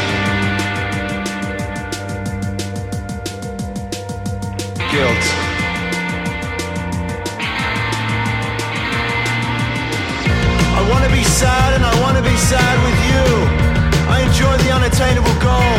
Guilt. 4.93 5.44
wanna 10.91 11.09
be 11.09 11.25
sad 11.25 11.77
and 11.77 11.85
I 11.85 11.95
wanna 12.01 12.23
be 12.23 12.37
sad 12.37 12.77
with 12.85 12.99
you. 13.09 13.25
I 14.11 14.21
enjoy 14.27 14.55
the 14.65 14.71
unattainable 14.73 15.37
goal. 15.41 15.79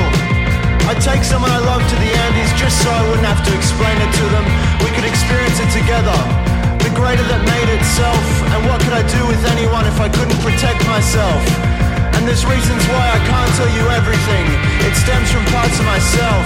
I 0.89 0.93
take 1.01 1.23
someone 1.23 1.51
I 1.51 1.61
love 1.61 1.81
to 1.81 1.95
the 1.97 2.11
Andes 2.25 2.51
just 2.57 2.81
so 2.81 2.89
I 2.89 3.01
wouldn't 3.09 3.25
have 3.25 3.41
to 3.45 3.51
explain 3.53 3.97
it 4.01 4.11
to 4.21 4.25
them. 4.33 4.45
We 4.85 4.89
could 4.93 5.05
experience 5.05 5.57
it 5.61 5.69
together. 5.73 6.17
The 6.81 6.93
greater 6.93 7.25
that 7.25 7.41
made 7.45 7.69
itself, 7.73 8.21
and 8.53 8.61
what 8.69 8.77
could 8.85 8.93
I 8.93 9.01
do 9.09 9.21
with 9.25 9.41
anyone 9.49 9.85
if 9.89 9.97
I 9.97 10.09
couldn't 10.09 10.37
protect 10.45 10.85
myself? 10.85 11.41
And 12.13 12.23
there's 12.29 12.45
reasons 12.45 12.81
why 12.89 13.05
I 13.17 13.19
can't 13.25 13.53
tell 13.57 13.71
you 13.77 13.85
everything. 13.91 14.45
It 14.85 14.93
stems 14.93 15.29
from 15.33 15.45
parts 15.53 15.77
of 15.81 15.85
myself. 15.85 16.45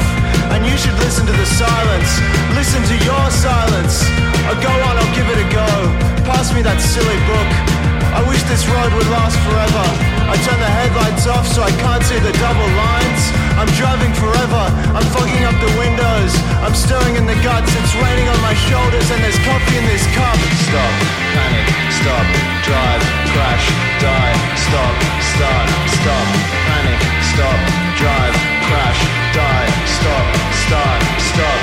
And 0.55 0.65
you 0.65 0.75
should 0.79 0.97
listen 1.03 1.27
to 1.27 1.35
the 1.35 1.45
silence. 1.45 2.11
Listen 2.55 2.81
to 2.91 2.97
your 3.05 3.25
silence. 3.29 4.03
I'll 4.47 4.59
go 4.59 4.71
on, 4.71 4.93
I'll 4.97 5.15
give 5.15 5.27
it 5.29 5.39
a 5.39 5.47
go. 5.51 5.69
Pass 6.25 6.51
me 6.55 6.63
that 6.63 6.81
silly 6.81 7.19
book 7.29 7.78
off 11.29 11.45
so 11.45 11.61
I 11.61 11.71
can't 11.77 12.03
see 12.03 12.17
the 12.19 12.33
double 12.41 12.69
lines. 12.73 13.23
I'm 13.59 13.69
driving 13.77 14.13
forever. 14.17 14.63
I'm 14.97 15.05
fogging 15.13 15.43
up 15.45 15.53
the 15.61 15.73
windows. 15.77 16.33
I'm 16.65 16.73
stirring 16.73 17.15
in 17.15 17.25
the 17.29 17.37
guts. 17.45 17.69
It's 17.69 17.93
raining 18.01 18.27
on 18.27 18.39
my 18.41 18.55
shoulders 18.65 19.07
and 19.13 19.19
there's 19.21 19.37
coffee 19.45 19.77
in 19.77 19.85
this 19.85 20.05
cup. 20.17 20.37
Stop, 20.65 20.93
panic, 21.37 21.67
stop, 22.01 22.25
drive, 22.65 23.03
crash, 23.35 23.65
die, 24.01 24.35
stop, 24.57 24.95
start, 25.21 25.67
stop, 26.01 26.27
panic, 26.65 27.01
stop, 27.31 27.59
drive, 28.01 28.35
crash, 28.67 29.01
die, 29.37 29.69
stop, 29.85 30.25
start, 30.65 31.01
stop, 31.29 31.61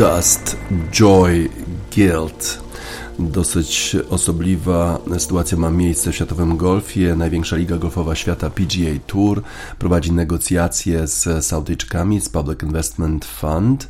Dust, 0.00 0.56
Joy, 0.92 1.50
Guilt. 1.94 2.60
Dosyć 3.18 3.96
osobliwa 4.10 4.98
sytuacja 5.18 5.58
ma 5.58 5.70
miejsce 5.70 6.12
w 6.12 6.14
światowym 6.14 6.56
golfie. 6.56 7.16
Największa 7.16 7.56
liga 7.56 7.76
golfowa 7.76 8.14
świata 8.14 8.50
PGA 8.50 8.98
Tour 9.06 9.42
prowadzi 9.78 10.12
negocjacje 10.12 11.06
z 11.06 11.44
Saudyjczykami 11.46 12.20
z 12.20 12.28
Public 12.28 12.62
Investment 12.62 13.24
Fund. 13.24 13.88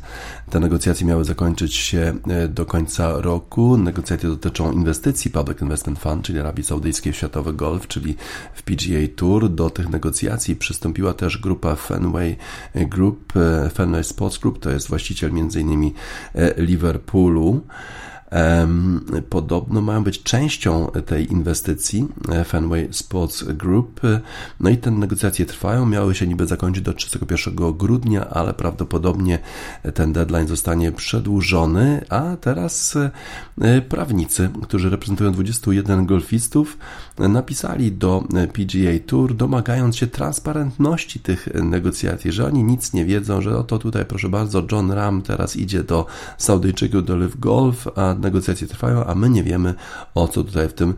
Te 0.51 0.59
negocjacje 0.59 1.07
miały 1.07 1.25
zakończyć 1.25 1.75
się 1.75 2.13
e, 2.27 2.47
do 2.47 2.65
końca 2.65 3.21
roku. 3.21 3.77
Negocjacje 3.77 4.29
dotyczą 4.29 4.71
inwestycji 4.71 5.31
Public 5.31 5.61
Investment 5.61 5.99
Fund, 5.99 6.25
czyli 6.25 6.39
Arabii 6.39 6.63
Saudyjskiej 6.63 7.13
w 7.13 7.15
światowy 7.15 7.53
golf, 7.53 7.87
czyli 7.87 8.15
w 8.53 8.63
PGA 8.63 9.15
Tour. 9.15 9.49
Do 9.49 9.69
tych 9.69 9.89
negocjacji 9.89 10.55
przystąpiła 10.55 11.13
też 11.13 11.37
grupa 11.37 11.75
Fenway 11.75 12.37
Group, 12.75 13.33
e, 13.35 13.69
Fenway 13.69 14.03
Sports 14.03 14.37
Group, 14.37 14.59
to 14.59 14.69
jest 14.69 14.87
właściciel 14.87 15.29
m.in. 15.29 15.91
E, 16.35 16.61
Liverpoolu 16.63 17.61
podobno 19.29 19.81
mają 19.81 20.03
być 20.03 20.23
częścią 20.23 20.87
tej 21.05 21.31
inwestycji 21.31 22.07
e, 22.29 22.43
Fenway 22.43 22.87
Sports 22.91 23.43
Group. 23.43 24.01
No 24.59 24.69
i 24.69 24.77
te 24.77 24.91
negocjacje 24.91 25.45
trwają, 25.45 25.85
miały 25.85 26.15
się 26.15 26.27
niby 26.27 26.47
zakończyć 26.47 26.83
do 26.83 26.93
31 26.93 27.53
grudnia, 27.77 28.29
ale 28.29 28.53
prawdopodobnie 28.53 29.39
ten 29.93 30.13
deadline 30.13 30.47
zostanie 30.47 30.91
przedłużony, 30.91 32.05
a 32.09 32.37
teraz 32.41 32.97
e, 33.61 33.81
prawnicy, 33.81 34.49
którzy 34.63 34.89
reprezentują 34.89 35.31
21 35.31 36.05
golfistów, 36.05 36.77
napisali 37.19 37.91
do 37.91 38.23
PGA 38.53 38.99
Tour, 39.05 39.35
domagając 39.35 39.97
się 39.97 40.07
transparentności 40.07 41.19
tych 41.19 41.49
negocjacji, 41.53 42.31
że 42.31 42.45
oni 42.45 42.63
nic 42.63 42.93
nie 42.93 43.05
wiedzą, 43.05 43.41
że 43.41 43.57
oto 43.57 43.79
tutaj 43.79 44.05
proszę 44.05 44.29
bardzo, 44.29 44.63
John 44.71 44.91
Ram 44.91 45.21
teraz 45.21 45.55
idzie 45.55 45.83
do 45.83 46.05
Saudyjczyków 46.37 47.05
do 47.05 47.15
Live 47.15 47.39
Golf, 47.39 47.87
a 47.95 48.15
negocjacje 48.21 48.67
trwają, 48.67 49.05
a 49.05 49.15
my 49.15 49.29
nie 49.29 49.43
wiemy 49.43 49.73
o 50.15 50.27
co 50.27 50.43
tutaj 50.43 50.69
w 50.69 50.73
tym 50.73 50.93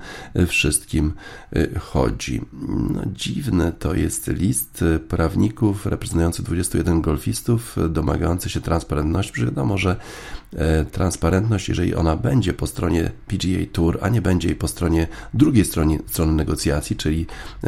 wszystkim 0.47 1.13
y, 1.55 1.79
chodzi. 1.79 2.41
No, 3.51 3.71
to 3.71 3.93
jest 3.93 4.27
list 4.27 4.83
prawników 5.09 5.85
reprezentujący 5.85 6.43
21 6.43 7.01
golfistów, 7.01 7.75
domagający 7.89 8.49
się 8.49 8.61
transparentności. 8.61 9.45
Wiadomo, 9.45 9.77
że 9.77 9.95
transparentność, 10.91 11.69
jeżeli 11.69 11.95
ona 11.95 12.15
będzie 12.15 12.53
po 12.53 12.67
stronie 12.67 13.11
PGA 13.27 13.65
Tour, 13.71 13.99
a 14.01 14.09
nie 14.09 14.21
będzie 14.21 14.47
jej 14.47 14.57
po 14.57 14.67
stronie 14.67 15.07
drugiej 15.33 15.65
stronie, 15.65 15.99
strony 16.07 16.33
negocjacji, 16.33 16.95
czyli 16.95 17.27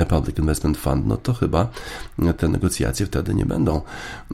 Public 0.10 0.38
Investment 0.40 0.78
Fund, 0.78 1.08
no 1.08 1.18
to 1.18 1.34
chyba 1.34 1.70
te 2.38 2.48
negocjacje 2.48 3.06
wtedy 3.06 3.34
nie 3.34 3.46
będą 3.46 3.82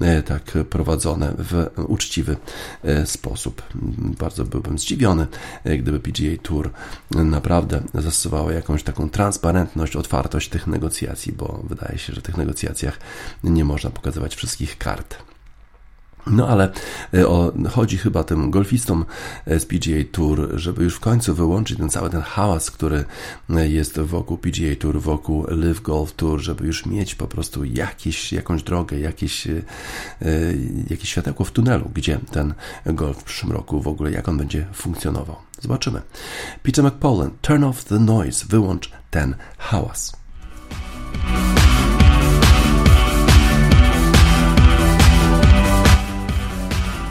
e, 0.01 0.23
tak 0.23 0.57
prowadzone 0.69 1.33
w 1.37 1.69
uczciwy 1.87 2.37
e, 2.83 3.05
sposób. 3.05 3.61
Bardzo 3.97 4.45
byłbym 4.45 4.79
zdziwiony, 4.79 5.27
E, 5.63 5.77
gdyby 5.77 5.99
PGA 5.99 6.37
Tour 6.41 6.71
naprawdę 7.11 7.81
zastosowało 7.93 8.51
jakąś 8.51 8.83
taką 8.83 9.09
transparentność, 9.09 9.95
otwartość 9.95 10.49
tych 10.49 10.67
negocjacji, 10.67 11.33
bo 11.33 11.63
wydaje 11.63 11.97
się, 11.97 12.13
że 12.13 12.21
w 12.21 12.23
tych 12.23 12.37
negocjacjach 12.37 12.99
nie 13.43 13.65
można 13.65 13.89
pokazywać 13.89 14.35
wszystkich 14.35 14.77
kart. 14.77 15.30
No 16.27 16.47
ale 16.47 16.71
e, 17.13 17.27
o, 17.27 17.53
chodzi 17.69 17.97
chyba 17.97 18.23
tym 18.23 18.51
golfistom 18.51 19.05
z 19.47 19.65
PGA 19.65 20.03
Tour, 20.11 20.49
żeby 20.55 20.83
już 20.83 20.95
w 20.95 20.99
końcu 20.99 21.35
wyłączyć 21.35 21.77
ten 21.77 21.89
cały 21.89 22.09
ten 22.09 22.21
hałas, 22.21 22.71
który 22.71 23.05
e, 23.49 23.69
jest 23.69 23.99
wokół 23.99 24.37
PGA 24.37 24.75
Tour, 24.79 25.01
wokół 25.01 25.45
Live 25.47 25.81
Golf 25.81 26.13
Tour, 26.13 26.39
żeby 26.39 26.67
już 26.67 26.85
mieć 26.85 27.15
po 27.15 27.27
prostu 27.27 27.63
jakieś, 27.63 28.33
jakąś 28.33 28.63
drogę, 28.63 28.99
jakieś, 28.99 29.47
e, 29.47 29.61
jakieś 30.89 31.09
światełko 31.09 31.43
w 31.43 31.51
tunelu, 31.51 31.91
gdzie 31.93 32.19
ten 32.31 32.53
golf 32.85 33.17
w 33.17 33.23
przyszłym 33.23 33.51
roku 33.51 33.81
w 33.81 33.87
ogóle, 33.87 34.11
jak 34.11 34.29
on 34.29 34.37
będzie 34.37 34.65
funkcjonował. 34.73 35.35
Zobaczymy. 35.61 36.01
Peter 36.63 36.85
McPollen, 36.85 37.31
turn 37.41 37.63
off 37.63 37.83
the 37.83 37.99
noise, 37.99 38.45
wyłącz 38.49 38.91
ten 39.11 39.35
hałas. 39.57 40.21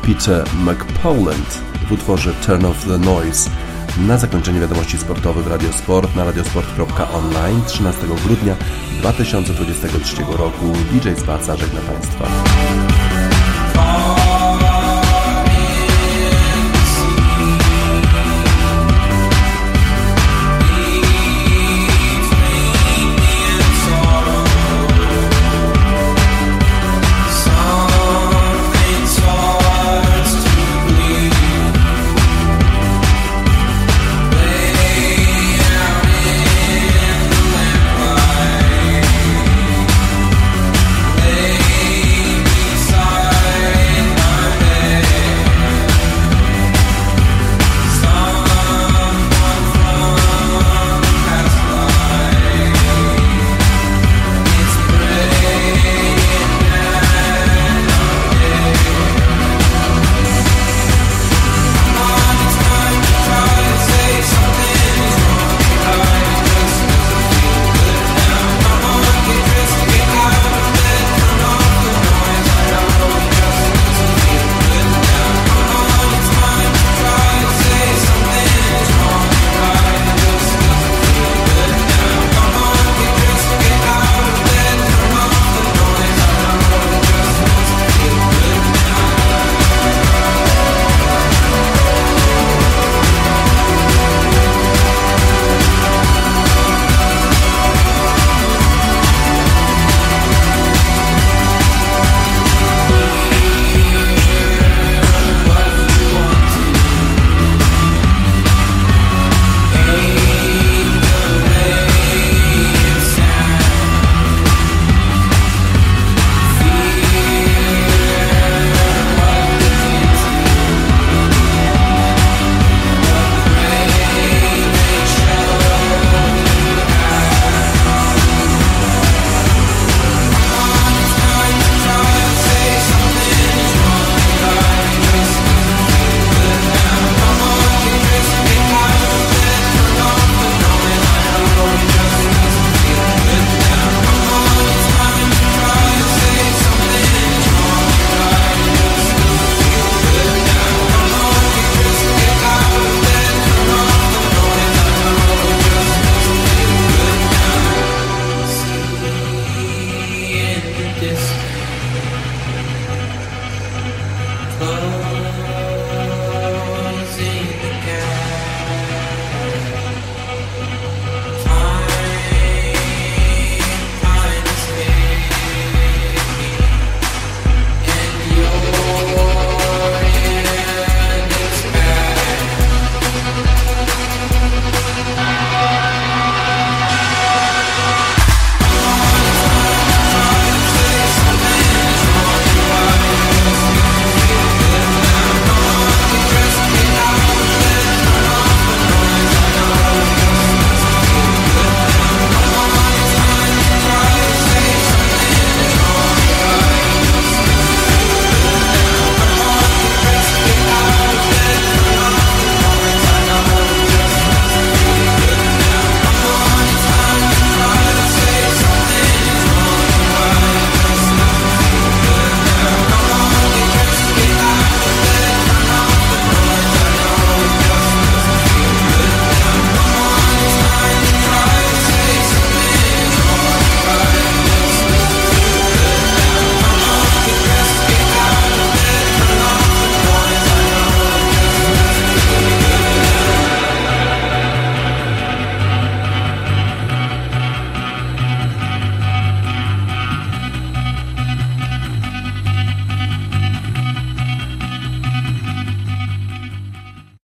Peter 0.02 0.44
McPowland 0.54 1.62
w 1.88 1.92
utworze 1.92 2.32
Turn 2.46 2.64
Off 2.64 2.84
The 2.84 2.98
Noise. 2.98 3.50
Na 3.98 4.18
zakończenie 4.18 4.60
wiadomości 4.60 4.98
sportowych 4.98 5.46
Radiosport 5.46 6.16
na 6.16 6.24
radiosport.online 6.24 7.62
13 7.66 8.06
grudnia 8.26 8.56
2023 9.00 10.22
roku 10.38 10.72
DJ 10.92 11.20
Spaca 11.20 11.56
żegna 11.56 11.80
Państwa. 11.80 12.26